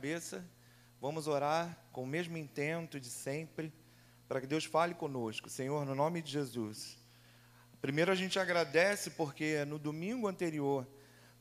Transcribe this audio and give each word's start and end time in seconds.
cabeça, 0.00 0.42
vamos 0.98 1.26
orar 1.26 1.76
com 1.92 2.04
o 2.04 2.06
mesmo 2.06 2.38
intento 2.38 2.98
de 2.98 3.10
sempre, 3.10 3.70
para 4.26 4.40
que 4.40 4.46
Deus 4.46 4.64
fale 4.64 4.94
conosco. 4.94 5.50
Senhor, 5.50 5.84
no 5.84 5.94
nome 5.94 6.22
de 6.22 6.32
Jesus. 6.32 6.96
Primeiro 7.82 8.10
a 8.10 8.14
gente 8.14 8.38
agradece 8.38 9.10
porque 9.10 9.62
no 9.66 9.78
domingo 9.78 10.26
anterior 10.26 10.88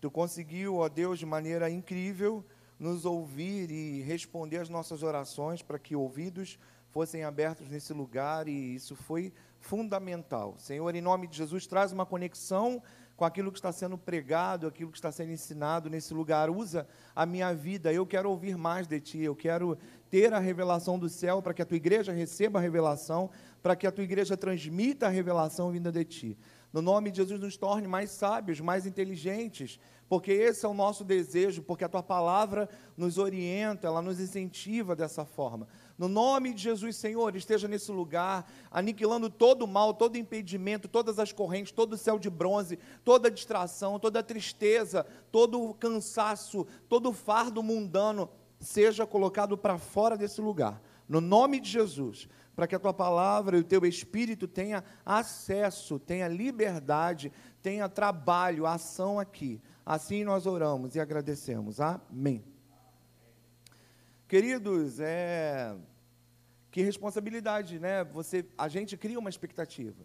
tu 0.02 0.12
conseguiu, 0.12 0.76
ó 0.76 0.90
Deus, 0.90 1.20
de 1.20 1.26
maneira 1.26 1.70
incrível, 1.70 2.46
nos 2.78 3.06
ouvir 3.06 3.72
e 3.72 4.02
responder 4.02 4.58
as 4.58 4.68
nossas 4.68 5.04
orações 5.04 5.62
para 5.62 5.80
que 5.80 5.96
ouvidos 5.96 6.60
fossem 6.90 7.24
abertos 7.24 7.70
nesse 7.70 7.94
lugar 7.94 8.50
e 8.50 8.76
isso 8.76 8.94
foi 8.94 9.32
fundamental. 9.62 10.58
Senhor, 10.58 10.94
em 10.94 11.00
nome 11.00 11.28
de 11.28 11.38
Jesus, 11.38 11.66
traz 11.66 11.94
uma 11.94 12.06
conexão 12.06 12.84
com 13.20 13.26
aquilo 13.26 13.52
que 13.52 13.58
está 13.58 13.70
sendo 13.74 13.98
pregado, 13.98 14.66
aquilo 14.66 14.90
que 14.90 14.98
está 14.98 15.12
sendo 15.12 15.34
ensinado 15.34 15.90
nesse 15.90 16.14
lugar. 16.14 16.50
Usa 16.50 16.88
a 17.14 17.26
minha 17.26 17.54
vida, 17.54 17.92
eu 17.92 18.06
quero 18.06 18.30
ouvir 18.30 18.58
mais 18.58 18.88
de 18.88 18.98
ti, 19.02 19.20
eu 19.20 19.36
quero 19.36 19.78
ter 20.10 20.34
a 20.34 20.40
revelação 20.40 20.98
do 20.98 21.10
céu 21.10 21.42
para 21.42 21.54
que 21.54 21.62
a 21.62 21.66
tua 21.66 21.76
igreja 21.76 22.14
receba 22.14 22.60
a 22.60 22.62
revelação, 22.62 23.30
para 23.62 23.76
que 23.76 23.86
a 23.86 23.92
tua 23.92 24.06
igreja 24.06 24.38
transmita 24.38 25.08
a 25.08 25.10
revelação 25.10 25.70
vinda 25.70 25.92
de 25.92 26.06
ti. 26.06 26.38
No 26.72 26.82
nome 26.82 27.12
de 27.12 27.18
Jesus, 27.18 27.38
nos 27.42 27.58
torne 27.58 27.90
mais 27.90 28.10
sábios, 28.10 28.62
mais 28.62 28.86
inteligentes, 28.86 29.82
porque 30.08 30.32
esse 30.32 30.66
é 30.66 30.70
o 30.70 30.74
nosso 30.74 31.04
desejo, 31.04 31.62
porque 31.62 31.84
a 31.84 31.90
tua 31.90 32.02
palavra 32.02 32.70
nos 32.96 33.18
orienta, 33.18 33.86
ela 33.86 34.02
nos 34.02 34.18
incentiva 34.22 34.96
dessa 34.96 35.26
forma. 35.26 35.68
No 36.00 36.08
nome 36.08 36.54
de 36.54 36.64
Jesus, 36.64 36.96
Senhor, 36.96 37.36
esteja 37.36 37.68
nesse 37.68 37.92
lugar, 37.92 38.50
aniquilando 38.72 39.30
todo 39.30 39.64
o 39.64 39.68
mal, 39.68 39.94
todo 39.94 40.18
impedimento, 40.18 40.88
todas 40.88 41.20
as 41.20 41.34
correntes, 41.34 41.74
todo 41.74 41.92
o 41.92 41.98
céu 41.98 42.18
de 42.18 42.30
bronze, 42.30 42.80
toda 43.04 43.28
a 43.28 43.32
distração, 43.32 44.00
toda 44.00 44.22
a 44.22 44.24
tristeza, 44.24 45.06
todo 45.30 45.62
o 45.62 45.74
cansaço, 45.74 46.66
todo 46.88 47.10
o 47.10 47.14
fardo 47.14 47.62
mundano, 47.62 48.30
seja 48.62 49.06
colocado 49.06 49.58
para 49.58 49.78
fora 49.78 50.16
desse 50.16 50.40
lugar. 50.40 50.82
No 51.06 51.20
nome 51.20 51.60
de 51.60 51.70
Jesus, 51.70 52.30
para 52.56 52.66
que 52.66 52.76
a 52.76 52.80
tua 52.80 52.94
palavra 52.94 53.58
e 53.58 53.60
o 53.60 53.66
teu 53.66 53.86
espírito 53.86 54.48
tenha 54.48 54.86
acesso, 55.06 56.00
tenha 56.00 56.30
liberdade, 56.30 57.30
tenha 57.62 57.90
trabalho, 57.90 58.66
ação 58.66 59.20
aqui. 59.20 59.62
Assim 59.86 60.24
nós 60.24 60.46
oramos 60.46 60.96
e 60.96 61.00
agradecemos. 61.02 61.82
Amém. 61.82 62.42
Queridos, 64.30 65.00
é 65.02 65.76
que 66.72 66.82
responsabilidade, 66.82 67.80
né? 67.80 68.04
Você, 68.04 68.46
a 68.58 68.68
gente 68.68 68.96
cria 68.98 69.20
uma 69.20 69.30
expectativa 69.30 70.04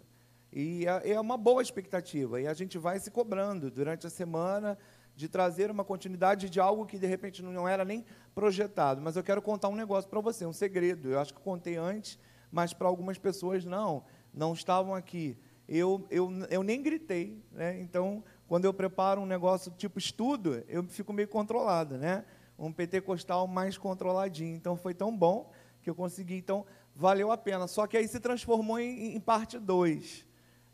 e 0.53 0.87
é, 0.87 1.13
é 1.13 1.21
uma 1.21 1.37
boa 1.37 1.63
expectativa 1.63 2.41
e 2.41 2.47
a 2.47 2.55
gente 2.55 2.79
vai 2.79 2.99
se 2.99 3.11
cobrando 3.11 3.71
durante 3.71 4.07
a 4.07 4.11
semana 4.11 4.79
de 5.17 5.29
trazer 5.29 5.71
uma 5.71 5.85
continuidade 5.85 6.49
de 6.51 6.59
algo 6.59 6.87
que 6.87 6.99
de 6.99 7.07
repente 7.07 7.43
não 7.43 7.69
era 7.69 7.85
nem 7.85 8.05
projetado. 8.35 9.01
Mas 9.01 9.17
eu 9.17 9.23
quero 9.23 9.43
contar 9.43 9.69
um 9.69 9.77
negócio 9.77 10.09
para 10.09 10.21
você, 10.21 10.45
um 10.47 10.53
segredo. 10.53 11.11
Eu 11.11 11.21
acho 11.21 11.35
que 11.35 11.41
contei 11.41 11.77
antes, 11.77 12.19
mas 12.51 12.73
para 12.73 12.89
algumas 12.89 13.19
pessoas 13.19 13.65
não, 13.65 14.05
não 14.33 14.53
estavam 14.53 14.95
aqui. 14.95 15.37
Eu, 15.69 16.07
eu, 16.11 16.31
eu 16.51 16.63
nem 16.63 16.83
gritei, 16.83 17.43
né? 17.53 17.81
Então, 17.81 18.23
quando 18.47 18.65
eu 18.65 18.75
preparo 18.75 19.21
um 19.21 19.27
negócio 19.27 19.73
tipo 19.73 19.99
estudo, 19.99 20.63
eu 20.69 20.83
fico 20.85 21.13
meio 21.13 21.29
controlado, 21.29 21.97
né? 21.97 22.25
um 22.59 22.73
pentecostal 22.73 23.47
mais 23.47 23.77
controladinho. 23.77 24.57
Então 24.57 24.77
foi 24.77 24.95
tão 24.95 25.17
bom 25.17 25.51
que 25.85 25.91
eu 25.91 25.95
consegui, 25.95 26.35
então 26.35 26.67
valeu 26.97 27.31
a 27.31 27.37
pena. 27.37 27.67
Só 27.69 27.87
que 27.87 27.97
aí 27.97 28.09
se 28.09 28.19
transformou 28.19 28.81
em, 28.81 29.15
em 29.15 29.21
parte 29.21 29.59
2. 29.59 30.27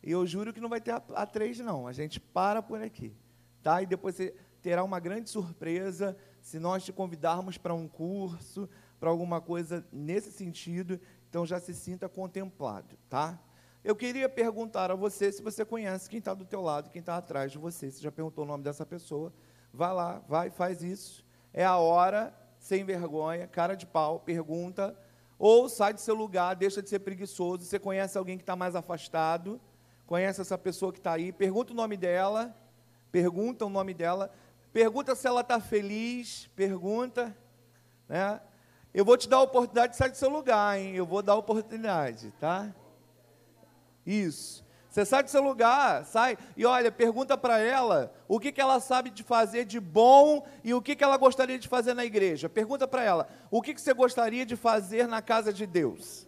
E 0.03 0.11
eu 0.11 0.27
juro 0.27 0.53
que 0.53 0.61
não 0.61 0.69
vai 0.69 0.81
ter 0.81 0.93
a 0.93 1.27
3, 1.27 1.59
não. 1.59 1.87
A 1.87 1.93
gente 1.93 2.19
para 2.19 2.63
por 2.63 2.81
aqui. 2.81 3.15
Tá? 3.63 3.83
E 3.83 3.87
depois 3.87 4.15
você 4.15 4.35
terá 4.63 4.83
uma 4.83 4.99
grande 4.99 5.29
surpresa 5.29 6.17
se 6.41 6.59
nós 6.59 6.85
te 6.85 6.93
convidarmos 6.93 7.59
para 7.59 7.75
um 7.75 7.87
curso, 7.87 8.69
para 8.99 9.11
alguma 9.11 9.41
coisa 9.41 9.87
nesse 9.93 10.33
sentido. 10.33 10.99
Então 11.29 11.45
já 11.45 11.61
se 11.61 11.75
sinta 11.75 12.09
contemplado. 12.09 12.97
Tá? 13.09 13.39
Eu 13.85 13.95
queria 13.95 14.29
perguntar 14.29 14.91
a 14.91 14.95
você 14.95 15.31
se 15.31 15.43
você 15.43 15.65
conhece 15.65 16.09
quem 16.09 16.19
está 16.19 16.33
do 16.33 16.45
teu 16.45 16.63
lado, 16.63 16.89
quem 16.91 17.01
está 17.01 17.17
atrás 17.17 17.53
de 17.53 17.59
você. 17.59 17.91
Você 17.91 18.01
já 18.01 18.11
perguntou 18.11 18.45
o 18.45 18.47
nome 18.47 18.65
dessa 18.65 18.87
pessoa? 18.87 19.33
Vai 19.73 19.93
lá, 19.93 20.23
vai, 20.27 20.51
faz 20.51 20.83
isso 20.83 21.29
é 21.53 21.65
a 21.65 21.77
hora, 21.77 22.35
sem 22.61 22.85
vergonha, 22.85 23.49
cara 23.49 23.75
de 23.75 23.87
pau, 23.87 24.21
pergunta, 24.21 24.95
ou 25.39 25.69
sai 25.69 25.95
do 25.95 26.01
seu 26.01 26.15
lugar, 26.15 26.55
deixa 26.55 26.83
de 26.83 26.89
ser 26.91 27.01
preguiçoso. 27.01 27.65
Você 27.65 27.79
conhece 27.79 28.17
alguém 28.17 28.37
que 28.37 28.43
está 28.43 28.55
mais 28.55 28.77
afastado, 28.77 29.59
conhece 30.07 30.43
essa 30.43 30.59
pessoa 30.59 30.93
que 30.93 30.99
está 30.99 31.15
aí, 31.15 31.33
pergunta 31.33 31.73
o 31.73 31.77
nome 31.77 31.97
dela, 31.97 32.55
pergunta 33.11 33.65
o 33.65 33.71
nome 33.71 33.95
dela, 33.95 34.31
pergunta 34.73 35.15
se 35.15 35.27
ela 35.27 35.41
está 35.41 35.59
feliz, 35.59 36.49
pergunta, 36.55 37.35
né? 38.07 38.41
Eu 38.93 39.05
vou 39.05 39.17
te 39.17 39.29
dar 39.29 39.39
a 39.39 39.43
oportunidade 39.43 39.93
de 39.93 39.99
sair 39.99 40.11
do 40.11 40.17
seu 40.17 40.29
lugar, 40.29 40.79
hein? 40.79 40.95
Eu 40.95 41.07
vou 41.07 41.23
dar 41.23 41.33
a 41.33 41.37
oportunidade, 41.37 42.31
tá? 42.39 42.75
Isso. 44.05 44.65
Você 44.91 45.05
sai 45.05 45.23
do 45.23 45.31
seu 45.31 45.41
lugar, 45.41 46.05
sai 46.05 46.37
e 46.57 46.67
olha, 46.67 46.91
pergunta 46.91 47.39
para 47.39 47.59
ela 47.61 48.13
o 48.27 48.41
que, 48.41 48.51
que 48.51 48.61
ela 48.61 48.81
sabe 48.81 49.09
de 49.09 49.23
fazer 49.23 49.65
de 49.65 49.79
bom 49.79 50.45
e 50.65 50.75
o 50.75 50.83
que, 50.83 50.97
que 50.97 51.05
ela 51.05 51.17
gostaria 51.17 51.61
de 51.61 51.69
fazer 51.69 51.95
na 51.95 52.05
igreja. 52.05 52.49
Pergunta 52.49 52.89
para 52.89 53.05
ela 53.05 53.29
o 53.53 53.63
que, 53.63 53.73
que 53.73 53.81
você 53.81 53.95
gostaria 53.95 54.45
de 54.45 54.57
fazer 54.57 55.07
na 55.07 55.23
casa 55.23 55.53
de 55.53 55.65
Deus. 55.65 56.27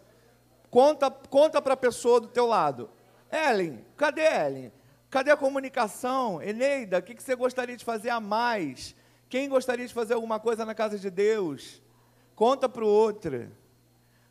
Conta, 0.71 1.11
conta 1.11 1.61
para 1.61 1.75
a 1.75 1.77
pessoa 1.77 2.21
do 2.21 2.29
teu 2.29 2.47
lado. 2.47 2.89
Ellen, 3.33 3.85
cadê 3.97 4.23
Ellen? 4.23 4.73
Cadê 5.11 5.33
a 5.33 5.37
comunicação? 5.37 6.41
Eneida, 6.41 6.99
o 6.99 7.03
que, 7.03 7.17
que 7.17 7.23
você 7.23 7.35
gostaria 7.35 7.77
de 7.77 7.85
fazer 7.85 8.11
a 8.11 8.21
mais? 8.21 8.95
Quem 9.29 9.49
gostaria 9.49 9.89
de 9.89 9.93
fazer 9.93 10.15
alguma 10.15 10.39
coisa 10.39 10.65
na 10.65 10.75
casa 10.75 10.97
de 11.01 11.11
Deus? 11.11 11.83
Conta 12.37 12.69
para 12.69 12.85
o 12.85 12.89
outro. 12.89 13.51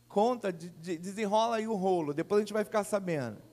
Conta, 0.07 0.53
de, 0.53 0.69
de, 0.69 0.97
desenrola 0.97 1.57
aí 1.57 1.67
o 1.67 1.75
rolo, 1.75 2.13
depois 2.13 2.39
a 2.39 2.41
gente 2.43 2.53
vai 2.53 2.63
ficar 2.63 2.85
sabendo 2.85 3.50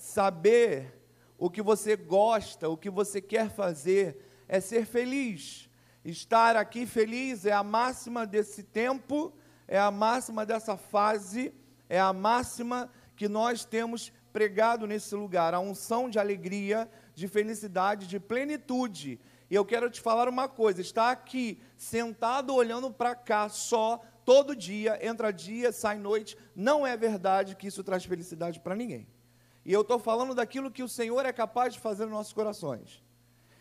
saber 0.00 0.98
o 1.38 1.50
que 1.50 1.62
você 1.62 1.94
gosta, 1.94 2.68
o 2.68 2.76
que 2.76 2.90
você 2.90 3.20
quer 3.20 3.50
fazer, 3.50 4.16
é 4.48 4.60
ser 4.60 4.86
feliz. 4.86 5.68
Estar 6.04 6.56
aqui 6.56 6.86
feliz 6.86 7.44
é 7.44 7.52
a 7.52 7.62
máxima 7.62 8.26
desse 8.26 8.62
tempo, 8.62 9.32
é 9.68 9.78
a 9.78 9.90
máxima 9.90 10.46
dessa 10.46 10.76
fase, 10.76 11.52
é 11.88 12.00
a 12.00 12.12
máxima 12.12 12.90
que 13.14 13.28
nós 13.28 13.64
temos 13.64 14.10
pregado 14.32 14.86
nesse 14.86 15.14
lugar, 15.14 15.52
a 15.52 15.60
unção 15.60 16.08
de 16.08 16.18
alegria, 16.18 16.90
de 17.14 17.28
felicidade, 17.28 18.06
de 18.06 18.18
plenitude. 18.18 19.20
E 19.50 19.54
eu 19.54 19.64
quero 19.64 19.90
te 19.90 20.00
falar 20.00 20.28
uma 20.28 20.48
coisa: 20.48 20.80
estar 20.80 21.10
aqui, 21.10 21.60
sentado 21.76 22.54
olhando 22.54 22.90
para 22.90 23.14
cá 23.14 23.48
só, 23.48 24.00
todo 24.24 24.56
dia, 24.56 24.98
entra 25.06 25.30
dia, 25.30 25.72
sai 25.72 25.98
noite, 25.98 26.38
não 26.56 26.86
é 26.86 26.96
verdade 26.96 27.54
que 27.54 27.66
isso 27.66 27.84
traz 27.84 28.04
felicidade 28.04 28.60
para 28.60 28.74
ninguém. 28.74 29.06
E 29.64 29.72
eu 29.72 29.82
estou 29.82 29.98
falando 29.98 30.34
daquilo 30.34 30.70
que 30.70 30.82
o 30.82 30.88
Senhor 30.88 31.24
é 31.26 31.32
capaz 31.32 31.74
de 31.74 31.80
fazer 31.80 32.04
nos 32.04 32.14
nossos 32.14 32.32
corações. 32.32 33.02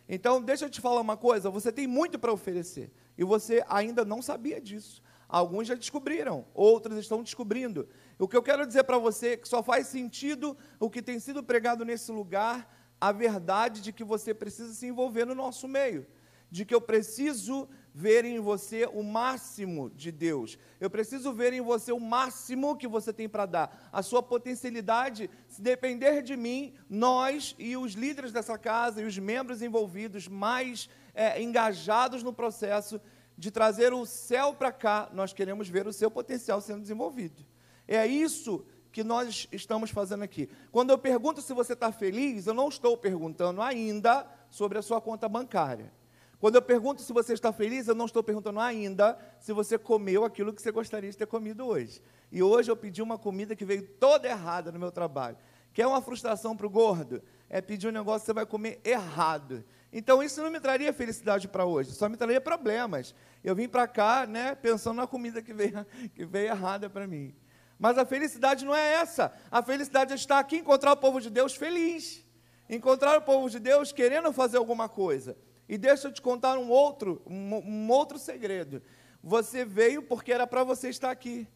Então, 0.07 0.41
deixa 0.41 0.65
eu 0.65 0.69
te 0.69 0.81
falar 0.81 1.01
uma 1.01 1.17
coisa: 1.17 1.49
você 1.49 1.71
tem 1.71 1.85
muito 1.85 2.17
para 2.17 2.31
oferecer. 2.31 2.91
E 3.17 3.23
você 3.23 3.63
ainda 3.67 4.05
não 4.05 4.21
sabia 4.21 4.59
disso. 4.59 5.01
Alguns 5.27 5.67
já 5.67 5.75
descobriram, 5.75 6.45
outros 6.55 6.97
estão 6.97 7.21
descobrindo. 7.21 7.87
O 8.17 8.27
que 8.27 8.35
eu 8.35 8.41
quero 8.41 8.65
dizer 8.65 8.83
para 8.83 8.97
você 8.97 9.33
é 9.33 9.37
que 9.37 9.47
só 9.47 9.61
faz 9.61 9.85
sentido 9.85 10.57
o 10.79 10.89
que 10.89 11.03
tem 11.03 11.19
sido 11.19 11.43
pregado 11.43 11.85
nesse 11.85 12.11
lugar, 12.11 12.67
a 12.99 13.11
verdade 13.11 13.79
de 13.79 13.93
que 13.93 14.03
você 14.03 14.33
precisa 14.33 14.73
se 14.73 14.87
envolver 14.87 15.25
no 15.25 15.35
nosso 15.35 15.67
meio, 15.67 16.07
de 16.49 16.65
que 16.65 16.73
eu 16.73 16.81
preciso 16.81 17.69
ver 17.93 18.25
em 18.25 18.39
você 18.39 18.85
o 18.93 19.03
máximo 19.03 19.89
de 19.89 20.11
Deus. 20.11 20.57
Eu 20.79 20.89
preciso 20.89 21.33
ver 21.33 21.53
em 21.53 21.61
você 21.61 21.91
o 21.91 21.99
máximo 21.99 22.77
que 22.77 22.87
você 22.87 23.11
tem 23.11 23.27
para 23.27 23.45
dar. 23.45 23.89
A 23.91 24.01
sua 24.01 24.21
potencialidade, 24.21 25.29
se 25.47 25.61
depender 25.61 26.21
de 26.21 26.37
mim, 26.37 26.73
nós 26.89 27.55
e 27.57 27.75
os 27.75 27.93
líderes 27.93 28.31
dessa 28.31 28.57
casa 28.57 29.01
e 29.01 29.05
os 29.05 29.17
membros 29.17 29.61
envolvidos 29.61 30.27
mais 30.27 30.89
é, 31.13 31.41
engajados 31.41 32.23
no 32.23 32.33
processo 32.33 33.01
de 33.37 33.51
trazer 33.51 33.93
o 33.93 34.05
céu 34.05 34.53
para 34.53 34.71
cá, 34.71 35.09
nós 35.13 35.31
queremos 35.31 35.69
ver 35.69 35.87
o 35.87 35.93
seu 35.93 36.11
potencial 36.11 36.59
sendo 36.59 36.81
desenvolvido. 36.81 37.45
É 37.87 38.05
isso 38.05 38.65
que 38.91 39.03
nós 39.03 39.47
estamos 39.51 39.91
fazendo 39.91 40.23
aqui. 40.23 40.49
Quando 40.71 40.89
eu 40.89 40.97
pergunto 40.97 41.41
se 41.41 41.53
você 41.53 41.73
está 41.73 41.91
feliz, 41.91 42.47
eu 42.47 42.53
não 42.53 42.69
estou 42.69 42.97
perguntando 42.97 43.61
ainda 43.61 44.27
sobre 44.49 44.77
a 44.77 44.81
sua 44.81 44.99
conta 44.99 45.29
bancária. 45.29 45.91
Quando 46.39 46.55
eu 46.55 46.61
pergunto 46.61 47.01
se 47.01 47.11
você 47.11 47.33
está 47.33 47.51
feliz, 47.51 47.87
eu 47.87 47.95
não 47.95 48.05
estou 48.05 48.23
perguntando 48.23 48.61
ainda 48.61 49.17
se 49.39 49.51
você 49.51 49.77
comeu 49.77 50.23
aquilo 50.23 50.53
que 50.53 50.61
você 50.61 50.71
gostaria 50.71 51.11
de 51.11 51.17
ter 51.17 51.27
comido 51.27 51.65
hoje. 51.65 52.01
E 52.31 52.41
hoje 52.41 52.71
eu 52.71 52.77
pedi 52.77 53.01
uma 53.01 53.17
comida 53.17 53.55
que 53.55 53.65
veio 53.65 53.85
toda 53.85 54.27
errada 54.27 54.71
no 54.71 54.79
meu 54.79 54.91
trabalho. 54.91 55.37
Que 55.73 55.81
é 55.81 55.87
uma 55.87 56.01
frustração 56.01 56.55
para 56.55 56.65
o 56.65 56.69
gordo? 56.69 57.21
É 57.49 57.59
pedir 57.59 57.89
um 57.89 57.91
negócio 57.91 58.21
que 58.21 58.27
você 58.27 58.33
vai 58.33 58.45
comer 58.45 58.79
errado. 58.85 59.65
Então 59.91 60.23
isso 60.23 60.41
não 60.41 60.49
me 60.49 60.61
traria 60.61 60.93
felicidade 60.93 61.47
para 61.47 61.65
hoje, 61.65 61.91
só 61.91 62.07
me 62.07 62.15
traria 62.15 62.39
problemas. 62.39 63.13
Eu 63.43 63.53
vim 63.53 63.67
para 63.67 63.85
cá, 63.85 64.25
né, 64.25 64.55
pensando 64.55 64.95
na 64.97 65.07
comida 65.07 65.41
que 65.41 65.53
veio, 65.53 65.85
que 66.15 66.25
veio 66.25 66.47
errada 66.47 66.89
para 66.89 67.05
mim. 67.05 67.35
Mas 67.77 67.97
a 67.97 68.05
felicidade 68.05 68.63
não 68.63 68.75
é 68.75 68.93
essa. 68.93 69.33
A 69.51 69.61
felicidade 69.61 70.13
é 70.13 70.15
estar 70.15 70.39
aqui, 70.39 70.57
encontrar 70.57 70.93
o 70.93 70.97
povo 70.97 71.19
de 71.19 71.29
Deus 71.29 71.55
feliz. 71.55 72.25
Encontrar 72.69 73.17
o 73.17 73.21
povo 73.21 73.49
de 73.49 73.59
Deus 73.59 73.91
querendo 73.91 74.31
fazer 74.31 74.57
alguma 74.57 74.87
coisa. 74.87 75.35
E 75.69 75.77
deixa 75.77 76.07
eu 76.07 76.11
te 76.11 76.19
contar 76.19 76.57
um 76.57 76.71
outro, 76.71 77.21
um, 77.27 77.55
um 77.57 77.91
outro 77.91 78.17
segredo. 78.17 78.81
Você 79.23 79.63
veio 79.63 80.01
porque 80.01 80.33
era 80.33 80.47
para 80.47 80.63
você 80.63 80.89
estar 80.89 81.11
aqui. 81.11 81.47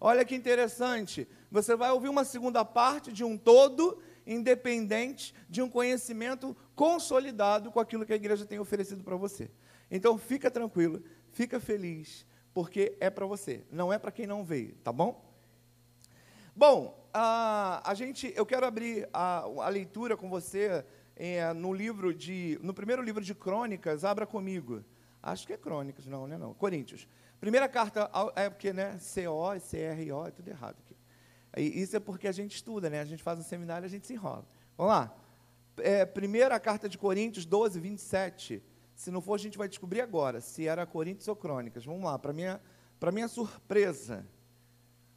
Olha 0.00 0.24
que 0.24 0.34
interessante. 0.34 1.28
Você 1.52 1.76
vai 1.76 1.92
ouvir 1.92 2.08
uma 2.08 2.24
segunda 2.24 2.64
parte 2.64 3.12
de 3.12 3.22
um 3.22 3.38
todo 3.38 4.02
independente 4.26 5.32
de 5.48 5.62
um 5.62 5.70
conhecimento 5.70 6.56
consolidado 6.74 7.70
com 7.70 7.78
aquilo 7.78 8.04
que 8.04 8.12
a 8.12 8.16
igreja 8.16 8.44
tem 8.44 8.58
oferecido 8.58 9.04
para 9.04 9.14
você. 9.14 9.48
Então 9.88 10.18
fica 10.18 10.50
tranquilo, 10.50 11.02
fica 11.30 11.60
feliz, 11.60 12.26
porque 12.52 12.96
é 12.98 13.08
para 13.08 13.26
você, 13.26 13.64
não 13.70 13.92
é 13.92 13.98
para 13.98 14.10
quem 14.10 14.26
não 14.26 14.44
veio, 14.44 14.74
tá 14.82 14.92
bom? 14.92 15.30
Bom, 16.56 17.08
a, 17.14 17.88
a 17.88 17.94
gente, 17.94 18.32
eu 18.36 18.44
quero 18.44 18.66
abrir 18.66 19.08
a, 19.12 19.40
a 19.40 19.68
leitura 19.68 20.16
com 20.16 20.28
você 20.28 20.84
é, 21.22 21.52
no 21.52 21.74
livro 21.74 22.14
de, 22.14 22.58
no 22.62 22.72
primeiro 22.72 23.02
livro 23.02 23.22
de 23.22 23.34
Crônicas, 23.34 24.06
abra 24.06 24.26
comigo. 24.26 24.82
Acho 25.22 25.46
que 25.46 25.52
é 25.52 25.56
Crônicas, 25.58 26.06
não, 26.06 26.26
não 26.26 26.34
é 26.34 26.38
não. 26.38 26.54
Coríntios. 26.54 27.06
Primeira 27.38 27.68
carta, 27.68 28.10
é 28.34 28.48
porque, 28.48 28.72
né, 28.72 28.98
CO, 28.98 29.50
CRO, 29.60 30.26
é 30.26 30.30
tudo 30.30 30.48
errado 30.48 30.76
aqui. 30.78 30.96
E 31.58 31.82
isso 31.82 31.94
é 31.94 32.00
porque 32.00 32.26
a 32.26 32.32
gente 32.32 32.56
estuda, 32.56 32.88
né? 32.88 33.00
A 33.00 33.04
gente 33.04 33.22
faz 33.22 33.38
um 33.38 33.42
seminário 33.42 33.84
a 33.84 33.88
gente 33.88 34.06
se 34.06 34.14
enrola. 34.14 34.46
Vamos 34.78 34.94
lá. 34.94 35.14
É, 35.76 36.06
primeira 36.06 36.58
carta 36.58 36.88
de 36.88 36.96
Coríntios 36.96 37.44
12, 37.44 37.78
27. 37.78 38.62
Se 38.94 39.10
não 39.10 39.20
for, 39.20 39.34
a 39.34 39.38
gente 39.38 39.58
vai 39.58 39.68
descobrir 39.68 40.00
agora 40.00 40.40
se 40.40 40.66
era 40.66 40.86
Coríntios 40.86 41.28
ou 41.28 41.36
Crônicas. 41.36 41.84
Vamos 41.84 42.02
lá, 42.02 42.18
para 42.18 42.32
minha, 42.32 42.58
para 42.98 43.12
minha 43.12 43.28
surpresa. 43.28 44.26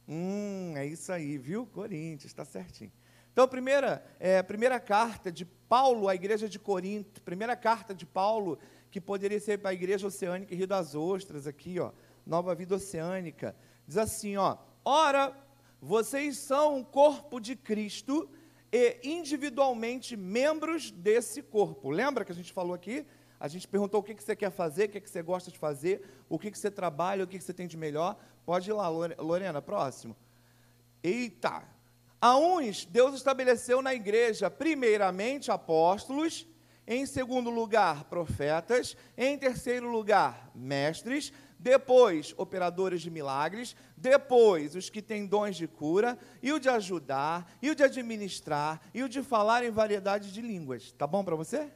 Hum, 0.06 0.74
é 0.76 0.84
isso 0.84 1.10
aí, 1.10 1.38
viu? 1.38 1.64
Coríntios, 1.66 2.30
está 2.30 2.44
certinho. 2.44 2.92
Então, 3.34 3.48
primeira, 3.48 4.06
é, 4.20 4.40
primeira 4.44 4.78
carta 4.78 5.30
de 5.32 5.44
Paulo 5.44 6.08
à 6.08 6.14
igreja 6.14 6.48
de 6.48 6.56
Corinto, 6.56 7.20
primeira 7.20 7.56
carta 7.56 7.92
de 7.92 8.06
Paulo, 8.06 8.60
que 8.92 9.00
poderia 9.00 9.40
ser 9.40 9.58
para 9.58 9.70
a 9.70 9.74
igreja 9.74 10.06
oceânica 10.06 10.54
Rio 10.54 10.68
das 10.68 10.94
Ostras, 10.94 11.44
aqui, 11.48 11.80
ó, 11.80 11.90
Nova 12.24 12.54
Vida 12.54 12.76
Oceânica, 12.76 13.56
diz 13.88 13.98
assim, 13.98 14.36
ó, 14.36 14.56
ora, 14.84 15.36
vocês 15.82 16.38
são 16.38 16.78
o 16.78 16.84
corpo 16.84 17.40
de 17.40 17.56
Cristo 17.56 18.30
e 18.70 19.00
individualmente 19.02 20.16
membros 20.16 20.92
desse 20.92 21.42
corpo. 21.42 21.90
Lembra 21.90 22.24
que 22.24 22.30
a 22.30 22.36
gente 22.36 22.52
falou 22.52 22.72
aqui? 22.72 23.04
A 23.40 23.48
gente 23.48 23.66
perguntou 23.66 23.98
o 23.98 24.04
que, 24.04 24.14
que 24.14 24.22
você 24.22 24.36
quer 24.36 24.52
fazer, 24.52 24.84
o 24.84 24.88
que, 24.90 25.00
que 25.00 25.10
você 25.10 25.22
gosta 25.22 25.50
de 25.50 25.58
fazer, 25.58 26.08
o 26.28 26.38
que, 26.38 26.52
que 26.52 26.58
você 26.58 26.70
trabalha, 26.70 27.24
o 27.24 27.26
que, 27.26 27.38
que 27.38 27.42
você 27.44 27.52
tem 27.52 27.66
de 27.66 27.76
melhor. 27.76 28.16
Pode 28.46 28.70
ir 28.70 28.74
lá, 28.74 28.88
Lorena, 28.88 29.60
próximo. 29.60 30.16
Eita! 31.02 31.73
A 32.24 32.38
uns, 32.38 32.86
Deus 32.86 33.14
estabeleceu 33.16 33.82
na 33.82 33.92
igreja, 33.92 34.50
primeiramente, 34.50 35.50
apóstolos, 35.50 36.48
em 36.86 37.04
segundo 37.04 37.50
lugar, 37.50 38.04
profetas, 38.04 38.96
em 39.14 39.36
terceiro 39.36 39.90
lugar, 39.90 40.50
mestres, 40.54 41.34
depois 41.58 42.32
operadores 42.38 43.02
de 43.02 43.10
milagres, 43.10 43.76
depois 43.94 44.74
os 44.74 44.88
que 44.88 45.02
têm 45.02 45.26
dons 45.26 45.54
de 45.54 45.68
cura, 45.68 46.18
e 46.42 46.50
o 46.50 46.58
de 46.58 46.70
ajudar, 46.70 47.46
e 47.60 47.68
o 47.68 47.74
de 47.74 47.82
administrar, 47.82 48.80
e 48.94 49.02
o 49.02 49.08
de 49.08 49.22
falar 49.22 49.62
em 49.62 49.70
variedade 49.70 50.32
de 50.32 50.40
línguas. 50.40 50.92
Tá 50.92 51.06
bom 51.06 51.22
para 51.22 51.36
você? 51.36 51.70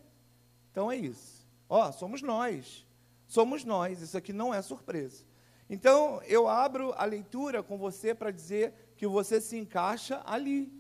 Então 0.73 0.91
é 0.91 0.97
isso. 0.97 1.47
Ó, 1.69 1.93
somos 1.93 2.23
nós. 2.23 2.87
Somos 3.27 3.67
nós. 3.67 4.01
Isso 4.01 4.17
aqui 4.17 4.33
não 4.33 4.55
é 4.55 4.63
surpresa. 4.63 5.29
Então 5.69 6.23
eu 6.27 6.49
abro 6.49 6.95
a 6.97 7.05
leitura 7.05 7.63
com 7.63 7.77
você 7.77 8.15
para 8.15 8.31
dizer 8.31 8.88
que 8.99 9.07
você 9.07 9.41
se 9.41 9.57
encaixa 9.57 10.21
ali. 10.27 10.71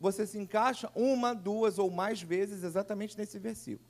Você 0.00 0.26
se 0.26 0.38
encaixa 0.38 0.90
uma, 0.94 1.34
duas 1.34 1.78
ou 1.78 1.90
mais 1.90 2.20
vezes 2.20 2.62
exatamente 2.64 3.16
nesse 3.16 3.38
versículo. 3.38 3.88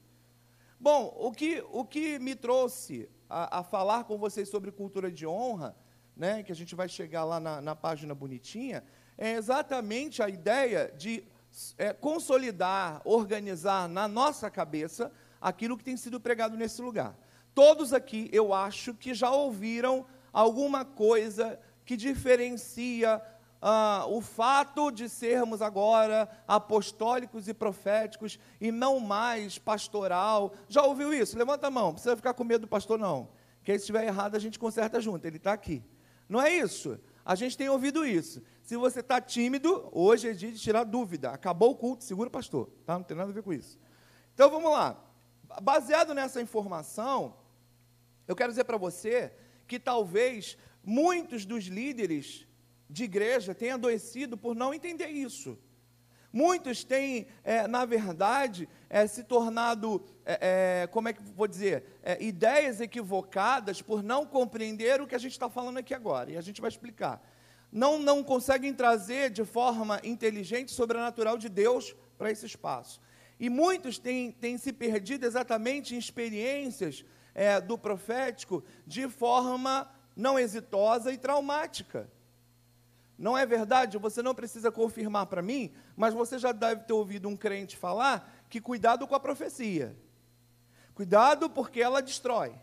Bom, 0.79 1.13
o 1.19 1.33
que, 1.33 1.65
o 1.73 1.85
que 1.85 2.19
me 2.19 2.37
trouxe 2.37 3.09
a, 3.29 3.59
a, 3.59 3.65
falar 3.65 4.05
com 4.05 4.17
vocês 4.17 4.49
sobre 4.49 4.71
cultura 4.71 5.11
de 5.11 5.27
honra, 5.27 5.75
né, 6.17 6.43
que 6.43 6.53
a 6.53 6.55
gente 6.55 6.75
vai 6.75 6.89
chegar 6.89 7.25
lá 7.25 7.41
na, 7.41 7.61
na 7.61 7.75
página 7.75 8.15
bonitinha, 8.15 8.85
é 9.17 9.33
exatamente 9.33 10.23
a 10.23 10.29
ideia 10.29 10.93
de 10.97 11.25
é, 11.77 11.93
consolidar, 11.93 13.03
organizar 13.05 13.89
na 13.89 14.07
nossa 14.07 14.51
cabeça 14.51 15.11
aquilo 15.41 15.77
que 15.77 15.85
tem 15.85 15.97
sido 15.97 16.21
pregado 16.21 16.57
nesse 16.57 16.81
lugar. 16.81 17.19
Todos 17.55 17.93
aqui, 17.93 18.29
eu 18.33 18.55
acho 18.55 18.95
que 18.95 19.15
já 19.15 19.31
ouviram 19.31 20.07
alguma 20.33 20.85
coisa 20.85 21.59
que 21.85 21.97
diferencia 21.97 23.21
ah, 23.61 24.05
o 24.09 24.21
fato 24.21 24.91
de 24.91 25.09
sermos 25.09 25.61
agora 25.61 26.29
apostólicos 26.47 27.49
e 27.49 27.55
proféticos 27.55 28.39
e 28.61 28.71
não 28.71 29.01
mais 29.01 29.59
pastoral. 29.59 30.53
Já 30.69 30.83
ouviu 30.83 31.13
isso? 31.13 31.37
Levanta 31.37 31.67
a 31.67 31.71
mão, 31.71 31.87
não 31.87 31.93
precisa 31.95 32.17
ficar 32.17 32.35
com 32.35 32.45
medo 32.45 32.63
do 32.63 32.69
pastor, 32.69 32.99
não. 32.99 33.29
Que 33.63 33.73
aí, 33.73 33.79
se 33.79 33.83
estiver 33.83 34.05
errado, 34.05 34.35
a 34.35 34.39
gente 34.39 34.59
conserta 34.59 35.01
junto, 35.01 35.25
ele 35.27 35.37
está 35.37 35.53
aqui. 35.53 35.83
Não 36.29 36.41
é 36.41 36.53
isso? 36.53 36.99
A 37.25 37.35
gente 37.35 37.59
tem 37.59 37.69
ouvido 37.69 38.07
isso. 38.07 38.43
Se 38.63 38.77
você 38.77 39.01
está 39.01 39.21
tímido, 39.21 39.89
hoje 39.93 40.29
é 40.29 40.33
dia 40.33 40.51
de 40.51 40.59
tirar 40.59 40.85
dúvida. 40.85 41.31
Acabou 41.31 41.73
o 41.73 41.77
culto, 41.77 42.05
segura 42.05 42.29
o 42.29 42.33
pastor. 42.33 42.71
Tá? 42.87 42.95
Não 42.95 43.03
tem 43.03 43.17
nada 43.17 43.31
a 43.31 43.35
ver 43.35 43.43
com 43.43 43.53
isso. 43.53 43.79
Então 44.33 44.51
vamos 44.51 44.71
lá. 44.71 44.99
Baseado 45.63 46.15
nessa 46.15 46.41
informação, 46.41 47.37
eu 48.27 48.37
quero 48.37 48.51
dizer 48.51 48.65
para 48.65 48.79
você 48.79 49.33
que 49.67 49.79
talvez 49.79 50.57
muitos 50.83 51.45
dos 51.45 51.65
líderes 51.65 52.48
de 52.89 53.05
igreja 53.05 53.55
têm 53.55 53.73
adoecido 53.73 54.37
por 54.37 54.55
não 54.55 54.73
entender 54.73 55.09
isso. 55.09 55.59
Muitos 56.33 56.85
têm, 56.85 57.27
é, 57.43 57.67
na 57.67 57.85
verdade, 57.85 58.69
é, 58.91 59.07
se 59.07 59.25
tornado, 59.25 60.05
é, 60.27 60.83
é 60.83 60.87
como 60.87 61.09
é 61.09 61.13
que 61.13 61.23
vou 61.23 61.49
dizer, 61.49 61.85
é, 62.03 62.23
ideias 62.23 62.81
equivocadas 62.81 63.81
por 63.81 64.03
não 64.03 64.27
compreender 64.27 65.01
o 65.01 65.07
que 65.07 65.15
a 65.15 65.19
gente 65.19 65.33
está 65.33 65.49
falando 65.49 65.79
aqui 65.79 65.95
agora. 65.95 66.31
E 66.31 66.37
a 66.37 66.41
gente 66.43 66.61
vai 66.61 66.69
explicar. 66.69 67.23
Não, 67.73 67.99
não 67.99 68.23
conseguem 68.23 68.75
trazer 68.75 69.31
de 69.31 69.45
forma 69.45 70.01
inteligente, 70.05 70.71
sobrenatural 70.71 71.39
de 71.39 71.49
Deus 71.49 71.95
para 72.17 72.31
esse 72.31 72.45
espaço. 72.45 73.01
E 73.41 73.49
muitos 73.49 73.99
têm, 73.99 74.33
têm 74.33 74.59
se 74.59 74.73
perdido 74.73 75.25
exatamente 75.25 75.95
em 75.95 75.99
experiências 75.99 77.05
é, 77.35 77.61
do 77.61 77.79
profético 77.79 78.65
de 78.87 79.09
forma 79.09 79.91
não 80.15 80.39
exitosa 80.39 81.13
e 81.13 81.17
traumática. 81.17 82.11
Não 83.19 83.37
é 83.37 83.45
verdade? 83.45 83.99
Você 83.99 84.23
não 84.23 84.35
precisa 84.35 84.71
confirmar 84.71 85.27
para 85.27 85.43
mim, 85.43 85.73
mas 85.97 86.15
você 86.15 86.39
já 86.39 86.53
deve 86.53 86.83
ter 86.85 86.93
ouvido 86.93 87.29
um 87.29 87.37
crente 87.37 87.77
falar 87.77 88.33
que 88.49 88.61
cuidado 88.61 89.09
com 89.09 89.15
a 89.15 89.21
profecia. 89.21 89.97
Cuidado 90.95 91.51
porque 91.51 91.81
ela 91.81 92.01
destrói. 92.01 92.55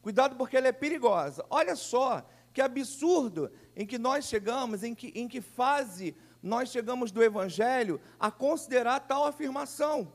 Cuidado 0.00 0.36
porque 0.36 0.56
ela 0.56 0.68
é 0.68 0.72
perigosa. 0.72 1.44
Olha 1.50 1.74
só 1.74 2.24
que 2.52 2.60
absurdo 2.60 3.50
em 3.74 3.84
que 3.84 3.98
nós 3.98 4.26
chegamos, 4.26 4.84
em 4.84 4.94
que, 4.94 5.12
em 5.14 5.26
que 5.26 5.40
fase 5.40 6.16
nós 6.40 6.70
chegamos 6.70 7.10
do 7.10 7.22
Evangelho 7.22 8.00
a 8.18 8.30
considerar 8.30 9.00
tal 9.00 9.26
afirmação. 9.26 10.12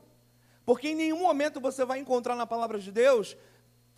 Porque 0.64 0.88
em 0.88 0.94
nenhum 0.94 1.20
momento 1.20 1.60
você 1.60 1.84
vai 1.84 1.98
encontrar 1.98 2.34
na 2.34 2.46
palavra 2.46 2.78
de 2.78 2.90
Deus 2.90 3.36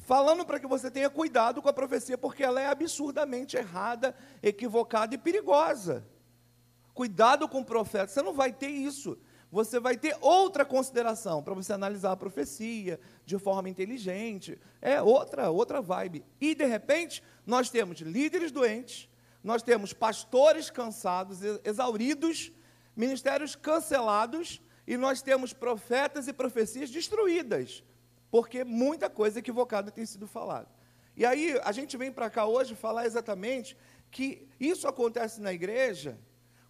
falando 0.05 0.45
para 0.45 0.61
que 0.61 0.67
você 0.67 0.91
tenha 0.91 1.11
cuidado 1.11 1.61
com 1.63 1.69
a 1.69 1.73
profecia, 1.73 2.17
porque 2.17 2.43
ela 2.43 2.61
é 2.61 2.67
absurdamente 2.67 3.57
errada, 3.57 4.15
equivocada 4.43 5.15
e 5.15 5.19
perigosa. 5.19 6.07
Cuidado 6.93 7.49
com 7.49 7.61
o 7.61 7.65
profeta, 7.65 8.09
você 8.09 8.23
não 8.23 8.35
vai 8.35 8.53
ter 8.53 8.69
isso. 8.69 9.19
Você 9.51 9.79
vai 9.79 9.97
ter 9.97 10.17
outra 10.21 10.65
consideração 10.65 11.43
para 11.43 11.55
você 11.55 11.73
analisar 11.73 12.13
a 12.13 12.17
profecia 12.17 12.99
de 13.25 13.39
forma 13.39 13.69
inteligente. 13.69 14.59
É 14.83 15.01
outra, 15.01 15.51
outra 15.51 15.81
vibe. 15.81 16.25
E 16.41 16.55
de 16.55 16.67
repente, 16.67 17.23
nós 17.47 17.71
temos 17.71 18.01
líderes 18.01 18.51
doentes, 18.51 19.09
nós 19.43 19.63
temos 19.63 19.93
pastores 19.93 20.71
cansados, 20.71 21.39
exauridos, 21.65 22.53
ministérios 22.97 23.55
cancelados, 23.55 24.61
e 24.87 24.97
nós 24.97 25.23
temos 25.23 25.53
profetas 25.53 26.29
e 26.29 26.33
profecias 26.33 26.91
destruídas 26.91 27.83
porque 28.35 28.65
muita 28.65 29.09
coisa 29.09 29.39
equivocada 29.39 29.93
tem 29.93 30.05
sido 30.05 30.27
falada. 30.27 30.67
E 31.17 31.25
aí 31.25 31.57
a 31.63 31.71
gente 31.71 31.97
vem 31.97 32.11
para 32.11 32.29
cá 32.29 32.45
hoje 32.47 32.75
falar 32.75 33.07
exatamente 33.07 33.77
que 34.11 34.49
isso 34.59 34.89
acontece 34.89 35.41
na 35.41 35.53
igreja 35.53 36.19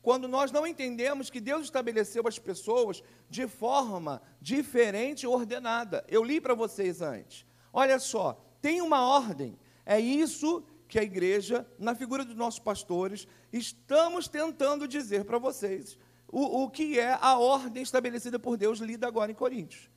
quando 0.02 0.28
nós 0.28 0.52
não 0.52 0.66
entendemos 0.66 1.30
que 1.30 1.40
Deus 1.40 1.64
estabeleceu 1.64 2.22
as 2.28 2.38
pessoas 2.38 3.02
de 3.30 3.48
forma 3.48 4.20
diferente 4.42 5.22
e 5.22 5.26
ordenada. 5.26 6.04
Eu 6.06 6.22
li 6.22 6.38
para 6.38 6.52
vocês 6.52 7.00
antes. 7.00 7.46
Olha 7.72 7.98
só, 7.98 8.38
tem 8.60 8.82
uma 8.82 9.00
ordem. 9.00 9.58
É 9.86 9.98
isso 9.98 10.62
que 10.86 10.98
a 10.98 11.02
igreja, 11.02 11.66
na 11.78 11.94
figura 11.94 12.26
dos 12.26 12.36
nossos 12.36 12.60
pastores, 12.60 13.26
estamos 13.50 14.28
tentando 14.28 14.86
dizer 14.86 15.24
para 15.24 15.38
vocês 15.38 15.98
o, 16.28 16.64
o 16.64 16.70
que 16.70 17.00
é 17.00 17.16
a 17.18 17.38
ordem 17.38 17.82
estabelecida 17.82 18.38
por 18.38 18.58
Deus, 18.58 18.80
lida 18.80 19.06
agora 19.06 19.32
em 19.32 19.34
Coríntios. 19.34 19.93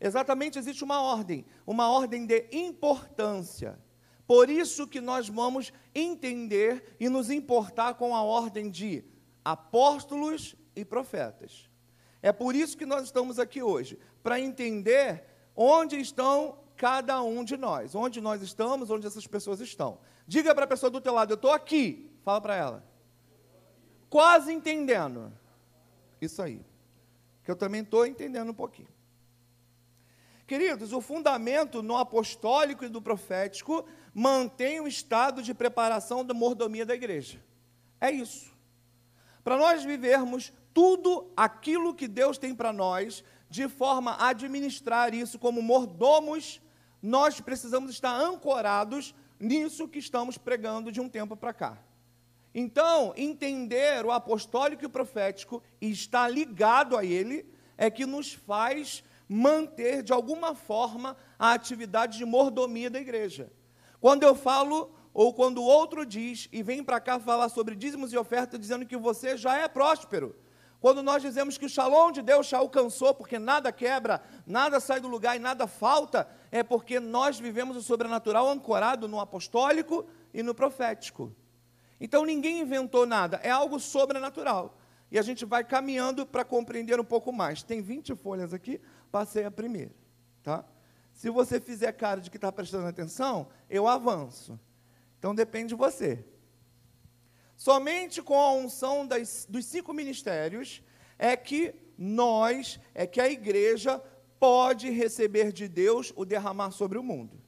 Exatamente 0.00 0.58
existe 0.58 0.82
uma 0.82 1.02
ordem, 1.02 1.44
uma 1.66 1.90
ordem 1.90 2.24
de 2.24 2.48
importância. 2.52 3.78
Por 4.26 4.48
isso 4.48 4.86
que 4.86 5.00
nós 5.00 5.28
vamos 5.28 5.72
entender 5.94 6.96
e 6.98 7.08
nos 7.08 7.30
importar 7.30 7.94
com 7.94 8.14
a 8.14 8.22
ordem 8.22 8.70
de 8.70 9.04
apóstolos 9.44 10.54
e 10.74 10.84
profetas. 10.84 11.68
É 12.22 12.32
por 12.32 12.54
isso 12.54 12.76
que 12.76 12.86
nós 12.86 13.04
estamos 13.04 13.38
aqui 13.38 13.62
hoje, 13.62 13.98
para 14.22 14.38
entender 14.38 15.24
onde 15.56 15.96
estão 15.96 16.58
cada 16.76 17.20
um 17.22 17.44
de 17.44 17.56
nós. 17.56 17.94
Onde 17.94 18.20
nós 18.20 18.40
estamos, 18.40 18.90
onde 18.90 19.06
essas 19.06 19.26
pessoas 19.26 19.60
estão. 19.60 19.98
Diga 20.26 20.54
para 20.54 20.64
a 20.64 20.68
pessoa 20.68 20.88
do 20.88 21.00
teu 21.00 21.12
lado, 21.12 21.32
eu 21.32 21.34
estou 21.34 21.52
aqui. 21.52 22.10
Fala 22.22 22.40
para 22.40 22.56
ela. 22.56 22.84
Quase 24.08 24.52
entendendo. 24.52 25.32
Isso 26.20 26.40
aí. 26.40 26.64
Que 27.42 27.50
eu 27.50 27.56
também 27.56 27.82
estou 27.82 28.06
entendendo 28.06 28.50
um 28.50 28.54
pouquinho. 28.54 28.88
Queridos, 30.50 30.92
o 30.92 31.00
fundamento 31.00 31.80
no 31.80 31.96
apostólico 31.96 32.84
e 32.84 32.88
do 32.88 33.00
profético 33.00 33.86
mantém 34.12 34.80
o 34.80 34.88
estado 34.88 35.44
de 35.44 35.54
preparação 35.54 36.24
da 36.24 36.34
mordomia 36.34 36.84
da 36.84 36.92
igreja. 36.92 37.40
É 38.00 38.10
isso. 38.10 38.50
Para 39.44 39.56
nós 39.56 39.84
vivermos 39.84 40.52
tudo 40.74 41.30
aquilo 41.36 41.94
que 41.94 42.08
Deus 42.08 42.36
tem 42.36 42.52
para 42.52 42.72
nós, 42.72 43.22
de 43.48 43.68
forma 43.68 44.10
a 44.14 44.30
administrar 44.30 45.14
isso 45.14 45.38
como 45.38 45.62
mordomos, 45.62 46.60
nós 47.00 47.40
precisamos 47.40 47.92
estar 47.92 48.10
ancorados 48.10 49.14
nisso 49.38 49.86
que 49.86 50.00
estamos 50.00 50.36
pregando 50.36 50.90
de 50.90 51.00
um 51.00 51.08
tempo 51.08 51.36
para 51.36 51.54
cá. 51.54 51.78
Então, 52.52 53.14
entender 53.16 54.04
o 54.04 54.10
apostólico 54.10 54.82
e 54.82 54.86
o 54.86 54.90
profético 54.90 55.62
e 55.80 55.92
estar 55.92 56.28
ligado 56.28 56.96
a 56.96 57.04
ele 57.04 57.46
é 57.78 57.88
que 57.88 58.04
nos 58.04 58.32
faz 58.32 59.04
manter 59.32 60.02
de 60.02 60.12
alguma 60.12 60.56
forma 60.56 61.16
a 61.38 61.52
atividade 61.52 62.18
de 62.18 62.24
mordomia 62.24 62.90
da 62.90 62.98
igreja. 62.98 63.52
Quando 64.00 64.24
eu 64.24 64.34
falo 64.34 64.92
ou 65.14 65.32
quando 65.32 65.58
o 65.58 65.64
outro 65.64 66.04
diz 66.04 66.48
e 66.50 66.64
vem 66.64 66.82
para 66.82 66.98
cá 66.98 67.20
falar 67.20 67.48
sobre 67.48 67.76
dízimos 67.76 68.12
e 68.12 68.18
ofertas 68.18 68.58
dizendo 68.58 68.84
que 68.84 68.96
você 68.96 69.36
já 69.36 69.56
é 69.56 69.68
próspero, 69.68 70.34
quando 70.80 71.00
nós 71.00 71.22
dizemos 71.22 71.56
que 71.56 71.66
o 71.66 71.68
shalom 71.68 72.10
de 72.10 72.22
Deus 72.22 72.48
já 72.48 72.58
alcançou, 72.58 73.14
porque 73.14 73.38
nada 73.38 73.70
quebra, 73.70 74.20
nada 74.44 74.80
sai 74.80 74.98
do 74.98 75.06
lugar 75.06 75.36
e 75.36 75.38
nada 75.38 75.68
falta, 75.68 76.26
é 76.50 76.64
porque 76.64 76.98
nós 76.98 77.38
vivemos 77.38 77.76
o 77.76 77.82
sobrenatural 77.82 78.48
ancorado 78.48 79.06
no 79.06 79.20
apostólico 79.20 80.06
e 80.34 80.42
no 80.42 80.56
profético. 80.56 81.32
Então 82.00 82.24
ninguém 82.24 82.60
inventou 82.60 83.06
nada, 83.06 83.38
é 83.44 83.50
algo 83.50 83.78
sobrenatural. 83.78 84.76
E 85.10 85.18
a 85.18 85.22
gente 85.22 85.44
vai 85.44 85.64
caminhando 85.64 86.24
para 86.24 86.44
compreender 86.44 87.00
um 87.00 87.04
pouco 87.04 87.32
mais. 87.32 87.62
Tem 87.64 87.82
20 87.82 88.14
folhas 88.14 88.54
aqui, 88.54 88.80
passei 89.10 89.44
a 89.44 89.50
primeira. 89.50 89.94
Tá? 90.42 90.64
Se 91.12 91.28
você 91.30 91.60
fizer 91.60 91.92
cara 91.92 92.20
de 92.20 92.30
que 92.30 92.36
está 92.36 92.50
prestando 92.50 92.86
atenção, 92.86 93.48
eu 93.68 93.86
avanço. 93.86 94.58
Então 95.18 95.34
depende 95.34 95.68
de 95.68 95.74
você. 95.74 96.24
Somente 97.56 98.22
com 98.22 98.40
a 98.40 98.52
unção 98.52 99.06
das, 99.06 99.46
dos 99.48 99.66
cinco 99.66 99.92
ministérios 99.92 100.82
é 101.18 101.36
que 101.36 101.74
nós, 101.98 102.80
é 102.94 103.06
que 103.06 103.20
a 103.20 103.28
igreja 103.28 104.02
pode 104.38 104.88
receber 104.88 105.52
de 105.52 105.68
Deus 105.68 106.10
o 106.16 106.24
derramar 106.24 106.70
sobre 106.70 106.96
o 106.96 107.02
mundo. 107.02 107.38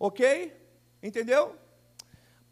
Ok? 0.00 0.52
Entendeu? 1.00 1.56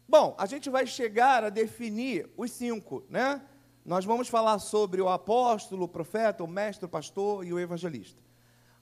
Bom, 0.07 0.33
a 0.37 0.45
gente 0.45 0.69
vai 0.69 0.87
chegar 0.87 1.43
a 1.43 1.49
definir 1.49 2.29
os 2.37 2.51
cinco, 2.51 3.03
né? 3.09 3.41
Nós 3.83 4.05
vamos 4.05 4.29
falar 4.29 4.57
sobre 4.59 5.01
o 5.01 5.09
apóstolo, 5.09 5.83
o 5.83 5.89
profeta, 5.89 6.43
o 6.43 6.47
mestre, 6.47 6.85
o 6.85 6.89
pastor 6.89 7.45
e 7.45 7.51
o 7.51 7.59
evangelista. 7.59 8.24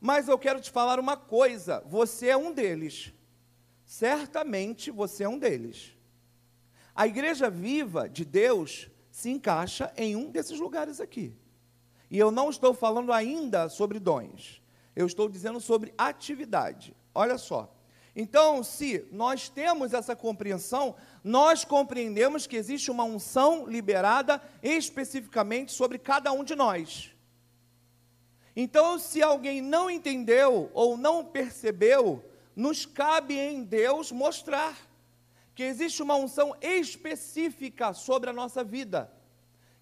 Mas 0.04 0.28
eu 0.28 0.38
quero 0.38 0.60
te 0.60 0.70
falar 0.70 1.00
uma 1.00 1.16
coisa: 1.16 1.82
você 1.88 2.28
é 2.28 2.36
um 2.36 2.52
deles. 2.52 3.14
Certamente 3.86 4.92
você 4.92 5.24
é 5.24 5.30
um 5.30 5.40
deles. 5.40 5.94
A 6.94 7.08
igreja 7.08 7.50
viva 7.50 8.10
de 8.10 8.26
Deus 8.26 8.90
se 9.10 9.30
encaixa 9.30 9.94
em 9.96 10.14
um 10.18 10.30
desses 10.30 10.60
lugares 10.60 11.00
aqui. 11.00 11.34
E 12.12 12.20
eu 12.20 12.32
não 12.32 12.50
estou 12.50 12.74
falando 12.74 13.14
ainda 13.14 13.70
sobre 13.70 13.98
dons, 13.98 14.62
eu 14.94 15.08
estou 15.08 15.30
dizendo 15.30 15.62
sobre 15.62 15.94
atividade. 15.98 16.94
Olha 17.16 17.38
só. 17.38 17.74
Então, 18.14 18.62
se 18.62 19.08
nós 19.10 19.48
temos 19.48 19.94
essa 19.94 20.18
compreensão, 20.18 20.98
nós 21.24 21.64
compreendemos 21.64 22.46
que 22.46 22.58
existe 22.58 22.92
uma 22.92 23.06
unção 23.06 23.66
liberada 23.66 24.42
especificamente 24.62 25.72
sobre 25.72 25.98
cada 25.98 26.34
um 26.34 26.44
de 26.44 26.56
nós. 26.56 27.13
Então, 28.56 29.00
se 29.00 29.22
alguém 29.22 29.62
não 29.62 29.90
entendeu 29.90 30.70
ou 30.74 30.96
não 30.96 31.26
percebeu, 31.26 32.24
nos 32.56 32.86
cabe 32.86 33.38
em 33.38 33.64
Deus 33.64 34.12
mostrar 34.12 34.78
que 35.56 35.64
existe 35.64 36.02
uma 36.02 36.16
unção 36.16 36.56
específica 36.62 37.94
sobre 37.94 38.30
a 38.30 38.34
nossa 38.34 38.64
vida. 38.64 39.12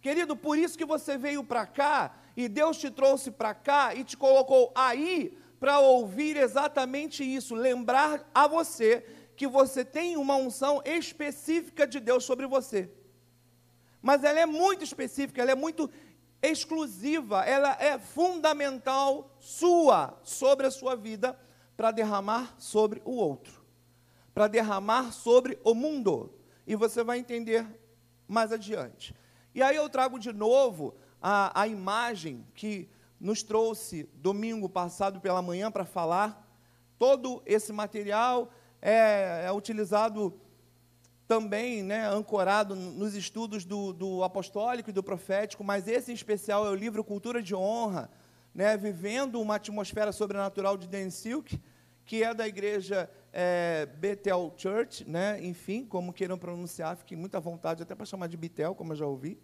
Querido, 0.02 0.36
por 0.36 0.58
isso 0.58 0.78
que 0.78 0.86
você 0.86 1.18
veio 1.18 1.44
para 1.44 1.66
cá 1.66 2.18
e 2.36 2.48
Deus 2.48 2.78
te 2.78 2.90
trouxe 2.90 3.30
para 3.30 3.54
cá 3.54 3.94
e 3.94 4.04
te 4.04 4.18
colocou 4.18 4.72
aí 4.74 5.38
para 5.60 5.80
ouvir 5.80 6.38
exatamente 6.38 7.24
isso, 7.24 7.54
lembrar 7.54 8.28
a 8.34 8.48
você 8.48 9.06
que 9.36 9.48
você 9.48 9.86
tem 9.86 10.18
uma 10.18 10.36
unção 10.36 10.82
específica 10.84 11.86
de 11.86 12.00
Deus 12.00 12.24
sobre 12.24 12.48
você. 12.48 12.90
Mas 14.02 14.24
ela 14.24 14.40
é 14.40 14.46
muito 14.46 14.84
específica, 14.84 15.42
ela 15.42 15.52
é 15.52 15.56
muito 15.56 15.90
exclusiva, 16.42 17.44
ela 17.44 17.78
é 17.80 17.98
fundamental 18.00 19.36
sua 19.40 20.20
sobre 20.24 20.68
a 20.68 20.72
sua 20.72 20.96
vida 20.96 21.38
para 21.78 21.92
derramar 21.92 22.56
sobre 22.58 23.02
o 23.06 23.12
outro 23.12 23.62
para 24.34 24.48
derramar 24.48 25.12
sobre 25.12 25.60
o 25.64 25.74
mundo. 25.74 26.34
E 26.66 26.76
você 26.76 27.04
vai 27.04 27.20
entender 27.20 27.66
mais 28.28 28.52
adiante. 28.52 29.16
E 29.54 29.62
aí 29.62 29.76
eu 29.76 29.90
trago 29.90 30.18
de 30.18 30.32
novo 30.32 30.96
a, 31.22 31.62
a 31.62 31.68
imagem 31.68 32.46
que 32.54 32.90
nos 33.20 33.44
trouxe 33.44 34.10
domingo 34.16 34.70
passado 34.70 35.20
pela 35.20 35.42
manhã 35.42 35.70
para 35.70 35.86
falar. 35.86 36.48
Todo 36.98 37.42
esse 37.46 37.74
material 37.74 38.52
é, 38.82 39.44
é 39.46 39.52
utilizado 39.52 40.40
também, 41.32 41.82
né, 41.82 42.10
ancorado 42.10 42.76
nos 42.76 43.16
estudos 43.16 43.64
do, 43.64 43.94
do, 43.94 44.22
apostólico 44.22 44.90
e 44.90 44.94
do 44.94 45.02
profético, 45.02 45.64
mas 45.64 45.88
esse 45.88 46.12
em 46.12 46.14
especial 46.14 46.68
é 46.68 46.70
o 46.70 46.76
livro 46.76 47.06
Cultura 47.06 47.42
de 47.42 47.56
Honra, 47.56 48.12
né, 48.54 48.76
vivendo 48.76 49.40
uma 49.40 49.56
atmosfera 49.56 50.12
sobrenatural 50.12 50.76
de 50.76 50.90
Dan 50.90 51.10
Silk, 51.10 51.58
que 52.04 52.22
é 52.22 52.34
da 52.34 52.46
igreja 52.46 53.10
é, 53.32 53.86
Bethel 53.98 54.54
Church, 54.58 55.10
né? 55.10 55.40
enfim, 55.42 55.86
como 55.86 56.12
queiram 56.12 56.38
pronunciar, 56.38 56.98
fiquei 56.98 57.16
muita 57.18 57.40
vontade 57.40 57.82
até 57.82 57.96
para 57.96 58.06
chamar 58.06 58.28
de 58.28 58.36
Betel, 58.36 58.76
como 58.76 58.92
eu 58.92 58.98
já 58.98 59.06
ouvi. 59.06 59.40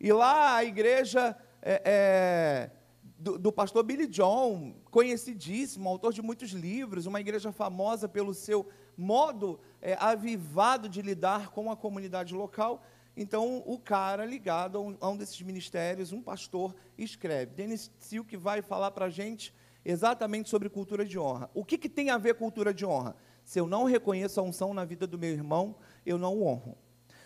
E 0.00 0.12
lá 0.12 0.56
a 0.56 0.64
igreja 0.64 1.36
é, 1.62 1.82
é, 1.84 2.70
do, 3.16 3.38
do, 3.38 3.52
pastor 3.52 3.84
Billy 3.84 4.08
John, 4.08 4.74
conhecidíssimo, 4.90 5.88
autor 5.88 6.12
de 6.12 6.20
muitos 6.20 6.50
livros, 6.50 7.06
uma 7.06 7.20
igreja 7.20 7.52
famosa 7.52 8.08
pelo 8.08 8.34
seu 8.34 8.68
modo 8.96 9.60
é, 9.86 9.96
avivado 10.00 10.88
de 10.88 11.00
lidar 11.00 11.50
com 11.50 11.70
a 11.70 11.76
comunidade 11.76 12.34
local. 12.34 12.82
Então, 13.16 13.62
o 13.64 13.78
cara 13.78 14.24
ligado 14.24 14.78
a 14.78 14.80
um, 14.80 14.96
a 15.00 15.08
um 15.10 15.16
desses 15.16 15.40
ministérios, 15.42 16.12
um 16.12 16.20
pastor, 16.20 16.74
escreve. 16.98 17.54
Dennis 17.54 17.88
Silk 18.00 18.36
vai 18.36 18.62
falar 18.62 18.90
para 18.90 19.06
a 19.06 19.10
gente 19.10 19.54
exatamente 19.84 20.50
sobre 20.50 20.68
cultura 20.68 21.04
de 21.04 21.16
honra. 21.16 21.48
O 21.54 21.64
que, 21.64 21.78
que 21.78 21.88
tem 21.88 22.10
a 22.10 22.18
ver 22.18 22.34
cultura 22.34 22.74
de 22.74 22.84
honra? 22.84 23.14
Se 23.44 23.60
eu 23.60 23.68
não 23.68 23.84
reconheço 23.84 24.40
a 24.40 24.42
unção 24.42 24.74
na 24.74 24.84
vida 24.84 25.06
do 25.06 25.16
meu 25.16 25.30
irmão, 25.30 25.76
eu 26.04 26.18
não 26.18 26.34
o 26.34 26.44
honro. 26.44 26.76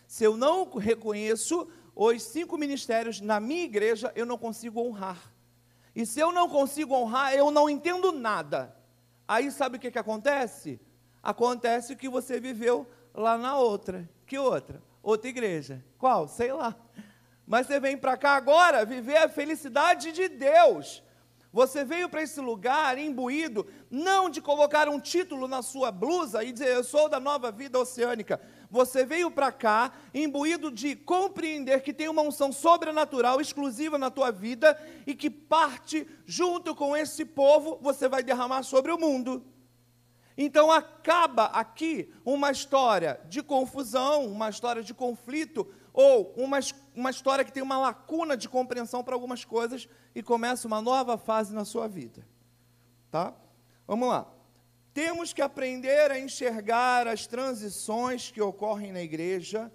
Se 0.07 0.25
eu 0.25 0.37
não 0.37 0.71
reconheço 0.77 1.67
os 1.97 2.23
cinco 2.23 2.59
ministérios 2.59 3.23
na 3.23 3.41
minha 3.41 3.65
igreja, 3.65 4.13
eu 4.15 4.27
não 4.27 4.37
consigo 4.37 4.83
honrar. 4.83 5.33
E 5.97 6.05
se 6.05 6.21
eu 6.21 6.31
não 6.31 6.47
consigo 6.47 6.95
honrar, 6.95 7.33
eu 7.33 7.51
não 7.51 7.71
entendo 7.71 8.13
nada. 8.13 8.77
Aí 9.27 9.51
sabe 9.51 9.79
o 9.79 9.81
que, 9.81 9.91
que 9.91 9.99
acontece? 9.99 10.79
Acontece 11.23 11.93
o 11.93 11.97
que 11.97 12.09
você 12.09 12.41
viveu 12.41 12.89
lá 13.15 13.37
na 13.37 13.57
outra. 13.57 14.09
Que 14.27 14.39
outra? 14.39 14.83
Outra 15.03 15.29
igreja. 15.29 15.85
Qual? 15.99 16.29
Sei 16.29 16.53
lá. 16.53 16.77
Mas 17.47 17.67
você 17.67 17.81
vem 17.81 17.97
para 17.97 18.17
cá 18.17 18.37
agora 18.37 18.85
viver 18.85 19.17
a 19.17 19.29
felicidade 19.29 20.13
de 20.13 20.29
Deus. 20.29 21.03
Você 21.53 21.85
veio 21.85 22.09
para 22.09 22.23
esse 22.23 22.41
lugar 22.41 22.97
imbuído, 22.97 23.67
não 23.91 24.31
de 24.31 24.41
colocar 24.41 24.89
um 24.89 25.01
título 25.01 25.49
na 25.49 25.63
sua 25.63 25.91
blusa 25.91 26.45
e 26.45 26.53
dizer 26.53 26.69
eu 26.69 26.85
sou 26.85 27.09
da 27.09 27.19
nova 27.19 27.51
vida 27.51 27.77
oceânica. 27.77 28.41
Você 28.71 29.05
veio 29.05 29.33
para 29.33 29.51
cá 29.51 29.93
imbuído 30.15 30.71
de 30.71 30.95
compreender 30.95 31.83
que 31.83 31.93
tem 31.93 32.09
uma 32.09 32.23
unção 32.23 32.53
sobrenatural 32.53 33.41
exclusiva 33.41 33.99
na 33.99 34.11
tua 34.11 34.31
vida 34.31 34.81
e 35.05 35.13
que 35.13 35.29
parte 35.29 36.07
junto 36.25 36.73
com 36.73 36.97
esse 36.97 37.25
povo 37.25 37.81
você 37.83 38.09
vai 38.09 38.23
derramar 38.23 38.63
sobre 38.63 38.93
o 38.93 38.99
mundo. 38.99 39.45
Então 40.43 40.73
acaba 40.73 41.45
aqui 41.49 42.11
uma 42.25 42.51
história 42.51 43.21
de 43.29 43.43
confusão, 43.43 44.25
uma 44.25 44.49
história 44.49 44.83
de 44.83 44.95
conflito, 44.95 45.71
ou 45.93 46.33
uma, 46.35 46.59
uma 46.97 47.11
história 47.11 47.45
que 47.45 47.53
tem 47.53 47.63
uma 47.63 47.77
lacuna 47.77 48.39
de 48.39 48.49
compreensão 48.49 49.05
para 49.05 49.15
algumas 49.15 49.45
coisas 49.45 49.87
e 50.15 50.23
começa 50.23 50.67
uma 50.67 50.81
nova 50.81 51.19
fase 51.19 51.53
na 51.53 51.67
sua 51.67 51.87
vida. 51.87 52.27
Tá? 53.11 53.35
Vamos 53.87 54.09
lá. 54.09 54.27
Temos 54.95 55.35
que 55.35 55.43
aprender 55.43 56.11
a 56.11 56.19
enxergar 56.19 57.07
as 57.07 57.27
transições 57.27 58.31
que 58.31 58.41
ocorrem 58.41 58.93
na 58.93 59.03
igreja 59.03 59.71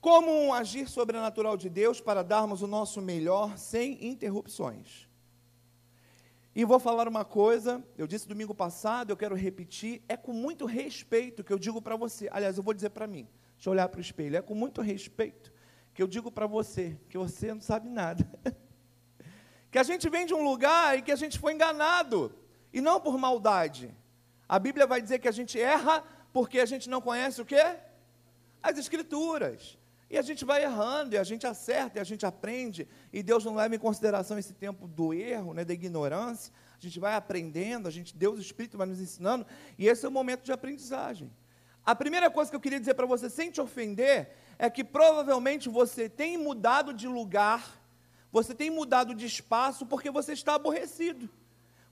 como 0.00 0.30
um 0.30 0.54
agir 0.54 0.88
sobrenatural 0.88 1.56
de 1.56 1.68
Deus 1.68 2.00
para 2.00 2.22
darmos 2.22 2.62
o 2.62 2.68
nosso 2.68 3.02
melhor 3.02 3.58
sem 3.58 4.06
interrupções. 4.06 5.09
E 6.54 6.64
vou 6.64 6.80
falar 6.80 7.06
uma 7.06 7.24
coisa, 7.24 7.84
eu 7.96 8.06
disse 8.06 8.26
domingo 8.26 8.54
passado, 8.54 9.10
eu 9.10 9.16
quero 9.16 9.36
repetir, 9.36 10.02
é 10.08 10.16
com 10.16 10.32
muito 10.32 10.66
respeito 10.66 11.44
que 11.44 11.52
eu 11.52 11.58
digo 11.58 11.80
para 11.80 11.94
você. 11.94 12.28
Aliás, 12.32 12.56
eu 12.56 12.62
vou 12.62 12.74
dizer 12.74 12.90
para 12.90 13.06
mim. 13.06 13.28
Deixa 13.54 13.68
eu 13.68 13.72
olhar 13.72 13.88
para 13.88 13.98
o 13.98 14.00
espelho. 14.00 14.36
É 14.36 14.42
com 14.42 14.54
muito 14.54 14.80
respeito 14.80 15.52
que 15.94 16.02
eu 16.02 16.08
digo 16.08 16.30
para 16.30 16.46
você 16.46 16.98
que 17.08 17.16
você 17.16 17.54
não 17.54 17.60
sabe 17.60 17.88
nada. 17.88 18.28
que 19.70 19.78
a 19.78 19.82
gente 19.84 20.08
vem 20.08 20.26
de 20.26 20.34
um 20.34 20.42
lugar 20.42 20.98
e 20.98 21.02
que 21.02 21.12
a 21.12 21.16
gente 21.16 21.38
foi 21.38 21.52
enganado, 21.52 22.34
e 22.72 22.80
não 22.80 23.00
por 23.00 23.16
maldade. 23.16 23.94
A 24.48 24.58
Bíblia 24.58 24.86
vai 24.86 25.00
dizer 25.00 25.20
que 25.20 25.28
a 25.28 25.32
gente 25.32 25.60
erra 25.60 26.02
porque 26.32 26.58
a 26.58 26.66
gente 26.66 26.90
não 26.90 27.00
conhece 27.00 27.40
o 27.40 27.44
quê? 27.44 27.76
As 28.62 28.76
Escrituras. 28.76 29.78
E 30.10 30.18
a 30.18 30.22
gente 30.22 30.44
vai 30.44 30.64
errando, 30.64 31.14
e 31.14 31.18
a 31.18 31.22
gente 31.22 31.46
acerta, 31.46 31.98
e 31.98 32.00
a 32.00 32.04
gente 32.04 32.26
aprende, 32.26 32.88
e 33.12 33.22
Deus 33.22 33.44
não 33.44 33.54
leva 33.54 33.76
em 33.76 33.78
consideração 33.78 34.36
esse 34.36 34.52
tempo 34.52 34.88
do 34.88 35.14
erro, 35.14 35.54
né, 35.54 35.64
da 35.64 35.72
ignorância. 35.72 36.52
A 36.76 36.80
gente 36.80 36.98
vai 36.98 37.14
aprendendo, 37.14 37.86
a 37.86 37.92
gente, 37.92 38.16
Deus, 38.16 38.36
o 38.36 38.42
Espírito 38.42 38.76
vai 38.76 38.88
nos 38.88 39.00
ensinando, 39.00 39.46
e 39.78 39.86
esse 39.86 40.04
é 40.04 40.08
o 40.08 40.12
momento 40.12 40.42
de 40.42 40.50
aprendizagem. 40.50 41.30
A 41.86 41.94
primeira 41.94 42.28
coisa 42.28 42.50
que 42.50 42.56
eu 42.56 42.60
queria 42.60 42.80
dizer 42.80 42.94
para 42.94 43.06
você, 43.06 43.30
sem 43.30 43.52
te 43.52 43.60
ofender, 43.60 44.36
é 44.58 44.68
que 44.68 44.82
provavelmente 44.82 45.68
você 45.68 46.08
tem 46.08 46.36
mudado 46.36 46.92
de 46.92 47.06
lugar, 47.06 47.80
você 48.32 48.52
tem 48.52 48.68
mudado 48.68 49.14
de 49.14 49.26
espaço 49.26 49.86
porque 49.86 50.10
você 50.10 50.32
está 50.32 50.54
aborrecido. 50.54 51.30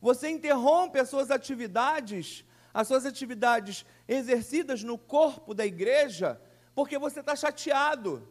Você 0.00 0.28
interrompe 0.28 0.98
as 0.98 1.08
suas 1.08 1.30
atividades, 1.30 2.44
as 2.74 2.86
suas 2.88 3.06
atividades 3.06 3.86
exercidas 4.06 4.82
no 4.82 4.98
corpo 4.98 5.54
da 5.54 5.64
igreja, 5.64 6.40
porque 6.78 6.96
você 6.96 7.18
está 7.18 7.34
chateado. 7.34 8.28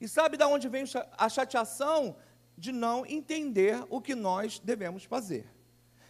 E 0.00 0.06
sabe 0.06 0.36
de 0.36 0.44
onde 0.44 0.68
vem 0.68 0.84
a 1.18 1.28
chateação? 1.28 2.14
De 2.56 2.70
não 2.70 3.04
entender 3.04 3.84
o 3.90 4.00
que 4.00 4.14
nós 4.14 4.60
devemos 4.60 5.02
fazer. 5.02 5.52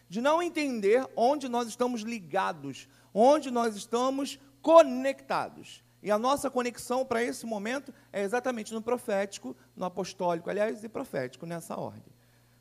De 0.06 0.20
não 0.20 0.42
entender 0.42 1.08
onde 1.16 1.48
nós 1.48 1.68
estamos 1.68 2.02
ligados, 2.02 2.86
onde 3.14 3.50
nós 3.50 3.76
estamos 3.76 4.38
conectados. 4.60 5.82
E 6.02 6.10
a 6.10 6.18
nossa 6.18 6.50
conexão 6.50 7.02
para 7.02 7.22
esse 7.22 7.46
momento 7.46 7.94
é 8.12 8.20
exatamente 8.20 8.74
no 8.74 8.82
profético, 8.82 9.56
no 9.74 9.86
apostólico, 9.86 10.50
aliás, 10.50 10.84
e 10.84 10.88
profético 10.88 11.46
nessa 11.46 11.80
ordem. 11.80 12.12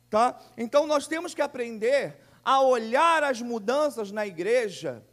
Tá? 0.08 0.40
Então 0.56 0.86
nós 0.86 1.06
temos 1.06 1.34
que 1.34 1.42
aprender 1.42 2.16
a 2.42 2.62
olhar 2.62 3.22
as 3.22 3.42
mudanças 3.42 4.10
na 4.10 4.26
igreja, 4.26 5.04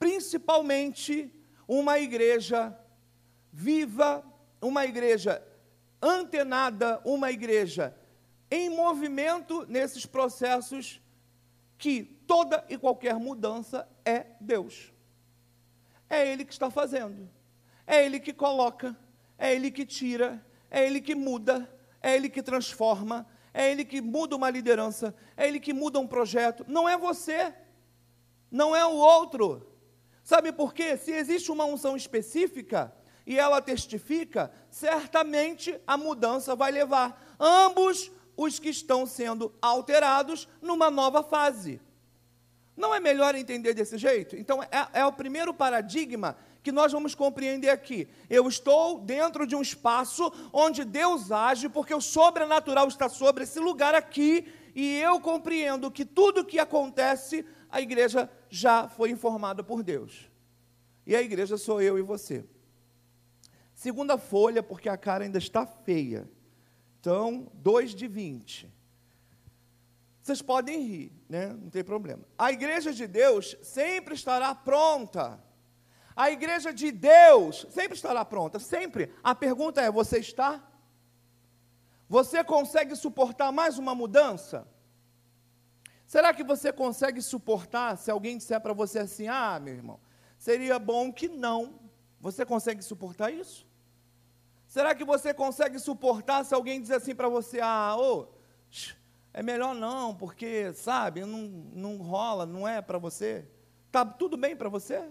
principalmente 0.00 1.32
uma 1.68 2.00
igreja 2.00 2.76
viva, 3.56 4.22
uma 4.60 4.84
igreja 4.84 5.42
antenada, 6.02 7.00
uma 7.06 7.32
igreja 7.32 7.96
em 8.50 8.68
movimento 8.68 9.64
nesses 9.66 10.04
processos 10.04 11.00
que 11.78 12.04
toda 12.26 12.62
e 12.68 12.76
qualquer 12.76 13.14
mudança 13.14 13.88
é 14.04 14.26
Deus. 14.42 14.92
É 16.08 16.30
Ele 16.30 16.44
que 16.44 16.52
está 16.52 16.70
fazendo, 16.70 17.30
é 17.86 18.04
Ele 18.04 18.20
que 18.20 18.34
coloca, 18.34 18.94
é 19.38 19.54
Ele 19.54 19.70
que 19.70 19.86
tira, 19.86 20.44
é 20.70 20.84
Ele 20.84 21.00
que 21.00 21.14
muda, 21.14 21.66
é 22.02 22.14
Ele 22.14 22.28
que 22.28 22.42
transforma, 22.42 23.26
é 23.54 23.70
Ele 23.70 23.86
que 23.86 24.02
muda 24.02 24.36
uma 24.36 24.50
liderança, 24.50 25.14
é 25.34 25.48
Ele 25.48 25.58
que 25.58 25.72
muda 25.72 25.98
um 25.98 26.06
projeto, 26.06 26.62
não 26.68 26.86
é 26.86 26.98
você, 26.98 27.54
não 28.50 28.76
é 28.76 28.84
o 28.84 28.96
outro. 28.96 29.66
Sabe 30.22 30.52
por 30.52 30.74
quê? 30.74 30.98
Se 30.98 31.10
existe 31.12 31.50
uma 31.50 31.64
unção 31.64 31.96
específica, 31.96 32.94
e 33.26 33.38
ela 33.38 33.60
testifica, 33.60 34.52
certamente 34.70 35.78
a 35.86 35.96
mudança 35.96 36.54
vai 36.54 36.70
levar 36.70 37.36
ambos 37.40 38.10
os 38.36 38.58
que 38.58 38.68
estão 38.68 39.04
sendo 39.04 39.52
alterados 39.60 40.48
numa 40.62 40.90
nova 40.90 41.22
fase. 41.22 41.80
Não 42.76 42.94
é 42.94 43.00
melhor 43.00 43.34
entender 43.34 43.74
desse 43.74 43.96
jeito? 43.96 44.36
Então, 44.36 44.62
é, 44.62 44.68
é, 44.92 45.06
o 45.06 45.12
primeiro 45.12 45.52
paradigma 45.52 46.36
que 46.62 46.70
nós 46.70 46.92
vamos 46.92 47.14
compreender 47.14 47.70
aqui. 47.70 48.08
Eu 48.28 48.46
estou 48.46 49.00
dentro 49.00 49.46
de 49.46 49.56
um 49.56 49.62
espaço 49.62 50.30
onde 50.52 50.84
Deus 50.84 51.32
age, 51.32 51.68
porque 51.68 51.94
o 51.94 52.00
sobrenatural 52.00 52.86
está 52.88 53.08
sobre 53.08 53.44
esse 53.44 53.58
lugar 53.58 53.94
aqui, 53.94 54.46
e 54.74 54.98
eu 54.98 55.18
compreendo 55.20 55.90
que 55.90 56.04
tudo 56.04 56.44
que 56.44 56.58
acontece, 56.58 57.46
a 57.70 57.80
igreja 57.80 58.28
já 58.50 58.88
foi 58.88 59.10
informada 59.10 59.64
por 59.64 59.82
Deus. 59.82 60.28
E 61.06 61.16
a 61.16 61.22
igreja 61.22 61.56
sou 61.56 61.80
eu 61.80 61.98
e 61.98 62.02
você. 62.02 62.44
Segunda 63.76 64.16
folha, 64.16 64.62
porque 64.62 64.88
a 64.88 64.96
cara 64.96 65.24
ainda 65.24 65.36
está 65.36 65.66
feia. 65.66 66.26
Então, 66.98 67.46
2 67.56 67.94
de 67.94 68.08
20. 68.08 68.74
Vocês 70.22 70.40
podem 70.40 70.80
rir, 70.80 71.12
né? 71.28 71.48
Não 71.48 71.68
tem 71.68 71.84
problema. 71.84 72.24
A 72.38 72.50
igreja 72.50 72.90
de 72.90 73.06
Deus 73.06 73.54
sempre 73.62 74.14
estará 74.14 74.54
pronta. 74.54 75.38
A 76.16 76.30
igreja 76.30 76.72
de 76.72 76.90
Deus 76.90 77.66
sempre 77.68 77.94
estará 77.94 78.24
pronta, 78.24 78.58
sempre. 78.58 79.12
A 79.22 79.34
pergunta 79.34 79.82
é: 79.82 79.90
você 79.90 80.20
está? 80.20 80.66
Você 82.08 82.42
consegue 82.42 82.96
suportar 82.96 83.52
mais 83.52 83.76
uma 83.76 83.94
mudança? 83.94 84.66
Será 86.06 86.32
que 86.32 86.42
você 86.42 86.72
consegue 86.72 87.20
suportar 87.20 87.98
se 87.98 88.10
alguém 88.10 88.38
disser 88.38 88.58
para 88.58 88.72
você 88.72 89.00
assim: 89.00 89.28
ah, 89.28 89.60
meu 89.60 89.74
irmão, 89.74 90.00
seria 90.38 90.78
bom 90.78 91.12
que 91.12 91.28
não? 91.28 91.85
Você 92.26 92.44
consegue 92.44 92.82
suportar 92.82 93.32
isso? 93.32 93.64
Será 94.66 94.96
que 94.96 95.04
você 95.04 95.32
consegue 95.32 95.78
suportar 95.78 96.44
se 96.44 96.52
alguém 96.52 96.80
dizer 96.80 96.96
assim 96.96 97.14
para 97.14 97.28
você: 97.28 97.60
ah, 97.60 97.94
ô, 97.96 98.26
é 99.32 99.44
melhor 99.44 99.76
não, 99.76 100.12
porque, 100.12 100.72
sabe, 100.72 101.24
não, 101.24 101.42
não 101.72 101.98
rola, 101.98 102.44
não 102.44 102.66
é 102.66 102.82
para 102.82 102.98
você? 102.98 103.46
Está 103.86 104.04
tudo 104.04 104.36
bem 104.36 104.56
para 104.56 104.68
você? 104.68 105.08